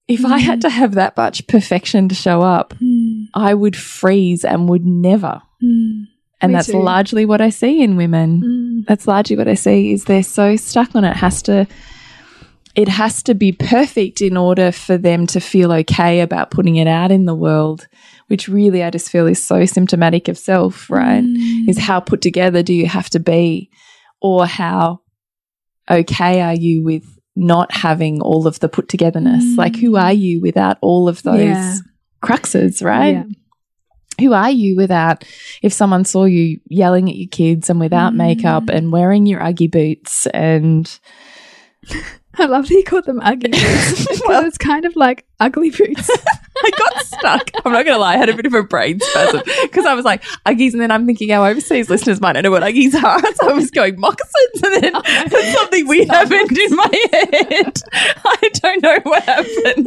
If 0.08 0.24
i 0.24 0.38
had 0.38 0.60
to 0.62 0.70
have 0.70 0.94
that 0.94 1.16
much 1.16 1.46
perfection 1.46 2.08
to 2.08 2.14
show 2.14 2.40
up 2.42 2.74
Mm, 2.80 3.01
i 3.34 3.52
would 3.54 3.76
freeze 3.76 4.44
and 4.44 4.68
would 4.68 4.84
never 4.84 5.40
mm, 5.62 6.04
And 6.40 6.54
that's 6.54 6.66
too. 6.66 6.82
largely 6.82 7.24
what 7.24 7.40
I 7.40 7.50
see 7.50 7.82
in 7.82 7.96
women. 7.96 8.42
Mm. 8.42 8.86
That's 8.88 9.06
largely 9.06 9.36
what 9.36 9.46
I 9.46 9.54
see 9.54 9.92
is 9.92 10.04
they're 10.04 10.24
so 10.24 10.56
stuck 10.56 10.96
on 10.96 11.04
it. 11.04 11.10
it 11.10 11.16
has 11.16 11.40
to 11.42 11.66
it 12.74 12.88
has 12.88 13.22
to 13.24 13.34
be 13.34 13.52
perfect 13.52 14.20
in 14.20 14.36
order 14.36 14.72
for 14.72 14.98
them 14.98 15.26
to 15.28 15.40
feel 15.40 15.70
okay 15.72 16.20
about 16.20 16.50
putting 16.50 16.76
it 16.76 16.88
out 16.88 17.12
in 17.12 17.26
the 17.26 17.34
world, 17.34 17.86
which 18.26 18.48
really 18.48 18.82
I 18.82 18.90
just 18.90 19.10
feel 19.10 19.28
is 19.28 19.40
so 19.40 19.64
symptomatic 19.66 20.26
of 20.28 20.36
self, 20.38 20.90
right? 20.90 21.22
Mm. 21.22 21.68
Is 21.68 21.78
how 21.78 22.00
put 22.00 22.20
together 22.22 22.62
do 22.62 22.72
you 22.74 22.86
have 22.88 23.08
to 23.10 23.20
be 23.20 23.70
or 24.20 24.46
how 24.46 25.00
okay 25.88 26.40
are 26.40 26.54
you 26.54 26.82
with 26.82 27.04
not 27.36 27.70
having 27.72 28.20
all 28.20 28.46
of 28.48 28.58
the 28.58 28.68
put 28.68 28.88
togetherness? 28.88 29.44
Mm. 29.44 29.58
Like 29.58 29.76
who 29.76 29.94
are 29.96 30.12
you 30.12 30.40
without 30.40 30.78
all 30.80 31.08
of 31.08 31.22
those 31.22 31.40
Yeah. 31.40 31.76
Cruxes, 32.22 32.82
right? 32.84 33.14
Yeah. 33.16 33.24
who 34.20 34.32
are 34.34 34.50
you 34.50 34.76
without 34.76 35.24
if 35.62 35.72
someone 35.72 36.04
saw 36.04 36.24
you 36.24 36.60
yelling 36.68 37.08
at 37.08 37.16
your 37.16 37.28
kids 37.30 37.68
and 37.70 37.80
without 37.80 38.12
Mm. 38.12 38.16
makeup 38.16 38.68
and 38.68 38.92
wearing 38.92 39.26
your 39.26 39.40
uggy 39.40 39.70
boots 39.70 40.26
and 40.28 40.98
I 42.38 42.46
love 42.46 42.68
that 42.68 42.74
you 42.74 42.84
called 42.84 43.04
them 43.06 43.20
ugly 43.20 43.50
boots. 43.52 44.06
because 44.08 44.44
it's 44.44 44.58
kind 44.58 44.84
of 44.84 44.94
like 44.96 45.26
ugly 45.40 45.70
boots. 45.70 46.08
I 46.64 46.70
got 46.70 47.04
stuck. 47.04 47.50
I'm 47.64 47.72
not 47.72 47.84
gonna 47.84 47.98
lie, 47.98 48.14
I 48.14 48.16
had 48.16 48.28
a 48.28 48.36
bit 48.36 48.46
of 48.46 48.54
a 48.54 48.62
brain 48.62 49.00
spasm 49.00 49.42
because 49.62 49.86
I 49.86 49.94
was 49.94 50.04
like 50.04 50.22
uggies, 50.46 50.72
and 50.72 50.80
then 50.80 50.90
I'm 50.90 51.06
thinking 51.06 51.32
our 51.32 51.48
overseas 51.48 51.90
listeners 51.90 52.20
might 52.20 52.32
not 52.32 52.42
know 52.42 52.50
what 52.50 52.62
uggies 52.62 52.94
are, 52.94 53.20
so 53.34 53.50
I 53.50 53.52
was 53.52 53.70
going 53.70 53.98
moccasins, 53.98 54.62
and 54.62 54.82
then 54.82 54.92
oh, 54.94 55.52
something 55.56 55.86
weird 55.86 56.08
happened 56.08 56.56
in 56.56 56.76
my 56.76 57.08
head. 57.12 57.82
I 57.92 58.50
don't 58.54 58.82
know 58.82 59.00
what 59.02 59.22
happened. 59.24 59.86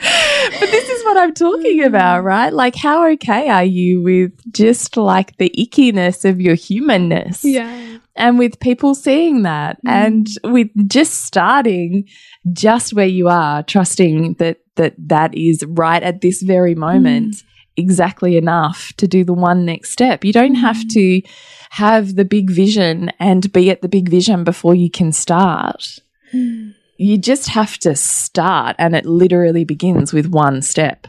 but 0.00 0.70
this 0.70 0.88
is 0.88 1.04
what 1.04 1.16
I'm 1.16 1.34
talking 1.34 1.80
mm. 1.80 1.86
about, 1.86 2.24
right? 2.24 2.52
Like, 2.52 2.74
how 2.74 3.06
okay 3.10 3.48
are 3.48 3.64
you 3.64 4.02
with 4.02 4.32
just 4.52 4.96
like 4.96 5.36
the 5.36 5.52
ickiness 5.58 6.28
of 6.28 6.40
your 6.40 6.54
humanness? 6.54 7.44
yeah. 7.44 7.98
and 8.16 8.38
with 8.38 8.60
people 8.60 8.94
seeing 8.94 9.42
that 9.42 9.76
mm. 9.84 9.90
and 9.90 10.28
with 10.44 10.68
just 10.88 11.24
starting 11.24 12.08
just 12.52 12.94
where 12.94 13.06
you 13.06 13.28
are 13.28 13.62
trusting 13.62 14.34
that 14.34 14.58
that 14.76 14.94
that 14.98 15.34
is 15.34 15.64
right 15.66 16.02
at 16.02 16.20
this 16.20 16.42
very 16.42 16.74
moment 16.74 17.36
mm. 17.36 17.42
exactly 17.76 18.36
enough 18.36 18.92
to 18.96 19.06
do 19.06 19.24
the 19.24 19.34
one 19.34 19.64
next 19.64 19.90
step. 19.90 20.24
You 20.24 20.32
don't 20.32 20.54
have 20.54 20.76
mm. 20.76 20.88
to 20.90 21.22
have 21.70 22.16
the 22.16 22.24
big 22.24 22.50
vision 22.50 23.10
and 23.20 23.52
be 23.52 23.70
at 23.70 23.82
the 23.82 23.88
big 23.88 24.08
vision 24.08 24.44
before 24.44 24.74
you 24.74 24.90
can 24.90 25.12
start. 25.12 25.98
Mm. 26.32 26.74
You 26.96 27.18
just 27.18 27.48
have 27.48 27.78
to 27.78 27.94
start 27.96 28.76
and 28.78 28.94
it 28.94 29.06
literally 29.06 29.64
begins 29.64 30.12
with 30.12 30.26
one 30.26 30.62
step. 30.62 31.06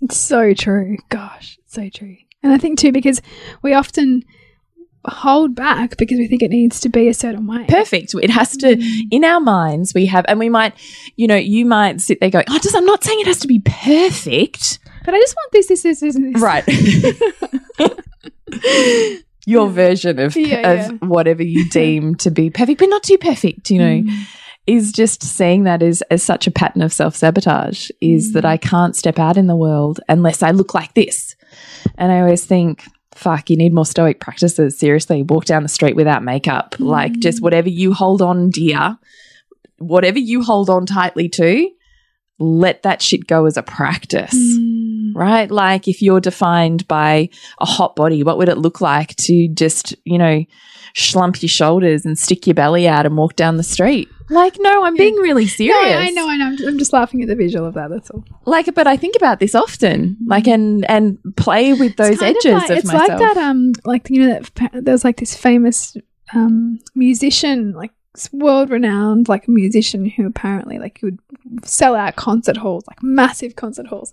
It's 0.00 0.16
so 0.16 0.52
true. 0.54 0.96
Gosh, 1.08 1.58
it's 1.62 1.74
so 1.74 1.88
true. 1.88 2.16
And 2.42 2.52
I 2.52 2.58
think 2.58 2.78
too, 2.78 2.92
because 2.92 3.22
we 3.62 3.74
often 3.74 4.22
hold 5.08 5.54
back 5.54 5.96
because 5.96 6.18
we 6.18 6.26
think 6.26 6.42
it 6.42 6.50
needs 6.50 6.80
to 6.80 6.88
be 6.88 7.08
a 7.08 7.14
certain 7.14 7.46
way. 7.46 7.64
perfect. 7.68 8.14
It 8.14 8.30
has 8.30 8.56
to, 8.58 8.76
mm. 8.76 9.00
in 9.10 9.24
our 9.24 9.40
minds, 9.40 9.94
we 9.94 10.06
have, 10.06 10.24
and 10.28 10.38
we 10.38 10.48
might, 10.48 10.74
you 11.16 11.26
know, 11.26 11.36
you 11.36 11.64
might 11.64 12.00
sit 12.00 12.20
there 12.20 12.30
going, 12.30 12.44
oh, 12.48 12.58
just, 12.58 12.76
I'm 12.76 12.86
not 12.86 13.04
saying 13.04 13.20
it 13.20 13.26
has 13.26 13.40
to 13.40 13.48
be 13.48 13.60
perfect. 13.60 14.78
But 15.04 15.14
I 15.14 15.18
just 15.18 15.36
want 15.36 15.52
this, 15.52 15.68
this, 15.68 15.82
this, 15.82 16.00
this, 16.00 16.16
this. 16.16 16.40
Right. 16.40 16.64
Your 19.46 19.68
version 19.68 20.18
of, 20.18 20.36
Yeah, 20.36 20.72
of 20.72 20.78
yeah. 20.78 20.90
whatever 21.06 21.42
you 21.42 21.68
deem 21.70 22.16
to 22.16 22.30
be 22.30 22.50
perfect, 22.50 22.80
but 22.80 22.88
not 22.88 23.04
too 23.04 23.18
perfect, 23.18 23.70
you 23.70 23.78
know, 23.78 24.02
mm. 24.02 24.26
is 24.66 24.90
just 24.90 25.22
seeing 25.22 25.64
that 25.64 25.82
as, 25.82 26.02
as 26.10 26.22
such 26.22 26.48
a 26.48 26.50
pattern 26.50 26.82
of 26.82 26.92
self 26.92 27.14
sabotage 27.14 27.90
is 28.00 28.32
that 28.32 28.42
mm. 28.42 28.48
I 28.48 28.56
can't 28.56 28.96
step 28.96 29.20
out 29.20 29.36
in 29.36 29.46
the 29.46 29.54
world 29.54 30.00
unless 30.08 30.42
I 30.42 30.50
look 30.50 30.74
like 30.74 30.94
this. 30.94 31.36
And 31.96 32.10
I 32.10 32.20
always 32.20 32.44
think, 32.44 32.82
fuck, 33.16 33.50
you 33.50 33.56
need 33.56 33.72
more 33.72 33.86
stoic 33.86 34.20
practices. 34.20 34.78
Seriously, 34.78 35.22
walk 35.22 35.44
down 35.44 35.62
the 35.62 35.68
street 35.68 35.96
without 35.96 36.22
makeup. 36.22 36.74
Like 36.78 37.18
just 37.18 37.42
whatever 37.42 37.68
you 37.68 37.92
hold 37.92 38.22
on 38.22 38.50
dear, 38.50 38.98
whatever 39.78 40.18
you 40.18 40.42
hold 40.42 40.70
on 40.70 40.86
tightly 40.86 41.28
to, 41.30 41.70
let 42.38 42.82
that 42.82 43.02
shit 43.02 43.26
go 43.26 43.46
as 43.46 43.56
a 43.56 43.62
practice. 43.62 44.34
Mm. 44.34 44.65
Right? 45.16 45.50
Like 45.50 45.88
if 45.88 46.02
you're 46.02 46.20
defined 46.20 46.86
by 46.88 47.30
a 47.58 47.64
hot 47.64 47.96
body, 47.96 48.22
what 48.22 48.36
would 48.36 48.50
it 48.50 48.58
look 48.58 48.82
like 48.82 49.16
to 49.16 49.48
just, 49.48 49.94
you 50.04 50.18
know, 50.18 50.44
slump 50.94 51.40
your 51.42 51.48
shoulders 51.48 52.04
and 52.04 52.18
stick 52.18 52.46
your 52.46 52.52
belly 52.54 52.86
out 52.86 53.06
and 53.06 53.16
walk 53.16 53.34
down 53.34 53.56
the 53.56 53.62
street? 53.62 54.10
Like, 54.28 54.56
no, 54.58 54.84
I'm 54.84 54.94
being 54.94 55.14
really 55.14 55.44
No, 55.44 55.48
serious. 55.48 55.96
I 55.96 56.10
know, 56.10 56.28
I 56.28 56.36
know. 56.36 56.46
I'm 56.46 56.56
just, 56.56 56.68
I'm 56.68 56.78
just 56.78 56.92
laughing 56.92 57.22
at 57.22 57.28
the 57.28 57.36
visual 57.36 57.64
of 57.64 57.74
that. 57.74 57.88
That's 57.90 58.10
all. 58.10 58.24
Like, 58.44 58.74
but 58.74 58.86
I 58.86 58.96
think 58.96 59.14
about 59.16 59.38
this 59.40 59.54
often, 59.54 60.16
like, 60.26 60.46
and 60.48 60.84
and 60.90 61.18
play 61.36 61.72
with 61.72 61.96
those 61.96 62.20
It's 62.20 62.22
edges 62.22 62.52
like, 62.52 62.70
of 62.70 62.76
it's 62.78 62.86
myself. 62.92 63.08
like 63.08 63.34
that. 63.34 63.36
Um, 63.38 63.72
like 63.84 64.10
you 64.10 64.26
know 64.26 64.40
that 64.40 64.84
there's 64.84 65.04
like 65.04 65.16
this 65.18 65.34
famous 65.36 65.96
um 66.34 66.78
musician, 66.94 67.72
like 67.72 67.92
world 68.32 68.70
renowned, 68.70 69.28
like 69.28 69.46
a 69.46 69.50
musician 69.50 70.06
who 70.06 70.26
apparently 70.26 70.78
like 70.78 70.98
would 71.02 71.18
sell 71.64 71.94
out 71.94 72.16
concert 72.16 72.56
halls, 72.58 72.84
like 72.86 73.02
massive 73.02 73.56
concert 73.56 73.86
halls, 73.86 74.12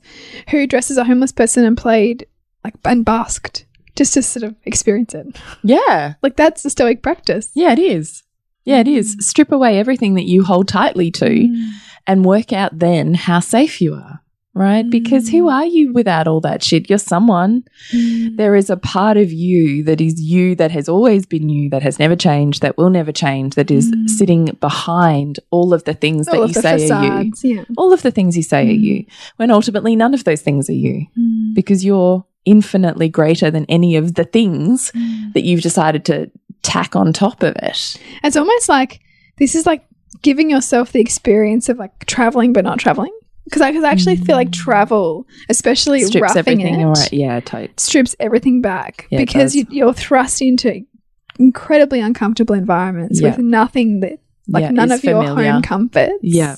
who 0.49 0.67
dressed 0.67 0.91
as 0.91 0.97
a 0.97 1.03
homeless 1.05 1.31
person 1.31 1.65
and 1.65 1.77
played 1.77 2.27
like 2.63 2.75
and 2.85 3.05
basked 3.05 3.65
just 3.95 4.13
to 4.15 4.23
sort 4.23 4.43
of 4.43 4.55
experience 4.65 5.13
it. 5.13 5.27
yeah, 5.63 6.15
Like 6.21 6.35
that's 6.35 6.63
the 6.63 6.69
stoic 6.69 7.01
practice. 7.03 7.51
yeah, 7.53 7.71
it 7.73 7.79
is. 7.79 8.23
Yeah, 8.65 8.79
it 8.79 8.87
is. 8.87 9.17
Mm. 9.17 9.21
Strip 9.21 9.51
away 9.51 9.77
everything 9.77 10.15
that 10.15 10.25
you 10.25 10.43
hold 10.43 10.67
tightly 10.69 11.11
to, 11.11 11.25
mm. 11.29 11.71
and 12.07 12.23
work 12.25 12.53
out 12.53 12.79
then 12.79 13.13
how 13.13 13.39
safe 13.41 13.81
you 13.81 13.93
are. 13.93 14.22
Right? 14.55 14.87
Because 14.87 15.29
who 15.29 15.45
mm. 15.45 15.51
are 15.51 15.65
you 15.65 15.91
without 15.93 16.27
all 16.27 16.39
that 16.41 16.61
shit? 16.63 16.87
You're 16.87 16.99
someone. 16.99 17.63
Mm. 17.91 18.37
There 18.37 18.55
is 18.55 18.69
a 18.69 18.77
part 18.77 19.17
of 19.17 19.31
you 19.31 19.83
that 19.85 19.99
is 19.99 20.21
you, 20.21 20.53
that 20.55 20.69
has 20.69 20.87
always 20.87 21.25
been 21.25 21.49
you, 21.49 21.71
that 21.71 21.81
has 21.81 21.97
never 21.97 22.15
changed, 22.15 22.61
that 22.61 22.77
will 22.77 22.91
never 22.91 23.11
change, 23.11 23.55
that 23.55 23.71
is 23.71 23.89
mm. 23.89 24.07
sitting 24.07 24.45
behind 24.61 25.39
all 25.49 25.73
of 25.73 25.85
the 25.85 25.95
things 25.95 26.27
All 26.27 26.41
that 26.41 26.55
you 26.55 26.61
say 26.61 26.89
are 26.91 27.23
you. 27.23 27.33
yeah. 27.41 27.63
All 27.77 27.91
of 27.91 28.03
the 28.03 28.11
things 28.11 28.37
you 28.37 28.43
say 28.43 28.67
are 28.67 28.71
you, 28.71 29.05
when 29.37 29.49
ultimately 29.49 29.95
none 29.95 30.13
of 30.13 30.23
those 30.23 30.41
things 30.41 30.69
are 30.69 30.73
you, 30.73 31.07
because 31.53 31.83
you're 31.83 32.23
infinitely 32.45 33.09
greater 33.09 33.49
than 33.49 33.65
any 33.69 33.95
of 33.95 34.13
the 34.13 34.23
things 34.23 34.91
that 35.33 35.43
you've 35.43 35.61
decided 35.61 36.05
to 36.05 36.29
tack 36.61 36.95
on 36.95 37.11
top 37.11 37.41
of 37.41 37.55
it. 37.55 37.97
It's 38.23 38.35
almost 38.35 38.69
like 38.69 38.99
this 39.37 39.55
is 39.55 39.65
like 39.65 39.83
giving 40.21 40.49
yourself 40.49 40.91
the 40.91 41.01
experience 41.01 41.69
of 41.69 41.77
like 41.77 42.05
traveling 42.05 42.53
but 42.53 42.63
not 42.63 42.77
traveling. 42.79 43.13
Because 43.45 43.61
I, 43.61 43.71
'cause 43.73 43.83
I 43.83 43.91
actually 43.91 44.15
feel 44.15 44.35
like 44.37 44.51
travel, 44.51 45.27
especially 45.49 46.01
Mm. 46.01 46.07
Strips 46.07 46.35
roughing 46.35 46.61
everything 46.61 46.79
it, 46.79 46.83
away. 46.83 47.07
Yeah, 47.11 47.39
totes. 47.41 47.83
strips 47.83 48.15
everything 48.19 48.61
back 48.61 49.07
Yeah, 49.09 49.19
because 49.19 49.55
you, 49.55 49.65
you're 49.69 49.93
thrust 49.93 50.41
into 50.41 50.81
incredibly 51.39 51.99
uncomfortable 51.99 52.55
environments 52.55 53.19
Yeah. 53.21 53.29
with 53.29 53.39
nothing 53.39 53.99
that, 54.01 54.19
like 54.47 54.61
Yeah, 54.61 54.69
none 54.71 54.91
of 54.91 55.03
your 55.03 55.23
home 55.25 55.61
comforts. 55.61 56.13
Yeah. 56.21 56.55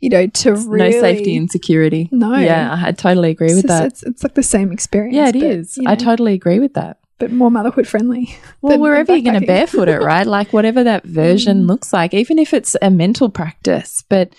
You 0.00 0.10
know, 0.10 0.26
to 0.26 0.52
really. 0.54 0.90
No 0.90 1.00
safety 1.00 1.36
and 1.36 1.50
security. 1.50 2.08
No. 2.12 2.36
Yeah, 2.36 2.78
I 2.84 2.92
totally 2.92 3.30
agree 3.30 3.46
it's, 3.48 3.56
with 3.56 3.66
just- 3.66 3.80
that. 3.80 3.86
It's, 3.86 4.02
it's 4.02 4.22
like 4.22 4.34
the 4.34 4.42
same 4.42 4.70
experience. 4.70 5.16
Yeah, 5.16 5.28
it 5.28 5.32
but, 5.32 5.42
is. 5.42 5.76
you 5.78 5.84
I 5.88 5.94
totally 5.96 6.34
agree 6.34 6.60
with 6.60 6.74
that. 6.74 6.98
But 7.18 7.30
more 7.32 7.50
motherhood 7.50 7.86
friendly. 7.88 8.36
Well, 8.60 8.78
wherever 8.78 9.12
you're 9.14 9.22
going 9.22 9.40
to 9.40 9.46
barefoot 9.46 9.88
it, 9.88 10.00
right? 10.02 10.26
Like 10.26 10.52
whatever 10.52 10.82
that 10.84 11.04
version 11.04 11.66
looks 11.68 11.92
like, 11.92 12.12
even 12.12 12.38
if 12.38 12.52
it's 12.52 12.76
a 12.82 12.90
mental 12.90 13.28
practice. 13.30 14.02
But, 14.08 14.34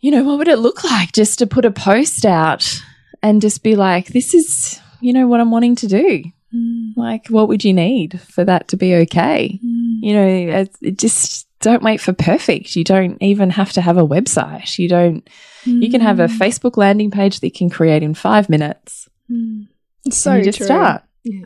you 0.00 0.10
know, 0.10 0.22
what 0.22 0.38
would 0.38 0.48
it 0.48 0.58
look 0.58 0.84
like 0.84 1.12
just 1.12 1.38
to 1.40 1.46
put 1.46 1.64
a 1.64 1.70
post 1.70 2.24
out 2.24 2.80
and 3.22 3.42
just 3.42 3.62
be 3.62 3.74
like, 3.76 4.08
this 4.08 4.34
is, 4.34 4.80
you 5.00 5.12
know, 5.12 5.26
what 5.26 5.40
I'm 5.40 5.50
wanting 5.50 5.74
to 5.76 5.86
do? 5.88 6.24
Mm. 6.54 6.96
Like, 6.96 7.28
what 7.28 7.48
would 7.48 7.64
you 7.64 7.74
need 7.74 8.20
for 8.20 8.44
that 8.44 8.68
to 8.68 8.76
be 8.76 8.94
okay? 8.94 9.58
Mm. 9.64 9.98
You 10.00 10.14
know, 10.14 10.66
just 10.92 11.48
don't 11.60 11.82
wait 11.82 12.00
for 12.00 12.12
perfect. 12.12 12.76
You 12.76 12.84
don't 12.84 13.18
even 13.20 13.50
have 13.50 13.72
to 13.72 13.80
have 13.80 13.96
a 13.96 14.06
website. 14.06 14.78
You 14.78 14.88
don't, 14.88 15.28
you 15.64 15.90
can 15.90 16.00
have 16.00 16.20
a 16.20 16.28
mm. 16.28 16.38
Facebook 16.38 16.76
landing 16.76 17.10
page 17.10 17.40
that 17.40 17.46
you 17.48 17.52
can 17.52 17.68
create 17.68 18.02
in 18.02 18.14
five 18.14 18.48
minutes. 18.48 19.08
It's 20.04 20.16
so 20.16 20.32
and 20.32 20.38
you 20.38 20.44
just 20.44 20.58
true. 20.58 20.66
start. 20.66 21.02
Yeah. 21.24 21.44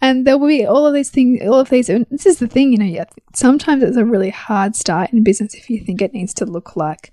And 0.00 0.26
there 0.26 0.36
will 0.36 0.48
be 0.48 0.66
all 0.66 0.86
of 0.86 0.92
these 0.92 1.08
things, 1.08 1.40
all 1.42 1.60
of 1.60 1.70
these. 1.70 1.88
And 1.88 2.04
this 2.10 2.26
is 2.26 2.40
the 2.40 2.48
thing, 2.48 2.72
you 2.72 2.78
know, 2.78 2.84
yeah, 2.84 3.04
sometimes 3.34 3.82
it's 3.82 3.96
a 3.96 4.04
really 4.04 4.30
hard 4.30 4.76
start 4.76 5.12
in 5.12 5.22
business 5.22 5.54
if 5.54 5.70
you 5.70 5.80
think 5.80 6.02
it 6.02 6.12
needs 6.12 6.34
to 6.34 6.44
look 6.44 6.76
like 6.76 7.12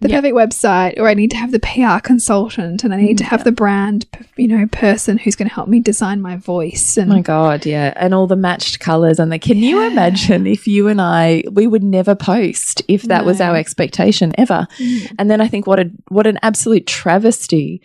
the 0.00 0.08
Yeah. 0.08 0.16
perfect 0.16 0.36
website, 0.36 0.98
or 0.98 1.08
I 1.08 1.14
need 1.14 1.30
to 1.32 1.36
have 1.36 1.50
the 1.50 1.58
PR 1.58 1.98
consultant, 2.00 2.84
and 2.84 2.94
I 2.94 2.98
need 2.98 3.18
to 3.18 3.24
mm-hmm. 3.24 3.30
have 3.30 3.44
the 3.44 3.52
brand, 3.52 4.06
you 4.36 4.46
know, 4.46 4.66
person 4.68 5.18
who's 5.18 5.34
going 5.34 5.48
to 5.48 5.54
help 5.54 5.68
me 5.68 5.80
design 5.80 6.20
my 6.20 6.36
voice. 6.36 6.96
And 6.96 7.08
My 7.08 7.20
God, 7.20 7.66
yeah. 7.66 7.92
And 7.96 8.14
all 8.14 8.26
the 8.26 8.36
matched 8.36 8.80
colors 8.80 9.18
and 9.18 9.32
the 9.32 9.38
can 9.38 9.58
you 9.58 9.82
imagine 9.82 10.46
if 10.46 10.66
you 10.66 10.88
and 10.88 11.00
I 11.00 11.42
we 11.50 11.66
would 11.66 11.82
never 11.82 12.14
post 12.14 12.82
if 12.88 13.02
that 13.04 13.24
was 13.24 13.40
our 13.40 13.56
expectation 13.56 14.32
ever. 14.38 14.66
Mm. 14.78 15.14
And 15.18 15.30
then 15.30 15.40
I 15.40 15.48
think 15.48 15.66
what 15.66 15.80
a 15.80 15.90
what 16.08 16.26
an 16.26 16.38
absolute 16.42 16.86
travesty 16.86 17.82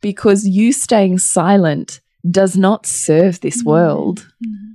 because 0.00 0.46
you 0.46 0.72
staying 0.72 1.18
silent 1.18 2.00
does 2.30 2.56
not 2.56 2.86
serve 2.86 3.40
this 3.40 3.62
world. 3.64 4.26
Mm-hmm. 4.44 4.72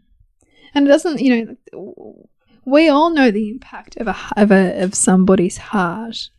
and 0.74 0.88
it 0.88 0.90
doesn't, 0.90 1.20
you 1.20 1.46
know, 1.74 2.28
we 2.66 2.90
all 2.90 3.10
know 3.10 3.32
the 3.32 3.50
impact 3.50 3.98
of 3.98 4.08
a 4.08 4.16
of 4.38 4.52
a 4.52 4.84
of 4.84 4.96
somebody's 4.96 5.58
heart 5.58 6.30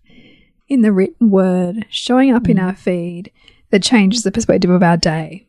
in 0.73 0.81
the 0.83 0.93
written 0.93 1.31
word 1.31 1.85
showing 1.91 2.33
up 2.33 2.49
in 2.49 2.59
our 2.59 2.75
feed 2.75 3.31
that 3.71 3.83
changes 3.83 4.23
the 4.23 4.33
perspective 4.33 4.71
of 4.71 4.83
our 4.83 4.97
day. 4.97 5.47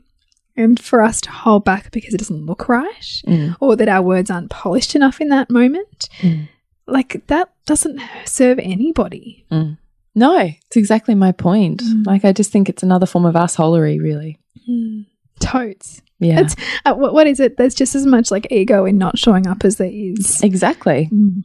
And 0.55 0.79
for 0.79 1.01
us 1.01 1.19
to 1.21 1.31
hold 1.31 1.65
back 1.65 1.89
because 1.91 2.13
it 2.13 2.17
doesn't 2.19 2.45
look 2.45 2.69
right 2.69 3.21
Mm. 3.27 3.55
or 3.59 3.75
that 3.75 3.89
our 3.89 4.01
words 4.03 4.29
aren't 4.29 4.49
polished 4.51 4.95
enough 4.95 5.19
in 5.19 5.29
that 5.29 5.49
moment, 5.49 6.09
Mm. 6.21 6.47
like 6.87 7.25
that 7.27 7.49
doesn't 7.65 7.99
serve 8.25 8.59
anybody. 8.59 9.45
No, 10.15 10.37
it's 10.37 10.77
exactly 10.77 11.15
my 11.15 11.31
point. 11.31 11.81
Mm. 11.81 12.05
Like, 12.05 12.23
I 12.23 12.33
just 12.33 12.51
think 12.51 12.69
it's 12.69 12.83
another 12.83 13.07
form 13.07 13.25
of 13.25 13.33
assholery, 13.33 13.99
really. 13.99 14.37
Totes. 15.39 16.01
Yeah. 16.19 16.41
It's, 16.41 16.55
uh, 16.85 16.93
what, 16.93 17.13
what 17.13 17.27
is 17.27 17.39
it? 17.39 17.57
There's 17.57 17.73
just 17.75 17.95
as 17.95 18.05
much 18.05 18.29
like 18.31 18.47
ego 18.51 18.85
in 18.85 18.97
not 18.97 19.17
showing 19.17 19.47
up 19.47 19.65
as 19.65 19.77
there 19.77 19.89
is. 19.91 20.41
exactly. 20.43 21.09
Mm. 21.11 21.43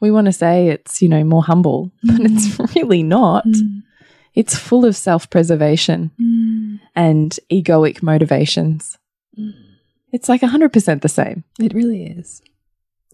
We 0.00 0.10
want 0.10 0.26
to 0.26 0.32
say 0.32 0.68
it's, 0.68 1.00
you 1.02 1.08
know, 1.08 1.24
more 1.24 1.42
humble, 1.42 1.90
but 2.04 2.20
it's 2.20 2.58
really 2.76 3.02
not. 3.02 3.46
Mm. 3.46 3.82
It's 4.34 4.54
full 4.56 4.84
of 4.84 4.94
self 4.96 5.30
preservation 5.30 6.10
Mm. 6.20 6.80
and 6.94 7.38
egoic 7.50 8.02
motivations. 8.02 8.98
It's 10.12 10.28
like 10.28 10.40
100% 10.42 11.02
the 11.02 11.08
same. 11.08 11.44
It 11.58 11.74
really 11.74 12.04
is. 12.06 12.42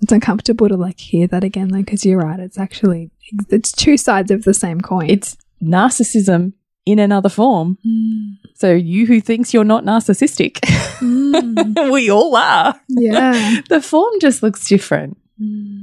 It's 0.00 0.12
uncomfortable 0.12 0.68
to 0.68 0.76
like 0.76 0.98
hear 1.00 1.26
that 1.28 1.44
again, 1.44 1.68
though, 1.68 1.78
because 1.78 2.04
you're 2.04 2.18
right. 2.20 2.40
It's 2.40 2.58
actually 2.58 3.10
it's 3.50 3.70
two 3.72 3.96
sides 3.96 4.30
of 4.32 4.42
the 4.44 4.54
same 4.54 4.80
coin. 4.80 5.08
It's 5.10 5.36
narcissism 5.62 6.52
in 6.84 6.98
another 6.98 7.28
form. 7.28 7.78
Mm. 7.86 8.38
So, 8.54 8.72
you 8.72 9.06
who 9.06 9.20
thinks 9.20 9.54
you're 9.54 9.64
not 9.64 9.84
narcissistic, 9.84 10.58
Mm. 11.00 11.90
we 11.92 12.10
all 12.10 12.34
are. 12.36 12.80
yeah, 12.88 13.60
The 13.68 13.80
form 13.80 14.12
just 14.20 14.42
looks 14.42 14.68
different, 14.68 15.18
Mm. 15.40 15.81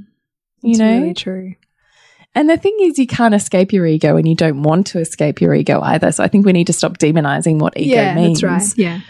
You 0.62 0.72
it's 0.72 0.80
know? 0.80 1.00
really 1.00 1.14
true. 1.14 1.56
And 2.36 2.50
the 2.50 2.58
thing 2.58 2.78
is, 2.82 3.00
you 3.00 3.08
can't 3.08 3.34
escape 3.34 3.74
your 3.74 3.86
ego 3.86 4.16
and 4.16 4.28
you 4.28 4.36
don't 4.36 4.62
want 4.62 4.88
to 4.88 5.00
escape 5.00 5.42
your 5.42 5.54
ego 5.54 5.82
either. 5.82 6.12
So 6.12 6.24
I 6.24 6.28
think 6.28 6.46
we 6.46 6.54
need 6.54 6.68
to 6.68 6.74
stop 6.74 6.98
demonizing 6.98 7.60
what 7.60 7.78
ego 7.78 7.96
yeah, 7.96 8.16
means. 8.16 8.42
that's 8.42 8.76
right. 8.78 8.78
Yeah, 8.78 9.02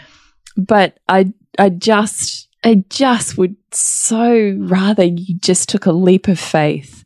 But 0.56 0.98
I, 1.08 1.32
I 1.58 1.68
just, 1.68 2.48
I 2.64 2.84
just 2.88 3.36
would 3.36 3.56
so 3.72 4.56
rather 4.58 5.04
you 5.04 5.38
just 5.38 5.68
took 5.68 5.86
a 5.86 5.92
leap 5.92 6.28
of 6.28 6.40
faith 6.40 7.04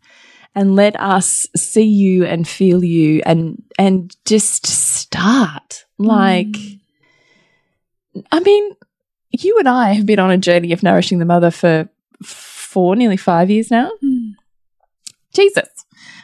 and 0.55 0.77
let 0.77 0.99
us 1.01 1.49
see 1.57 1.83
you 1.83 2.25
and 2.25 2.47
feel 2.47 2.85
you 2.85 3.21
and, 3.27 3.61
and 3.77 4.17
just 4.25 4.67
start. 4.67 5.85
Like, 5.99 6.57
I 8.31 8.39
mean, 8.41 8.77
you 9.31 9.59
and 9.59 9.69
I 9.69 9.93
have 9.95 10.07
been 10.07 10.21
on 10.21 10.31
a 10.31 10.39
journey 10.39 10.73
of 10.73 10.85
nourishing 10.85 11.19
the 11.19 11.25
mother 11.25 11.51
for 11.51 11.89
four, 12.23 12.95
nearly 12.95 13.17
five 13.17 13.51
years 13.51 13.71
now. 13.71 13.91
Mm. 14.03 14.14
Jesus. 15.35 15.69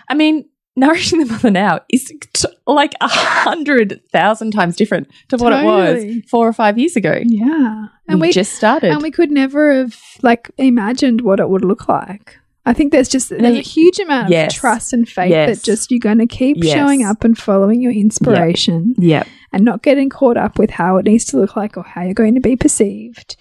I 0.08 0.14
mean, 0.14 0.48
nourishing 0.76 1.18
the 1.20 1.26
mother 1.26 1.50
now 1.50 1.80
is 1.92 2.12
t- 2.32 2.48
like 2.66 2.94
a 3.00 3.08
hundred 3.08 4.00
thousand 4.12 4.52
times 4.52 4.76
different 4.76 5.08
to 5.28 5.36
what 5.36 5.52
it 5.52 5.64
was 5.64 6.04
four 6.28 6.46
or 6.48 6.52
five 6.52 6.78
years 6.78 6.96
ago. 6.96 7.20
yeah. 7.24 7.86
And 8.08 8.20
we, 8.20 8.28
we, 8.28 8.32
just 8.32 8.54
started. 8.54 8.90
and 8.90 9.02
we 9.02 9.10
could 9.12 9.30
never 9.30 9.72
have 9.72 9.96
like 10.22 10.50
imagined 10.58 11.20
what 11.20 11.38
it 11.40 11.48
would 11.48 11.64
look 11.64 11.88
like. 11.88 12.38
I 12.66 12.72
think 12.72 12.92
there's 12.92 13.08
just 13.08 13.30
there's 13.30 13.56
a 13.56 13.60
huge 13.60 13.98
amount 14.00 14.26
of 14.26 14.30
Yes. 14.32 14.54
trust 14.54 14.92
and 14.92 15.08
faith 15.08 15.30
Yes. 15.30 15.58
that 15.58 15.64
just 15.64 15.90
you're 15.90 15.98
going 16.00 16.18
to 16.18 16.26
keep 16.26 16.56
Yes. 16.60 16.74
showing 16.74 17.04
up 17.04 17.24
and 17.24 17.36
following 17.38 17.80
your 17.80 17.92
inspiration. 17.92 18.94
yeah. 18.98 19.24
and 19.52 19.64
not 19.64 19.82
getting 19.82 20.08
caught 20.08 20.36
up 20.36 20.58
with 20.58 20.70
how 20.70 20.96
it 20.98 21.04
needs 21.06 21.24
to 21.26 21.36
look 21.36 21.56
like 21.56 21.76
or 21.76 21.82
how 21.82 22.02
you're 22.02 22.14
going 22.14 22.34
to 22.34 22.40
be 22.40 22.54
perceived. 22.56 23.36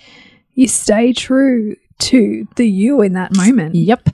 You 0.53 0.67
stay 0.67 1.13
true 1.13 1.75
to 1.99 2.47
the 2.55 2.67
you 2.67 3.01
in 3.01 3.13
that 3.13 3.35
moment. 3.35 3.75
Yep. 3.75 4.09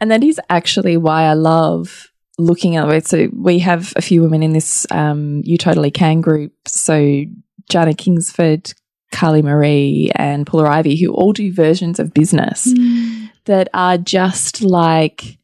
And 0.00 0.10
that 0.10 0.22
is 0.22 0.40
actually 0.48 0.96
why 0.96 1.24
I 1.24 1.32
love 1.32 2.08
looking 2.38 2.76
at 2.76 2.88
it. 2.88 3.06
So 3.06 3.28
we 3.32 3.58
have 3.60 3.92
a 3.96 4.02
few 4.02 4.22
women 4.22 4.42
in 4.42 4.52
this 4.52 4.86
um, 4.90 5.42
You 5.44 5.58
Totally 5.58 5.90
Can 5.90 6.20
group. 6.20 6.52
So 6.66 7.24
Jana 7.70 7.94
Kingsford, 7.94 8.72
Carly 9.10 9.42
Marie, 9.42 10.10
and 10.14 10.46
Paula 10.46 10.68
Ivy, 10.68 10.96
who 10.96 11.12
all 11.12 11.32
do 11.32 11.52
versions 11.52 11.98
of 11.98 12.14
business 12.14 12.72
that 13.44 13.68
are 13.74 13.98
just 13.98 14.62
like 14.62 15.38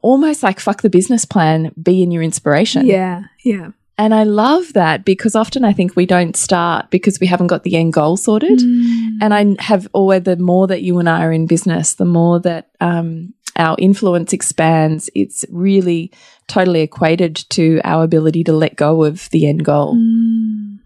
almost 0.00 0.42
like 0.42 0.60
fuck 0.60 0.82
the 0.82 0.90
business 0.90 1.24
plan, 1.24 1.72
be 1.80 2.02
in 2.02 2.10
your 2.10 2.22
inspiration. 2.22 2.86
Yeah, 2.86 3.22
yeah. 3.44 3.70
And 3.96 4.12
I 4.12 4.24
love 4.24 4.72
that 4.72 5.04
because 5.04 5.36
often 5.36 5.64
I 5.64 5.72
think 5.72 5.94
we 5.94 6.04
don't 6.04 6.36
start 6.36 6.90
because 6.90 7.20
we 7.20 7.28
haven't 7.28 7.46
got 7.46 7.62
the 7.62 7.76
end 7.76 7.92
goal 7.92 8.16
sorted. 8.16 8.58
Mm. 8.58 9.18
And 9.20 9.32
I 9.32 9.62
have 9.62 9.86
always, 9.92 10.24
the 10.24 10.36
more 10.36 10.66
that 10.66 10.82
you 10.82 10.98
and 10.98 11.08
I 11.08 11.22
are 11.22 11.32
in 11.32 11.46
business, 11.46 11.94
the 11.94 12.04
more 12.04 12.40
that 12.40 12.70
um, 12.80 13.34
our 13.56 13.76
influence 13.78 14.32
expands. 14.32 15.08
It's 15.14 15.44
really 15.48 16.10
totally 16.48 16.80
equated 16.80 17.36
to 17.50 17.80
our 17.84 18.02
ability 18.02 18.44
to 18.44 18.52
let 18.52 18.76
go 18.76 19.04
of 19.04 19.30
the 19.30 19.46
end 19.46 19.64
goal 19.64 19.94
Mm. 19.94 20.78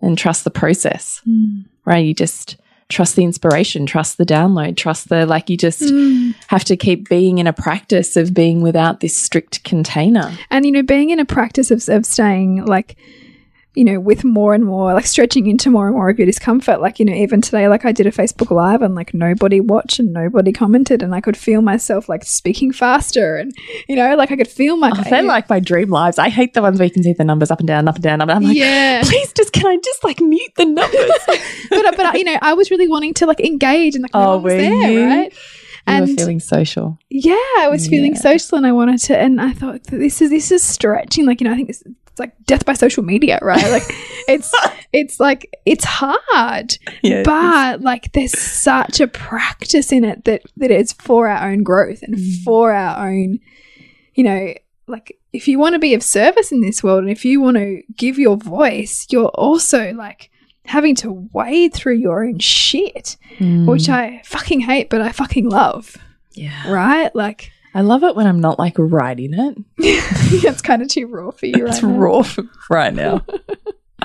and 0.00 0.16
trust 0.16 0.44
the 0.44 0.50
process, 0.50 1.20
Mm. 1.28 1.66
right? 1.84 2.04
You 2.04 2.14
just 2.14 2.56
trust 2.92 3.16
the 3.16 3.24
inspiration, 3.24 3.86
trust 3.86 4.18
the 4.18 4.24
download, 4.26 4.76
trust 4.76 5.08
the, 5.08 5.26
like, 5.26 5.50
you 5.50 5.56
just 5.56 5.80
Mm. 5.82 6.34
have 6.48 6.64
to 6.64 6.76
keep 6.76 7.08
being 7.08 7.38
in 7.38 7.46
a 7.46 7.52
practice 7.52 8.16
of 8.16 8.32
being 8.34 8.60
without 8.62 9.00
this 9.00 9.16
strict 9.16 9.64
container. 9.64 10.30
And 10.50 10.64
you 10.64 10.72
know, 10.72 10.82
being 10.82 11.10
in 11.10 11.18
a 11.18 11.24
practice 11.24 11.70
of, 11.70 11.88
of 11.88 12.06
staying 12.06 12.64
like, 12.66 12.96
you 13.74 13.84
know, 13.84 13.98
with 13.98 14.22
more 14.22 14.52
and 14.54 14.64
more, 14.64 14.92
like 14.92 15.06
stretching 15.06 15.46
into 15.46 15.70
more 15.70 15.86
and 15.86 15.96
more 15.96 16.10
of 16.10 16.18
your 16.18 16.26
discomfort. 16.26 16.80
Like, 16.82 16.98
you 16.98 17.06
know, 17.06 17.14
even 17.14 17.40
today, 17.40 17.68
like 17.68 17.84
I 17.86 17.92
did 17.92 18.06
a 18.06 18.10
Facebook 18.10 18.50
Live 18.50 18.82
and 18.82 18.94
like 18.94 19.14
nobody 19.14 19.60
watched 19.60 19.98
and 19.98 20.12
nobody 20.12 20.52
commented, 20.52 21.02
and 21.02 21.14
I 21.14 21.20
could 21.20 21.36
feel 21.36 21.62
myself 21.62 22.08
like 22.08 22.24
speaking 22.24 22.72
faster, 22.72 23.36
and 23.36 23.52
you 23.88 23.96
know, 23.96 24.14
like 24.16 24.30
I 24.30 24.36
could 24.36 24.48
feel 24.48 24.76
my. 24.76 24.90
Oh, 24.94 25.02
they're 25.08 25.22
like 25.22 25.48
my 25.48 25.58
dream 25.60 25.88
lives. 25.88 26.18
I 26.18 26.28
hate 26.28 26.54
the 26.54 26.62
ones 26.62 26.78
where 26.78 26.84
you 26.86 26.92
can 26.92 27.02
see 27.02 27.12
the 27.14 27.24
numbers 27.24 27.50
up 27.50 27.60
and 27.60 27.66
down, 27.68 27.88
up 27.88 27.94
and 27.94 28.04
down. 28.04 28.20
and 28.20 28.30
I'm 28.30 28.42
like, 28.42 28.56
yeah. 28.56 29.02
please 29.04 29.32
just, 29.32 29.52
can 29.52 29.66
I 29.66 29.76
just 29.82 30.04
like 30.04 30.20
mute 30.20 30.52
the 30.56 30.64
numbers? 30.66 31.10
but 31.70 31.96
but 31.96 32.18
you 32.18 32.24
know, 32.24 32.38
I 32.42 32.52
was 32.54 32.70
really 32.70 32.88
wanting 32.88 33.14
to 33.14 33.26
like 33.26 33.40
engage 33.40 33.94
and 33.94 34.02
like 34.02 34.12
no 34.14 34.32
Oh, 34.34 34.38
was 34.38 34.52
there, 34.52 34.90
you? 34.90 35.06
right? 35.06 35.32
you 35.32 35.94
were 35.94 36.02
And 36.02 36.16
feeling 36.18 36.40
social. 36.40 36.98
yeah, 37.10 37.34
I 37.58 37.68
was 37.70 37.88
feeling 37.88 38.12
Yeah. 38.14 38.20
social, 38.20 38.58
and 38.58 38.66
I 38.66 38.72
wanted 38.72 38.98
to, 39.04 39.16
and 39.18 39.40
I 39.40 39.52
thought 39.52 39.82
this 39.84 40.20
is 40.20 40.30
this 40.30 40.50
is 40.52 40.62
stretching. 40.62 41.24
Like 41.26 41.40
you 41.40 41.46
know, 41.46 41.52
I 41.52 41.56
think 41.56 41.68
this, 41.68 41.82
it's 42.12 42.20
like 42.20 42.32
death 42.46 42.64
by 42.64 42.74
social 42.74 43.02
media, 43.02 43.38
right? 43.42 43.70
Like 43.70 43.82
it's 44.28 44.54
it's 44.92 45.18
like 45.18 45.50
it's 45.66 45.84
hard, 45.84 46.74
Yeah. 47.02 47.22
but 47.24 47.80
like 47.80 48.12
there's 48.12 48.38
such 48.38 49.00
a 49.00 49.06
practice 49.08 49.90
in 49.92 50.04
it 50.04 50.24
that 50.26 50.42
that 50.58 50.70
is 50.70 50.92
for 50.92 51.26
our 51.28 51.50
own 51.50 51.62
growth 51.62 52.02
and 52.02 52.14
Mm. 52.14 52.42
for 52.44 52.72
our 52.72 53.08
own, 53.08 53.38
you 54.14 54.24
know, 54.24 54.54
like 54.86 55.18
if 55.32 55.48
you 55.48 55.58
want 55.58 55.72
to 55.74 55.78
be 55.78 55.94
of 55.94 56.02
service 56.02 56.52
in 56.52 56.60
this 56.60 56.82
world 56.82 57.00
and 57.00 57.10
if 57.10 57.24
you 57.24 57.40
want 57.40 57.56
to 57.56 57.82
give 57.96 58.18
your 58.18 58.36
voice, 58.36 59.06
you're 59.10 59.28
also 59.28 59.92
like 59.94 60.28
having 60.66 60.94
to 60.96 61.28
wade 61.32 61.72
through 61.72 61.96
your 61.96 62.22
own 62.24 62.38
shit, 62.38 63.16
which 63.40 63.88
I 63.88 64.20
fucking 64.26 64.60
hate, 64.60 64.90
but 64.90 65.00
I 65.00 65.10
fucking 65.10 65.48
love, 65.48 65.96
yeah. 66.34 66.70
right? 66.70 67.14
Like 67.16 67.50
I 67.74 67.80
love 67.80 68.02
it 68.04 68.14
when 68.14 68.26
I'm 68.26 68.40
not 68.40 68.58
like 68.58 68.74
writing 68.78 69.34
it. 69.34 69.58
it's 69.78 70.62
kind 70.62 70.82
of 70.82 70.88
too 70.88 71.06
raw 71.06 71.30
for 71.30 71.46
you, 71.46 71.64
right? 71.64 71.74
it's 71.74 71.82
now. 71.82 71.96
raw 71.96 72.22
for 72.22 72.44
right 72.68 72.92
now. 72.92 73.24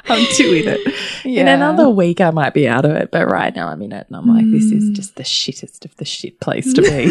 I'm 0.09 0.25
doing 0.35 0.63
it. 0.67 1.25
In 1.25 1.49
another 1.49 1.89
week, 1.89 2.21
I 2.21 2.29
might 2.29 2.53
be 2.53 2.67
out 2.67 2.85
of 2.85 2.91
it, 2.91 3.11
but 3.11 3.27
right 3.27 3.53
now 3.53 3.67
I'm 3.67 3.81
in 3.81 3.91
it, 3.91 4.07
and 4.07 4.15
I'm 4.15 4.25
like, 4.25 4.49
this 4.49 4.71
is 4.71 4.91
just 4.91 5.15
the 5.15 5.23
shittest 5.23 5.83
of 5.83 5.93
the 5.97 6.05
shit 6.05 6.39
place 6.39 6.71
to 6.73 6.81
be. 6.81 7.07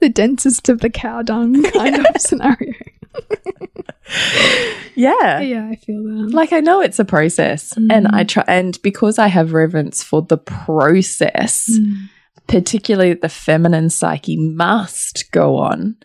the 0.00 0.08
densest 0.08 0.70
of 0.70 0.80
the 0.80 0.88
cow 0.88 1.20
dung 1.20 1.62
kind 1.64 1.96
of 1.96 2.06
scenario. 2.18 2.72
yeah. 4.94 5.40
Yeah, 5.40 5.68
I 5.70 5.76
feel 5.76 6.02
that. 6.02 6.30
Like 6.32 6.54
I 6.54 6.60
know 6.60 6.80
it's 6.80 6.98
a 6.98 7.04
process, 7.04 7.76
and 7.76 8.08
I 8.08 8.24
mm. 8.24 8.28
try, 8.28 8.44
and 8.46 8.80
because 8.80 9.18
I 9.18 9.26
have 9.26 9.52
reverence 9.52 10.02
for 10.02 10.22
the 10.22 10.38
process, 10.38 11.68
mm. 11.70 12.08
Particularly 12.48 13.14
the 13.14 13.28
feminine 13.28 13.88
psyche 13.88 14.36
must 14.36 15.30
go 15.32 15.56
on. 15.56 15.96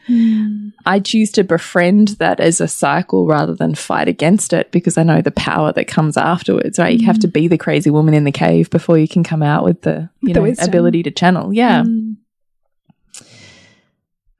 I 0.85 0.99
choose 0.99 1.31
to 1.31 1.43
befriend 1.43 2.09
that 2.19 2.39
as 2.39 2.61
a 2.61 2.67
cycle 2.67 3.25
rather 3.27 3.53
than 3.53 3.75
fight 3.75 4.07
against 4.07 4.53
it 4.53 4.71
because 4.71 4.97
I 4.97 5.03
know 5.03 5.21
the 5.21 5.31
power 5.31 5.73
that 5.73 5.87
comes 5.87 6.15
afterwards, 6.15 6.79
right? 6.79 6.97
You 6.97 7.05
have 7.05 7.19
to 7.19 7.27
be 7.27 7.47
the 7.47 7.57
crazy 7.57 7.89
woman 7.89 8.13
in 8.13 8.23
the 8.23 8.31
cave 8.31 8.69
before 8.69 8.97
you 8.97 9.07
can 9.07 9.23
come 9.23 9.43
out 9.43 9.63
with 9.63 9.81
the, 9.81 10.09
you 10.21 10.33
the 10.33 10.39
know, 10.39 10.43
wisdom. 10.43 10.69
ability 10.69 11.03
to 11.03 11.11
channel. 11.11 11.53
Yeah. 11.53 11.83
Mm. 11.83 12.17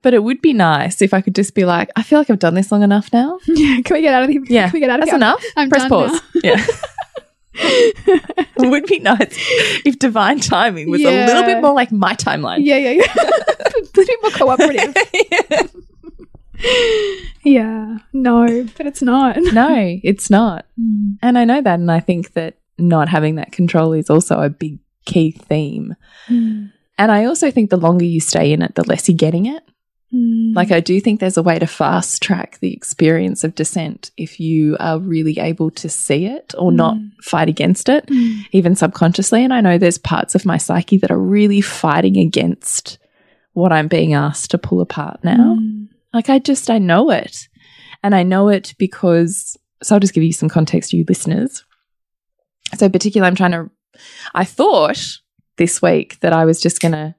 But 0.03 0.13
it 0.13 0.23
would 0.23 0.41
be 0.41 0.53
nice 0.53 1.01
if 1.01 1.13
I 1.13 1.19
could 1.21 1.35
just 1.35 1.53
be 1.55 1.65
like, 1.65 1.89
I 1.97 2.03
feel 2.03 2.19
like 2.19 2.29
I've 2.29 2.39
done 2.39 2.53
this 2.53 2.71
long 2.71 2.83
enough 2.83 3.11
now. 3.11 3.39
Yeah, 3.47 3.81
can 3.81 3.95
we 3.95 4.01
get 4.01 4.13
out 4.13 4.23
of 4.23 4.29
here? 4.29 4.41
Yeah. 4.47 4.65
can 4.69 4.73
we 4.73 4.79
get 4.79 4.89
out 4.89 4.99
of 4.99 5.07
That's 5.07 5.11
here? 5.11 5.17
enough. 5.17 5.43
I'm 5.57 5.69
Press 5.69 5.81
done 5.81 5.89
pause. 5.89 6.11
now. 6.13 6.21
Yeah. 6.43 6.65
it 7.53 8.69
would 8.69 8.85
be 8.85 8.99
nice 8.99 9.35
if 9.85 9.97
divine 9.99 10.39
timing 10.39 10.89
was 10.89 11.01
a 11.01 11.25
little 11.25 11.43
bit 11.43 11.61
more 11.61 11.73
like 11.73 11.91
my 11.91 12.13
timeline. 12.13 12.59
Yeah, 12.61 12.77
yeah, 12.77 12.91
yeah. 12.91 13.13
a 13.15 13.79
little 13.79 14.05
bit 14.05 14.19
more 14.21 14.31
cooperative. 14.31 14.95
yeah, 17.43 17.97
no, 18.13 18.67
but 18.77 18.85
it's 18.85 19.01
not. 19.01 19.37
no, 19.37 19.99
it's 20.03 20.29
not. 20.29 20.65
Mm. 20.79 21.17
And 21.21 21.37
I 21.37 21.45
know 21.45 21.61
that. 21.61 21.79
And 21.79 21.91
I 21.91 21.99
think 21.99 22.33
that 22.33 22.57
not 22.77 23.09
having 23.09 23.35
that 23.35 23.51
control 23.51 23.93
is 23.93 24.09
also 24.09 24.39
a 24.39 24.49
big 24.49 24.79
key 25.05 25.31
theme. 25.31 25.95
Mm. 26.27 26.71
And 26.97 27.11
I 27.11 27.25
also 27.25 27.51
think 27.51 27.69
the 27.69 27.77
longer 27.77 28.05
you 28.05 28.19
stay 28.19 28.51
in 28.51 28.61
it, 28.61 28.75
the 28.75 28.83
less 28.83 29.07
you're 29.07 29.17
getting 29.17 29.45
it. 29.45 29.63
Mm. 30.14 30.55
Like, 30.55 30.72
I 30.72 30.80
do 30.80 30.99
think 31.01 31.20
there's 31.20 31.38
a 31.38 31.43
way 31.43 31.60
to 31.60 31.68
fast 31.68 32.22
track 32.22 32.60
the 32.60 32.74
experience 32.74 33.43
of 33.43 33.55
descent 33.55 34.12
if 34.16 34.39
you 34.39 34.78
are 34.80 34.99
really 34.99 35.38
able 35.39 35.70
to 35.72 35.89
see 35.89 36.26
it 36.26 36.55
or 36.58 36.72
not 36.72 36.95
fight 37.22 37.49
against 37.49 37.89
it, 37.89 38.05
Mm. 38.08 38.45
even 38.53 38.76
subconsciously. 38.76 39.43
And 39.43 39.53
I 39.53 39.62
know 39.62 39.78
there's 39.78 39.97
parts 39.97 40.34
of 40.34 40.45
my 40.45 40.58
psyche 40.58 40.97
that 40.97 41.12
are 41.12 41.20
really 41.20 41.60
fighting 41.62 42.18
against 42.18 42.99
what 43.53 43.74
I'm 43.74 43.88
being 43.88 44.14
asked 44.14 44.51
to 44.51 44.58
pull 44.58 44.80
apart 44.82 45.20
now. 45.24 45.58
Mm. 45.60 45.88
Like, 46.14 46.30
I 46.30 46.39
just, 46.39 46.70
I 46.70 46.78
know 46.78 47.10
it. 47.12 47.47
And 48.01 48.16
I 48.16 48.24
know 48.24 48.47
it 48.47 48.76
because, 48.78 49.58
so 49.84 49.95
I'll 49.95 49.99
just 49.99 50.14
give 50.14 50.24
you 50.24 50.32
some 50.32 50.49
context, 50.49 50.93
you 50.93 51.03
listeners. 51.08 51.66
So, 52.78 52.88
particularly, 52.88 53.28
I'm 53.28 53.36
trying 53.36 53.51
to, 53.51 53.70
I 54.34 54.45
thought 54.45 55.20
this 55.58 55.82
week 55.82 56.20
that 56.22 56.32
I 56.32 56.45
was 56.45 56.62
just 56.62 56.80
going 56.80 56.91
to 56.93 57.16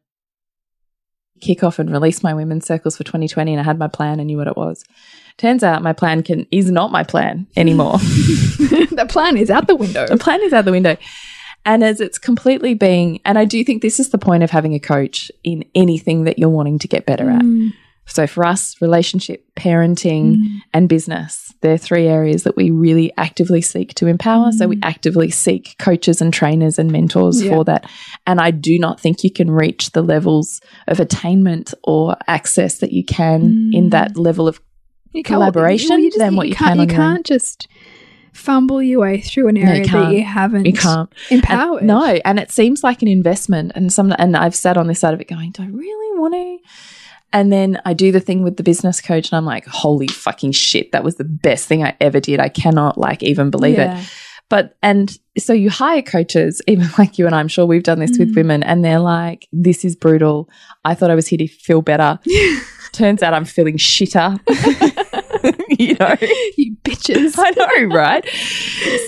kick 1.41 1.63
off 1.63 1.79
and 1.79 1.91
release 1.91 2.23
my 2.23 2.35
women's 2.35 2.67
circles 2.67 2.97
for 2.97 3.05
2020 3.05 3.53
and 3.53 3.61
I 3.61 3.65
had 3.65 3.79
my 3.79 3.89
plan 3.89 4.21
and 4.21 4.27
knew 4.27 4.37
what 4.37 4.47
it 4.47 4.57
was. 4.57 4.85
Turns 5.37 5.63
out 5.63 5.83
my 5.83 5.93
plan 5.93 6.23
can 6.23 6.47
is 6.51 6.71
not 6.71 6.91
my 6.91 7.05
plan 7.05 7.47
anymore. 7.57 7.93
the 7.99 9.07
plan 9.09 9.37
is 9.37 9.51
out 9.51 9.67
the 9.67 9.77
window. 9.77 10.07
the 10.07 10.17
plan 10.17 10.43
is 10.43 10.53
out 10.53 10.65
the 10.65 10.73
window. 10.73 10.97
And 11.65 11.85
as 11.85 12.01
it's 12.01 12.19
completely 12.19 12.75
being 12.75 13.21
and 13.25 13.39
I 13.39 13.45
do 13.45 13.63
think 13.65 13.83
this 13.83 14.01
is 14.01 14.11
the 14.11 14.19
point 14.19 14.43
of 14.43 14.51
having 14.51 14.75
a 14.75 14.81
coach 14.81 15.31
in 15.45 15.65
anything 15.75 16.25
that 16.25 16.39
you're 16.39 16.49
wanting 16.49 16.79
to 16.81 16.89
get 16.89 17.07
better 17.07 17.31
at. 17.31 17.43
Mm. 17.43 17.73
Mm. 18.09 18.13
So 18.15 18.27
for 18.27 18.45
us, 18.45 18.75
relationship, 18.81 19.45
parenting, 19.57 20.37
Mm. 20.37 20.47
and 20.75 20.89
business, 20.89 21.53
they're 21.61 21.77
three 21.79 22.07
areas 22.07 22.43
that 22.45 22.57
we 22.57 22.71
really 22.71 23.13
actively 23.17 23.61
seek 23.61 23.95
to 23.95 24.07
empower. 24.07 24.53
So 24.53 24.67
we 24.69 24.77
Mm. 24.77 24.85
actively 24.85 25.31
seek 25.31 25.75
coaches 25.79 26.21
and 26.21 26.33
trainers 26.33 26.79
and 26.79 26.91
mentors 26.91 27.43
Yeah. 27.43 27.51
for 27.51 27.65
that. 27.65 27.89
And 28.27 28.41
I 28.41 28.51
do 28.51 28.79
not 28.79 29.01
think 29.01 29.25
you 29.25 29.31
can 29.31 29.51
reach 29.51 29.93
the 29.93 30.03
levels 30.03 30.61
of 30.87 31.01
attainment 31.01 31.75
or 31.85 32.17
access 32.27 32.79
that 32.79 32.93
you 32.93 33.05
can 33.05 33.71
in 33.73 33.87
Mm. 33.87 33.91
that 33.91 34.17
level 34.17 34.49
of 34.49 34.61
You 35.13 35.23
collaboration 35.23 36.01
you 36.01 36.09
just- 36.11 36.19
than 36.19 36.37
what 36.37 36.49
you 36.49 36.55
can't, 36.55 36.79
can 36.79 36.89
You 36.89 36.95
can't 36.95 37.27
just 37.27 37.67
fumble 38.33 38.81
your 38.81 39.01
way 39.01 39.21
through 39.21 39.49
an 39.49 39.57
area 39.57 39.83
that 39.83 39.89
can't. 39.89 40.15
you 40.15 40.23
haven't 40.23 40.65
you 40.67 40.73
can't. 40.73 41.09
empowered. 41.31 41.79
And- 41.81 41.89
no, 41.89 42.05
and 42.25 42.39
it 42.39 42.53
seems 42.53 42.85
like 42.85 43.03
an 43.03 43.09
investment. 43.09 43.73
And 43.75 43.93
some, 43.93 44.15
and 44.19 44.37
I've 44.37 44.55
sat 44.55 44.77
on 44.77 44.87
this 44.87 45.01
side 45.01 45.13
of 45.15 45.21
it 45.21 45.29
going, 45.29 45.51
do 45.51 45.63
I 45.63 45.67
really 45.67 46.21
want 46.21 46.35
to? 46.35 46.59
And 47.33 47.53
then 47.53 47.81
I 47.85 47.93
do 47.93 48.11
the 48.11 48.21
thing 48.21 48.43
with 48.43 48.57
the 48.57 48.63
business 48.63 49.01
coach, 49.01 49.31
and 49.31 49.37
I'm 49.37 49.45
like, 49.45 49.67
holy 49.67 50.09
fucking 50.09 50.53
shit, 50.53 50.93
that 50.93 51.05
was 51.05 51.17
the 51.17 51.25
best 51.25 51.67
thing 51.69 51.85
I 51.85 51.95
ever 52.01 52.21
did. 52.21 52.41
I 52.41 52.49
cannot 52.49 52.97
like 52.99 53.23
even 53.23 53.51
believe 53.51 53.77
Yeah. 53.79 54.01
it. 54.01 54.09
But, 54.51 54.79
and 54.83 55.15
so 55.37 55.53
you 55.53 55.69
hire 55.69 56.01
coaches, 56.01 56.63
even 56.69 56.89
like 56.97 57.19
you 57.19 57.27
and 57.27 57.35
I, 57.35 57.41
I'm 57.41 57.49
sure 57.49 57.67
we've 57.67 57.83
done 57.83 57.99
this 57.99 58.19
with 58.19 58.33
Mm. 58.33 58.37
women, 58.37 58.63
and 58.63 58.83
they're 58.83 58.99
like, 58.99 59.47
this 59.53 59.85
is 59.85 59.95
brutal. 59.95 60.49
I 60.87 60.95
thought 60.95 61.11
I 61.11 61.15
was 61.15 61.27
here 61.29 61.37
to 61.39 61.47
feel 61.47 61.83
better. 61.83 62.19
Turns 62.93 63.23
out 63.23 63.35
I'm 63.35 63.45
feeling 63.45 63.77
shitter. 63.77 64.41
you 65.89 65.95
know? 65.95 66.17
you 66.57 66.77
bitches. 66.83 67.35
I 67.39 67.51
know, 67.51 67.95
right? 67.95 68.27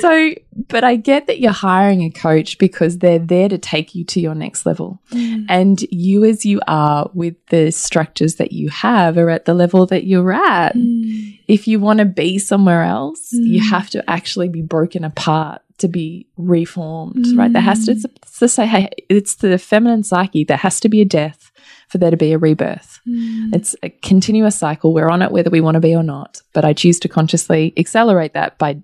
So, 0.00 0.34
but 0.68 0.84
I 0.84 0.96
get 0.96 1.26
that 1.26 1.40
you're 1.40 1.52
hiring 1.52 2.02
a 2.02 2.10
coach 2.10 2.58
because 2.58 2.98
they're 2.98 3.18
there 3.18 3.48
to 3.48 3.58
take 3.58 3.94
you 3.94 4.04
to 4.06 4.20
your 4.20 4.34
next 4.34 4.66
level. 4.66 5.00
Mm. 5.12 5.46
And 5.48 5.82
you, 5.90 6.24
as 6.24 6.44
you 6.46 6.60
are 6.66 7.10
with 7.14 7.34
the 7.46 7.70
structures 7.70 8.36
that 8.36 8.52
you 8.52 8.68
have, 8.70 9.18
are 9.18 9.30
at 9.30 9.44
the 9.44 9.54
level 9.54 9.86
that 9.86 10.04
you're 10.04 10.32
at. 10.32 10.74
Mm. 10.76 11.38
If 11.48 11.66
you 11.66 11.80
want 11.80 11.98
to 11.98 12.04
be 12.04 12.38
somewhere 12.38 12.82
else, 12.82 13.32
you 13.32 13.60
Mm. 13.62 13.70
have 13.70 13.90
to 13.90 14.08
actually 14.10 14.48
be 14.48 14.62
broken 14.62 15.04
apart 15.04 15.62
to 15.78 15.88
be 15.88 16.26
reformed, 16.36 17.26
right? 17.36 17.52
There 17.52 17.62
has 17.62 17.86
to, 17.86 17.92
Mm. 17.92 18.04
it's 18.22 18.38
to 18.38 18.48
say, 18.48 18.66
hey, 18.66 18.90
it's 19.08 19.36
the 19.36 19.56
feminine 19.58 20.02
psyche. 20.02 20.44
There 20.44 20.58
has 20.58 20.78
to 20.80 20.88
be 20.90 21.00
a 21.00 21.06
death 21.06 21.49
for 21.90 21.98
there 21.98 22.10
to 22.10 22.16
be 22.16 22.32
a 22.32 22.38
rebirth. 22.38 23.00
Mm. 23.06 23.54
It's 23.54 23.74
a 23.82 23.90
continuous 23.90 24.56
cycle. 24.56 24.94
We're 24.94 25.08
on 25.10 25.22
it 25.22 25.32
whether 25.32 25.50
we 25.50 25.60
want 25.60 25.74
to 25.74 25.80
be 25.80 25.94
or 25.94 26.02
not. 26.02 26.40
But 26.54 26.64
I 26.64 26.72
choose 26.72 26.98
to 27.00 27.08
consciously 27.08 27.72
accelerate 27.76 28.32
that 28.34 28.56
by 28.58 28.80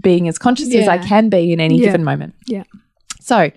being 0.00 0.28
as 0.28 0.38
conscious 0.38 0.72
as 0.74 0.86
I 0.86 0.98
can 0.98 1.28
be 1.30 1.52
in 1.52 1.60
any 1.60 1.78
Yeah. 1.78 1.86
given 1.86 2.04
moment. 2.04 2.34
Yeah. 2.46 2.64
So 3.20 3.50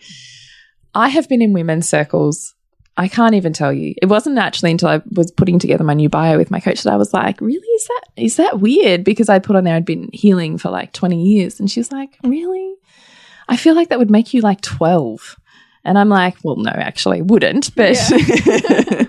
I 0.94 1.10
have 1.10 1.28
been 1.28 1.42
in 1.42 1.52
women's 1.54 1.90
circles. 1.90 2.54
I 2.98 3.10
can't 3.10 3.36
even 3.36 3.52
tell 3.52 3.74
you. 3.74 3.94
It 4.02 4.06
wasn't 4.06 4.38
actually 4.38 4.72
until 4.72 4.88
I 4.88 5.02
was 5.12 5.30
putting 5.32 5.60
together 5.60 5.84
my 5.84 5.94
new 5.94 6.08
bio 6.08 6.38
with 6.38 6.50
my 6.50 6.62
coach 6.62 6.84
that 6.84 6.94
I 6.94 6.96
was 6.96 7.14
like, 7.14 7.42
really? 7.42 7.60
Is 7.60 7.88
that 7.88 8.02
is 8.16 8.36
that 8.38 8.62
weird? 8.62 9.04
Because 9.04 9.28
I 9.28 9.40
put 9.40 9.58
on 9.58 9.66
there 9.66 9.76
I'd 9.76 9.84
been 9.84 10.10
healing 10.14 10.58
for 10.58 10.70
like 10.70 10.94
20 10.94 11.22
years. 11.22 11.60
And 11.60 11.70
she 11.70 11.82
was 11.82 11.92
like, 11.92 12.18
Really? 12.24 12.76
I 13.50 13.58
feel 13.58 13.76
like 13.76 13.90
that 13.90 14.00
would 14.00 14.10
make 14.10 14.34
you 14.34 14.40
like 14.42 14.62
12. 14.62 15.36
And 15.86 15.98
I'm 15.98 16.10
like, 16.10 16.36
well, 16.44 16.56
no, 16.58 16.72
actually, 16.72 17.22
wouldn't. 17.22 17.76
But 17.76 17.96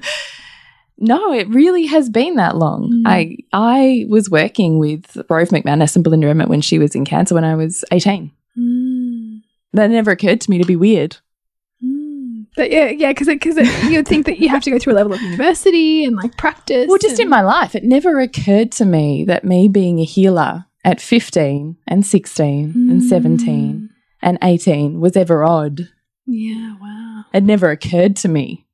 no, 0.98 1.32
it 1.32 1.48
really 1.48 1.86
has 1.86 2.08
been 2.08 2.36
that 2.36 2.56
long. 2.56 2.90
Mm. 2.90 3.02
I 3.06 3.36
I 3.52 4.06
was 4.08 4.30
working 4.30 4.78
with 4.78 5.16
Rove 5.28 5.48
McManus 5.48 5.94
and 5.94 6.04
Belinda 6.04 6.28
Emmett 6.28 6.48
when 6.48 6.60
she 6.60 6.78
was 6.78 6.94
in 6.94 7.04
cancer 7.04 7.34
when 7.34 7.44
I 7.44 7.54
was 7.54 7.84
18. 7.92 8.30
Mm. 8.58 9.40
That 9.72 9.90
never 9.90 10.10
occurred 10.10 10.40
to 10.42 10.50
me 10.50 10.58
to 10.58 10.64
be 10.64 10.76
weird. 10.76 11.18
Mm. 11.84 12.46
But 12.56 12.70
yeah, 12.70 12.88
yeah, 12.90 13.10
because 13.10 13.26
because 13.26 13.56
you'd 13.90 14.08
think 14.08 14.26
that 14.26 14.38
you 14.38 14.48
have 14.48 14.62
to 14.62 14.70
go 14.70 14.78
through 14.78 14.94
a 14.94 14.96
level 15.00 15.12
of 15.12 15.20
university 15.20 16.04
and 16.04 16.16
like 16.16 16.36
practice. 16.36 16.86
Well, 16.88 16.98
just 16.98 17.20
in 17.20 17.28
my 17.28 17.42
life, 17.42 17.74
it 17.74 17.84
never 17.84 18.20
occurred 18.20 18.72
to 18.72 18.84
me 18.84 19.24
that 19.24 19.44
me 19.44 19.68
being 19.68 19.98
a 19.98 20.04
healer 20.04 20.64
at 20.84 21.00
15 21.00 21.76
and 21.86 22.06
16 22.06 22.72
and 22.90 23.02
Mm. 23.02 23.08
17 23.08 23.90
and 24.22 24.38
18 24.42 25.00
was 25.00 25.16
ever 25.16 25.44
odd. 25.44 25.88
Yeah, 26.26 26.74
wow. 26.80 27.24
It 27.32 27.44
never 27.44 27.70
occurred 27.70 28.16
to 28.16 28.28
me 28.28 28.66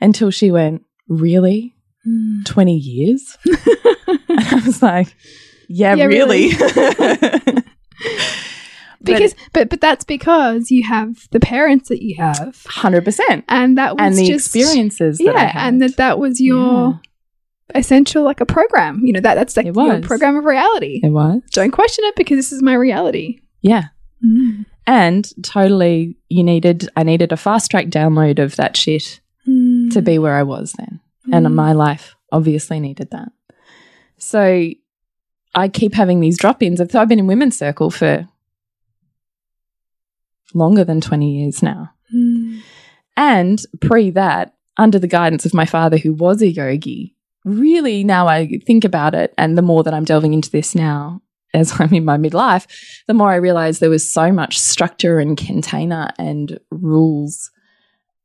until 0.00 0.30
she 0.30 0.50
went, 0.50 0.82
Really? 1.08 1.74
Mm. 2.06 2.44
20 2.46 2.76
years? 2.76 3.36
and 3.46 4.40
I 4.40 4.62
was 4.64 4.82
like, 4.82 5.14
Yeah, 5.68 5.94
Yeah, 5.96 6.04
really. 6.04 6.50
because 9.02 9.34
but 9.52 9.68
but 9.70 9.80
that's 9.80 10.04
because 10.04 10.70
you 10.70 10.86
have 10.86 11.28
the 11.30 11.40
parents 11.40 11.88
that 11.88 12.02
you 12.02 12.16
have, 12.18 12.54
100%. 12.68 13.44
and 13.48 13.78
that 13.78 13.96
was 13.96 14.06
And 14.06 14.16
the 14.16 14.26
just, 14.26 14.54
experiences 14.54 15.18
yeah, 15.20 15.52
and 15.56 15.80
that 15.82 15.96
that 15.96 16.18
was 16.18 16.40
your 16.40 17.00
essential 17.74 18.24
like 18.24 18.40
a 18.40 18.46
program. 18.46 19.00
You 19.04 19.12
know 19.14 19.20
that 19.20 19.34
that's 19.34 19.56
like 19.56 19.66
It 19.66 19.74
your 19.76 20.00
program 20.00 20.36
of 20.36 20.44
reality. 20.44 21.00
it 21.02 21.10
was. 21.10 21.40
Don't 21.52 21.70
question 21.70 22.04
it 22.06 22.16
because 22.16 22.36
this 22.36 22.52
is 22.52 22.62
my 22.62 22.74
reality. 22.74 23.40
Yeah. 23.62 23.84
And 24.86 25.28
totally, 25.44 26.16
you 26.28 26.42
needed, 26.42 26.88
I 26.96 27.02
needed 27.02 27.32
a 27.32 27.36
fast 27.36 27.70
track 27.70 27.86
download 27.86 28.38
of 28.38 28.56
that 28.56 28.76
shit 28.76 29.20
Mm. 29.48 29.90
to 29.92 30.02
be 30.02 30.18
where 30.18 30.34
I 30.34 30.42
was 30.42 30.72
then. 30.72 31.00
And 31.32 31.54
my 31.56 31.72
life 31.72 32.14
obviously 32.30 32.78
needed 32.78 33.10
that. 33.12 33.32
So 34.18 34.68
I 35.54 35.68
keep 35.68 35.94
having 35.94 36.20
these 36.20 36.36
drop 36.38 36.62
ins. 36.62 36.80
I've 36.80 37.08
been 37.08 37.18
in 37.18 37.26
women's 37.26 37.56
circle 37.56 37.90
for 37.90 38.28
longer 40.52 40.84
than 40.84 41.00
20 41.00 41.38
years 41.38 41.62
now. 41.62 41.90
Mm. 42.14 42.60
And 43.16 43.58
pre 43.80 44.10
that, 44.10 44.54
under 44.76 44.98
the 44.98 45.06
guidance 45.08 45.46
of 45.46 45.54
my 45.54 45.64
father, 45.64 45.96
who 45.96 46.12
was 46.12 46.42
a 46.42 46.48
yogi, 46.48 47.14
really 47.44 48.04
now 48.04 48.26
I 48.26 48.58
think 48.66 48.84
about 48.84 49.14
it, 49.14 49.32
and 49.38 49.56
the 49.56 49.62
more 49.62 49.82
that 49.84 49.94
I'm 49.94 50.04
delving 50.04 50.34
into 50.34 50.50
this 50.50 50.74
now, 50.74 51.22
as 51.54 51.72
I'm 51.80 51.92
in 51.94 52.04
my 52.04 52.16
midlife, 52.16 52.66
the 53.06 53.14
more 53.14 53.30
I 53.30 53.36
realize 53.36 53.78
there 53.78 53.90
was 53.90 54.10
so 54.10 54.32
much 54.32 54.58
structure 54.58 55.18
and 55.18 55.36
container 55.36 56.10
and 56.18 56.58
rules. 56.70 57.50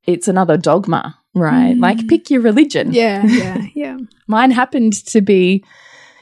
It's 0.06 0.28
another 0.28 0.58
dogma, 0.58 1.18
right? 1.34 1.76
Mm. 1.76 1.82
Like 1.82 2.08
pick 2.08 2.30
your 2.30 2.42
religion. 2.42 2.94
Yeah, 2.94 3.24
yeah, 3.26 3.66
yeah. 3.74 3.98
Mine 4.28 4.52
happened 4.52 4.94
to 5.08 5.22
be, 5.22 5.64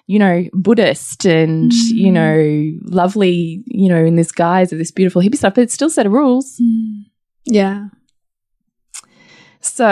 you 0.08 0.20
know, 0.20 0.46
Buddhist 0.54 1.26
and, 1.26 1.72
Mm. 1.72 1.90
you 1.94 2.12
know, 2.12 2.72
lovely, 2.86 3.64
you 3.68 3.90
know, 3.90 4.04
in 4.04 4.16
this 4.16 4.32
guise 4.32 4.72
of 4.72 4.78
this 4.80 4.92
beautiful 4.92 5.22
hippie 5.22 5.36
stuff, 5.36 5.56
but 5.56 5.62
it's 5.64 5.74
still 5.74 5.90
set 5.90 6.06
of 6.06 6.12
rules. 6.14 6.58
Mm. 6.62 7.04
Yeah. 7.46 7.88
So 9.60 9.86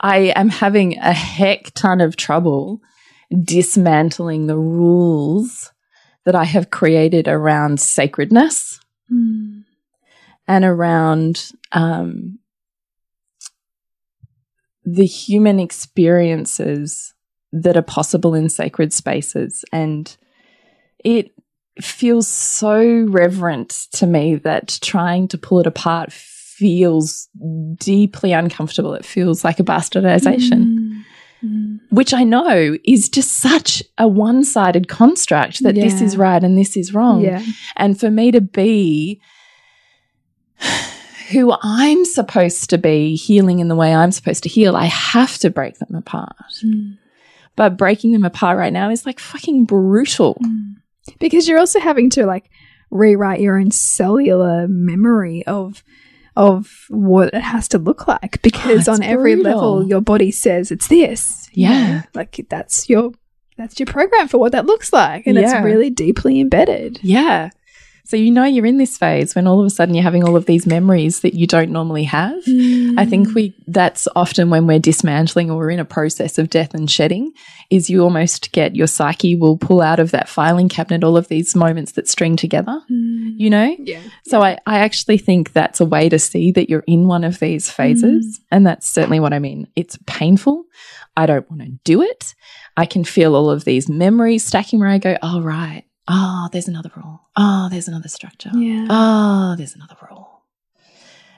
I 0.00 0.18
am 0.34 0.48
having 0.48 0.96
a 0.98 1.12
heck 1.12 1.72
ton 1.74 2.00
of 2.00 2.16
trouble 2.16 2.80
dismantling 3.44 4.46
the 4.46 4.56
rules 4.56 5.72
that 6.24 6.34
I 6.34 6.44
have 6.44 6.70
created 6.70 7.28
around 7.28 7.80
sacredness 7.80 8.80
Mm. 9.10 9.64
and 10.46 10.64
around 10.64 11.50
um, 11.72 12.38
the 14.84 15.06
human 15.06 15.58
experiences 15.60 17.14
that 17.52 17.76
are 17.76 17.82
possible 17.82 18.34
in 18.34 18.48
sacred 18.48 18.92
spaces. 18.92 19.64
And 19.72 20.16
it 21.04 21.32
feels 21.80 22.28
so 22.28 23.06
reverent 23.08 23.70
to 23.92 24.06
me 24.06 24.36
that 24.36 24.78
trying 24.80 25.28
to 25.28 25.38
pull 25.38 25.60
it 25.60 25.66
apart 25.66 26.12
feels 26.12 27.28
deeply 27.76 28.32
uncomfortable. 28.32 28.94
It 28.94 29.04
feels 29.04 29.44
like 29.44 29.58
a 29.60 29.64
bastardization, 29.64 30.64
Mm. 30.64 30.79
Mm. 31.44 31.80
which 31.88 32.12
I 32.12 32.22
know 32.22 32.76
is 32.84 33.08
just 33.08 33.38
such 33.38 33.82
a 33.96 34.06
one 34.06 34.44
sided 34.44 34.88
construct 34.88 35.62
that 35.62 35.74
this 35.74 36.02
is 36.02 36.16
right 36.16 36.42
and 36.42 36.58
this 36.58 36.76
is 36.76 36.92
wrong. 36.92 37.22
Yeah. 37.22 37.42
And 37.76 37.98
for 37.98 38.10
me 38.10 38.30
to 38.30 38.42
be 38.42 39.22
who 41.30 41.54
I'm 41.62 42.04
supposed 42.04 42.68
to 42.70 42.78
be 42.78 43.16
healing 43.16 43.60
in 43.60 43.68
the 43.68 43.76
way 43.76 43.94
I'm 43.94 44.12
supposed 44.12 44.42
to 44.42 44.48
heal, 44.48 44.76
I 44.76 44.86
have 44.86 45.38
to 45.38 45.48
break 45.50 45.78
them 45.78 45.94
apart. 45.94 46.36
But 47.56 47.76
breaking 47.78 48.12
them 48.12 48.24
apart 48.24 48.58
right 48.58 48.72
now 48.72 48.90
is 48.90 49.06
like 49.06 49.18
fucking 49.18 49.64
brutal. 49.64 50.38
because 51.18 51.48
you're 51.48 51.58
also 51.58 51.80
having 51.80 52.10
to 52.10 52.26
like 52.26 52.50
rewrite 52.90 53.40
your 53.40 53.58
own 53.58 53.70
cellular 53.70 54.66
memory 54.68 55.46
of 55.46 55.82
of 56.40 56.86
what 56.88 57.34
it 57.34 57.42
has 57.42 57.68
to 57.68 57.78
look 57.78 58.08
like 58.08 58.40
because 58.42 58.88
Oh, 58.88 58.94
on 58.94 59.02
every 59.02 59.34
brutal. 59.34 59.52
level 59.76 59.88
your 59.88 60.00
body 60.00 60.30
says 60.30 60.70
it's 60.70 60.88
this 60.88 61.48
you 61.52 61.68
Yeah. 61.68 61.92
know? 61.96 62.02
like 62.14 62.46
that's 62.48 62.88
your 62.88 63.12
that's 63.58 63.78
your 63.78 63.86
program 63.86 64.26
for 64.26 64.38
what 64.38 64.52
that 64.52 64.64
looks 64.64 64.90
like 64.92 65.26
and 65.26 65.36
Yeah. 65.36 65.42
it's 65.58 65.64
really 65.64 65.90
deeply 65.90 66.40
embedded 66.40 66.98
Yeah. 67.02 67.50
So 68.10 68.16
you 68.16 68.32
know 68.32 68.42
you're 68.42 68.66
in 68.66 68.78
this 68.78 68.98
phase 68.98 69.36
when 69.36 69.46
all 69.46 69.60
of 69.60 69.66
a 69.66 69.70
sudden 69.70 69.94
you're 69.94 70.02
having 70.02 70.24
all 70.24 70.34
of 70.34 70.46
these 70.46 70.66
memories 70.66 71.20
that 71.20 71.34
you 71.34 71.46
don't 71.46 71.70
normally 71.70 72.02
have. 72.02 72.42
I 72.98 73.06
think 73.06 73.36
we 73.36 73.54
that's 73.68 74.08
often 74.16 74.50
when 74.50 74.66
we're 74.66 74.80
dismantling 74.80 75.48
or 75.48 75.56
we're 75.56 75.70
in 75.70 75.78
a 75.78 75.84
process 75.84 76.36
of 76.36 76.50
death 76.50 76.74
and 76.74 76.90
shedding 76.90 77.32
is 77.70 77.88
you 77.88 78.02
almost 78.02 78.50
get 78.50 78.74
your 78.74 78.88
psyche 78.88 79.36
will 79.36 79.56
pull 79.56 79.80
out 79.80 80.00
of 80.00 80.10
that 80.10 80.28
filing 80.28 80.68
cabinet 80.68 81.04
all 81.04 81.16
of 81.16 81.28
these 81.28 81.54
moments 81.54 81.92
that 81.92 82.08
string 82.08 82.34
together, 82.34 82.80
mm. 82.90 83.32
you 83.36 83.48
know? 83.48 83.76
yeah 83.78 84.02
So 84.26 84.42
I, 84.42 84.58
I 84.66 84.80
actually 84.80 85.18
think 85.18 85.52
that's 85.52 85.80
a 85.80 85.84
way 85.84 86.08
to 86.08 86.18
see 86.18 86.50
that 86.50 86.68
you're 86.68 86.82
in 86.88 87.06
one 87.06 87.22
of 87.22 87.38
these 87.38 87.70
phases. 87.70 88.26
Mm. 88.26 88.44
And 88.50 88.66
that's 88.66 88.90
certainly 88.90 89.20
what 89.20 89.32
I 89.32 89.38
mean. 89.38 89.68
It's 89.76 89.96
painful. 90.08 90.64
I 91.16 91.26
don't 91.26 91.48
want 91.48 91.62
to 91.62 91.70
do 91.84 92.02
it. 92.02 92.34
I 92.76 92.86
can 92.86 93.04
feel 93.04 93.36
all 93.36 93.50
of 93.50 93.64
these 93.64 93.88
memories 93.88 94.44
stacking 94.44 94.80
where 94.80 94.88
I 94.88 94.98
go, 94.98 95.16
oh, 95.22 95.40
right. 95.42 95.84
Oh, 96.12 96.48
there's 96.52 96.66
another 96.68 96.90
rule. 96.96 97.20
Oh, 97.36 97.68
there's 97.70 97.86
another 97.88 98.08
structure. 98.08 98.50
yeah 98.54 98.86
Oh, 98.90 99.54
there's 99.56 99.76
another 99.76 99.96
rule. 100.10 100.42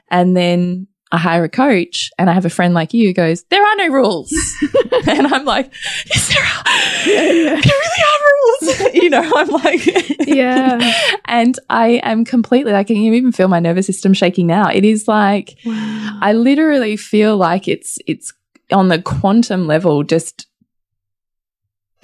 And 0.09 0.35
then 0.35 0.87
I 1.11 1.17
hire 1.19 1.43
a 1.43 1.49
coach 1.49 2.09
and 2.17 2.27
I 2.27 2.33
have 2.33 2.45
a 2.45 2.49
friend 2.49 2.73
like 2.73 2.91
you 2.93 3.07
who 3.07 3.13
goes, 3.13 3.43
there 3.51 3.61
are 3.63 3.75
no 3.75 3.87
rules. 3.89 4.33
and 5.07 5.27
I'm 5.27 5.45
like, 5.45 5.71
yes, 6.07 6.33
there 6.33 6.43
are. 6.43 6.63
There 7.05 7.55
really 7.55 8.03
are 8.09 8.21
rules. 8.33 8.93
you 9.03 9.09
know, 9.11 9.31
I'm 9.35 9.47
like, 9.49 9.85
yeah 10.27 10.79
and 11.25 11.59
I 11.69 12.01
am 12.03 12.25
completely, 12.25 12.73
I 12.73 12.83
can 12.83 12.97
even 12.97 13.31
feel 13.31 13.47
my 13.47 13.59
nervous 13.59 13.85
system 13.85 14.13
shaking 14.15 14.47
now. 14.47 14.69
It 14.69 14.83
is 14.85 15.07
like, 15.07 15.55
wow 15.65 16.19
I 16.21 16.33
literally 16.33 16.97
feel 16.97 17.37
like 17.37 17.67
it's, 17.67 17.99
it's 18.07 18.33
on 18.71 18.87
the 18.87 18.99
quantum 19.01 19.67
level, 19.67 20.01
just, 20.03 20.47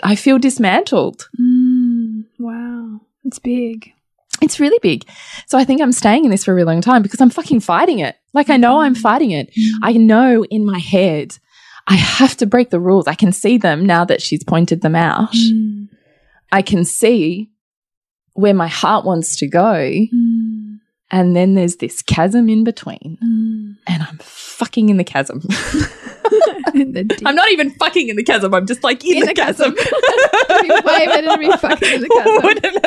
I 0.03 0.15
feel 0.15 0.37
dismantled. 0.37 1.29
Mm, 1.39 1.48
it's 3.29 3.39
big 3.39 3.93
It's 4.41 4.59
really 4.59 4.79
big. 4.81 5.05
So 5.47 5.57
I 5.57 5.65
think 5.65 5.81
I'm 5.81 5.91
staying 5.91 6.23
in 6.25 6.31
this 6.31 6.43
for 6.45 6.51
a 6.51 6.55
really 6.55 6.71
long 6.73 6.81
time 6.81 7.01
because 7.03 7.21
I'm 7.21 7.29
fucking 7.39 7.59
fighting 7.61 7.99
it. 7.99 8.15
Like 8.33 8.49
I 8.49 8.57
know 8.57 8.79
I'm 8.79 8.95
fighting 8.95 9.31
it. 9.31 9.47
I 9.83 9.93
know 9.93 10.45
in 10.45 10.63
my 10.65 10.79
head 10.79 11.37
I 11.87 11.95
have 11.95 12.37
to 12.37 12.45
break 12.45 12.69
the 12.69 12.79
rules. 12.79 13.07
I 13.07 13.15
can 13.15 13.31
see 13.31 13.57
them 13.57 13.85
now 13.85 14.05
that 14.05 14.21
she's 14.21 14.43
pointed 14.43 14.81
them 14.81 14.95
out. 14.95 15.33
Mm, 15.33 15.89
I 16.51 16.61
can 16.61 16.85
see 16.85 17.49
where 18.33 18.53
my 18.53 18.67
heart 18.67 19.03
wants 19.05 19.35
to 19.39 19.47
go. 19.47 19.73
mm, 20.13 20.79
And 21.11 21.35
then 21.35 21.55
there's 21.55 21.77
this 21.77 22.01
chasm 22.01 22.47
in 22.49 22.63
between. 22.63 23.17
mm. 23.23 23.68
And 23.89 24.03
I'm 24.03 24.17
fucking 24.21 24.87
in 24.89 24.97
the 24.97 25.03
chasm. 25.03 25.41
In 26.75 26.91
the 26.93 27.21
I'm 27.25 27.33
not 27.35 27.49
even 27.49 27.71
fucking 27.71 28.09
in 28.09 28.15
the 28.15 28.23
chasm. 28.23 28.53
I'm 28.53 28.67
just 28.67 28.83
like 28.83 29.03
in, 29.03 29.15
In 29.15 29.19
the, 29.21 29.25
the 29.27 29.33
chasm. 29.33 29.73
It'd 29.75 30.61
be 30.61 30.69
way 30.85 31.05
better 31.07 31.27
to 31.27 31.37
be 31.39 31.49
fucking 31.57 31.93
in 31.93 32.01
the 32.01 32.09
chasm. 32.15 32.43
Wouldn't 32.43 32.77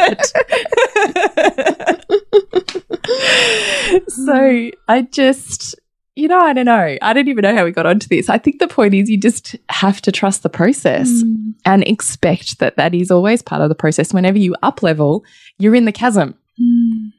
it? 3.97 4.03
so 4.09 4.71
I 4.89 5.03
just, 5.11 5.75
you 6.15 6.29
know, 6.29 6.39
I 6.39 6.53
don't 6.53 6.67
know. 6.67 6.97
I 7.03 7.13
don't 7.13 7.27
even 7.29 7.43
know 7.43 7.57
how 7.57 7.65
we 7.65 7.73
got 7.73 7.87
onto 7.87 8.07
this. 8.09 8.29
I 8.29 8.39
think 8.39 8.61
the 8.61 8.69
point 8.69 8.95
is 8.95 9.11
you 9.11 9.19
just 9.19 9.57
have 9.69 10.01
to 10.03 10.13
trust 10.13 10.43
the 10.45 10.49
process 10.49 11.09
Mm, 11.11 11.55
and 11.65 11.83
expect 11.87 12.59
that 12.61 12.77
that 12.77 12.95
is 12.95 13.11
always 13.11 13.43
part 13.43 13.63
of 13.63 13.69
the 13.69 13.75
process. 13.75 14.15
Whenever 14.15 14.39
you 14.39 14.55
up 14.63 14.83
level, 14.83 15.25
you're 15.59 15.75
in 15.75 15.85
the 15.87 15.93
chasm. 15.93 16.35
mm. 16.61 17.11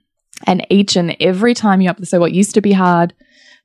And 0.46 0.66
each 0.70 0.96
and 0.96 1.16
every 1.20 1.54
time 1.54 1.80
you 1.82 1.90
up, 1.90 2.04
so 2.06 2.20
what 2.20 2.34
used 2.34 2.54
to 2.56 2.62
be 2.62 2.72
hard 2.74 3.14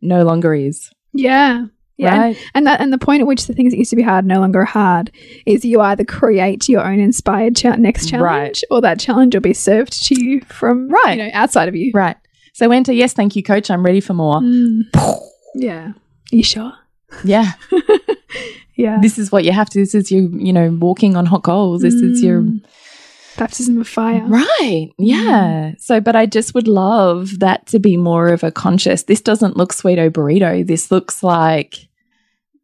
no 0.01 0.23
longer 0.25 0.55
is. 0.55 0.91
Yeah. 1.13 1.67
Yeah. 1.97 2.13
And, 2.15 2.23
Right? 2.23 2.37
and 2.55 2.67
that 2.67 2.81
and 2.81 2.93
the 2.93 2.99
point 2.99 3.23
at 3.23 3.27
which 3.27 3.47
the 3.49 3.55
things 3.55 3.73
that 3.73 3.79
used 3.79 3.91
to 3.91 3.97
be 3.97 4.03
hard 4.03 4.25
no 4.25 4.39
longer 4.39 4.61
are 4.61 4.65
hard 4.65 5.11
is 5.47 5.65
you 5.65 5.81
either 5.81 6.05
create 6.05 6.69
your 6.69 6.85
own 6.87 7.01
inspired 7.01 7.57
cha- 7.57 7.75
next 7.75 8.09
challenge 8.09 8.23
Right. 8.25 8.63
or 8.71 8.81
that 8.83 9.01
challenge 9.01 9.35
will 9.35 9.41
be 9.41 9.53
served 9.55 10.07
to 10.07 10.21
you 10.21 10.41
from 10.43 10.89
Right. 10.89 11.19
you 11.19 11.25
know 11.25 11.31
outside 11.33 11.67
of 11.69 11.75
you. 11.75 11.91
Right. 11.93 12.17
So 12.55 12.71
enter, 12.71 12.93
yes, 12.93 13.15
thank 13.15 13.35
you, 13.35 13.43
coach. 13.43 13.69
I'm 13.71 13.85
ready 13.85 14.01
for 14.01 14.15
more. 14.15 14.41
Mm. 14.41 14.83
Yeah. 15.57 15.89
Are 15.89 16.37
you 16.37 16.43
sure? 16.45 16.73
Yeah. 17.25 17.53
Yeah. 18.77 18.99
this 19.03 19.19
is 19.19 19.33
what 19.33 19.43
you 19.45 19.51
have 19.51 19.69
to. 19.71 19.81
This 19.81 19.93
is 19.93 20.13
you, 20.13 20.31
you 20.39 20.53
know, 20.53 20.71
walking 20.81 21.17
on 21.17 21.27
hot 21.27 21.43
coals. 21.43 21.83
This 21.83 21.95
is 21.95 22.23
your 22.23 22.43
Mm. 22.43 22.61
Baptism 23.39 23.81
of 23.81 23.89
fire. 23.89 24.23
right. 24.27 24.91
Yeah. 24.99 25.73
So, 25.79 26.01
but 26.01 26.15
I 26.17 26.27
just 26.27 26.55
would 26.55 26.69
love 26.69 27.39
that 27.39 27.67
to 27.69 27.79
be 27.79 27.97
more 27.97 28.29
of 28.29 28.45
a 28.45 28.51
conscious. 28.51 29.05
This 29.05 29.21
doesn't 29.23 29.57
look 29.57 29.73
sweeto 29.73 30.11
burrito. 30.11 30.67
This 30.67 30.91
looks 30.91 31.23
like 31.23 31.89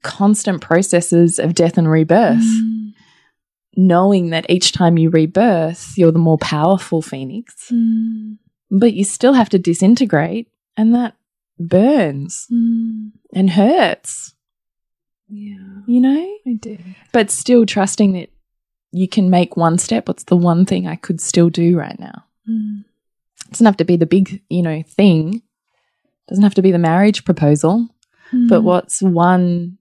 constant 0.03 0.61
processes 0.61 1.39
of 1.39 1.55
death 1.55 1.79
and 1.79 1.89
rebirth. 1.91 2.43
Mm. 2.43 2.93
Knowing 3.77 4.31
that 4.31 4.49
each 4.51 4.73
time 4.73 4.99
you 4.99 5.11
rebirth, 5.11 5.95
you're 5.97 6.13
the 6.13 6.19
more 6.19 6.39
powerful 6.39 7.01
phoenix, 7.03 7.71
Mm. 7.73 8.37
but 8.71 8.93
you 8.95 9.03
still 9.05 9.33
have 9.33 9.49
to 9.49 9.59
disintegrate, 9.59 10.49
and 10.77 10.95
that 10.95 11.15
burns 11.59 12.47
Mm. 12.53 13.13
and 13.35 13.51
hurts. 13.51 14.35
Yeah. 15.29 15.57
You 15.87 16.01
know. 16.01 16.31
I 16.47 16.53
do. 16.61 16.77
but 17.13 17.31
still 17.31 17.65
trusting 17.65 18.13
that 18.13 18.29
you 18.95 19.09
can 19.09 19.29
make 19.29 19.57
one 19.57 19.77
step. 19.79 20.07
What's 20.09 20.25
the 20.25 20.37
one 20.37 20.65
thing 20.65 20.87
I 20.87 20.95
could 20.97 21.21
still 21.21 21.51
do 21.51 21.77
right 21.77 21.99
now? 21.99 22.25
Mm. 22.49 22.85
It 23.47 23.51
doesn't 23.51 23.67
have 23.67 23.77
to 23.79 23.85
be 23.85 23.97
the 23.97 24.07
big, 24.07 24.41
you 24.49 24.63
know, 24.63 24.83
thing. 24.87 25.35
It 25.35 26.29
doesn't 26.29 26.45
have 26.45 26.55
to 26.55 26.63
be 26.63 26.71
the 26.73 26.79
marriage 26.79 27.25
proposal, 27.25 27.89
but 28.49 28.61
Mm. 28.61 28.65
what's 28.65 29.03
one 29.03 29.79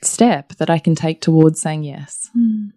step 0.00 0.54
that 0.58 0.70
I 0.70 0.78
can 0.78 0.94
take 0.94 1.20
towards 1.20 1.60
saying 1.60 1.84
yes? 1.84 2.30
Mm. 2.36 2.72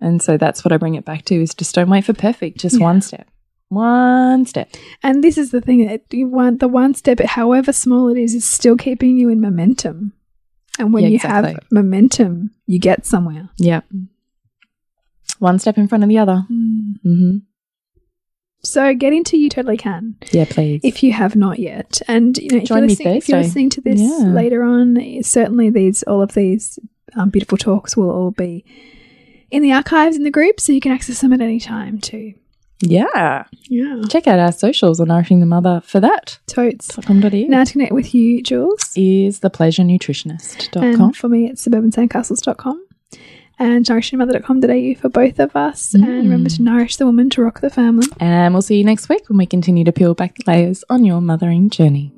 And 0.00 0.22
so 0.22 0.36
that's 0.36 0.64
what 0.64 0.72
I 0.72 0.76
bring 0.76 0.94
it 0.94 1.04
back 1.04 1.24
to 1.26 1.34
is 1.34 1.54
just 1.54 1.74
don't 1.74 1.90
wait 1.90 2.04
for 2.04 2.12
perfect, 2.14 2.58
just 2.58 2.78
Yeah. 2.78 2.84
one 2.86 3.00
step. 3.00 3.26
One 3.68 4.46
step. 4.46 4.68
And 5.02 5.22
this 5.24 5.38
is 5.38 5.50
the 5.52 5.60
thing 5.60 5.86
that 5.86 6.02
you 6.10 6.26
want 6.28 6.60
the 6.60 6.68
one 6.68 6.92
step, 6.94 7.20
however 7.20 7.72
small 7.72 8.08
it 8.08 8.18
is, 8.18 8.34
is 8.34 8.44
still 8.44 8.76
keeping 8.76 9.16
you 9.16 9.28
in 9.30 9.40
momentum. 9.40 10.12
And 10.78 10.92
when 10.92 11.04
Yeah, 11.04 11.08
you 11.10 11.18
have 11.20 11.58
momentum, 11.70 12.50
you 12.66 12.78
get 12.78 13.06
somewhere. 13.06 13.48
Yeah. 13.58 13.82
One 15.40 15.58
step 15.58 15.76
in 15.76 15.88
front 15.88 16.04
of 16.04 16.08
the 16.08 16.18
other. 16.18 16.44
hmm 16.48 17.38
So 18.62 18.94
get 18.94 19.12
into 19.12 19.36
You 19.38 19.48
Totally 19.50 19.76
Can 19.78 20.16
Yeah, 20.32 20.44
please. 20.48 20.80
if 20.84 21.02
you 21.02 21.12
have 21.12 21.34
not 21.34 21.58
yet. 21.58 22.00
And 22.06 22.36
you 22.38 22.50
know, 22.50 22.58
if, 22.58 22.64
Join 22.64 22.78
you're 22.78 22.86
me 22.86 22.88
listening, 22.92 23.16
if 23.16 23.28
you're 23.28 23.38
listening 23.40 23.70
to 23.70 23.80
this 23.80 24.00
Yeah. 24.00 24.28
later 24.32 24.62
on, 24.62 24.96
certainly 25.22 25.70
these 25.70 26.02
all 26.04 26.22
of 26.22 26.34
these 26.34 26.78
um, 27.16 27.30
beautiful 27.30 27.58
talks 27.58 27.96
will 27.96 28.10
all 28.10 28.30
be 28.30 28.64
in 29.50 29.62
the 29.62 29.72
archives 29.72 30.14
in 30.16 30.22
the 30.22 30.30
group, 30.30 30.60
so 30.60 30.72
you 30.72 30.80
can 30.80 30.92
access 30.92 31.20
them 31.22 31.32
at 31.32 31.40
any 31.40 31.58
time 31.58 31.98
too. 31.98 32.34
yeah. 32.80 33.44
Yeah, 33.68 34.02
Check 34.08 34.26
out 34.28 34.38
our 34.38 34.52
socials 34.52 35.00
on 35.00 35.08
Nourishing 35.08 35.40
the 35.40 35.46
Mother 35.46 35.80
for 35.84 35.98
that. 36.00 36.38
totes. 36.46 36.96
Now 37.08 37.64
to 37.64 37.72
connect 37.72 37.92
with 37.92 38.14
you, 38.14 38.42
Jules. 38.42 38.92
is 38.96 39.40
thepleasurenutritionist.com. 39.40 40.82
And 41.00 41.16
for 41.16 41.28
me, 41.28 41.46
it's 41.48 41.66
suburbansandcastles.com 41.66 42.84
and 43.60 43.84
nourishingmother.com.au 43.84 45.00
for 45.00 45.08
both 45.08 45.38
of 45.38 45.54
us. 45.54 45.92
Mm. 45.92 46.02
And 46.02 46.22
remember 46.24 46.50
to 46.50 46.62
nourish 46.62 46.96
the 46.96 47.06
woman 47.06 47.30
to 47.30 47.42
rock 47.42 47.60
the 47.60 47.70
family. 47.70 48.08
And 48.18 48.54
we'll 48.54 48.62
see 48.62 48.78
you 48.78 48.84
next 48.84 49.08
week 49.08 49.28
when 49.28 49.38
we 49.38 49.46
continue 49.46 49.84
to 49.84 49.92
peel 49.92 50.14
back 50.14 50.36
the 50.36 50.44
layers 50.50 50.82
on 50.88 51.04
your 51.04 51.20
mothering 51.20 51.70
journey. 51.70 52.12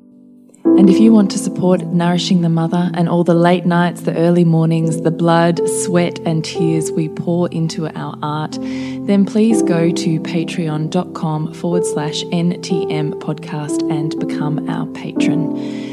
And 0.65 0.89
if 0.89 0.97
you 0.97 1.11
want 1.11 1.29
to 1.31 1.37
support 1.37 1.81
Nourishing 1.81 2.41
the 2.41 2.49
Mother 2.49 2.89
and 2.95 3.07
all 3.07 3.23
the 3.23 3.35
late 3.35 3.65
nights, 3.65 4.01
the 4.01 4.17
early 4.17 4.43
mornings, 4.43 5.01
the 5.01 5.11
blood, 5.11 5.59
sweat, 5.69 6.17
and 6.25 6.43
tears 6.43 6.91
we 6.91 7.09
pour 7.09 7.47
into 7.49 7.87
our 7.95 8.17
art, 8.23 8.53
then 8.53 9.23
please 9.23 9.61
go 9.61 9.91
to 9.91 10.19
patreon.com 10.21 11.53
forward 11.53 11.85
slash 11.85 12.23
NTM 12.23 13.13
podcast 13.19 13.87
and 13.91 14.17
become 14.19 14.67
our 14.67 14.87
patron. 14.87 15.92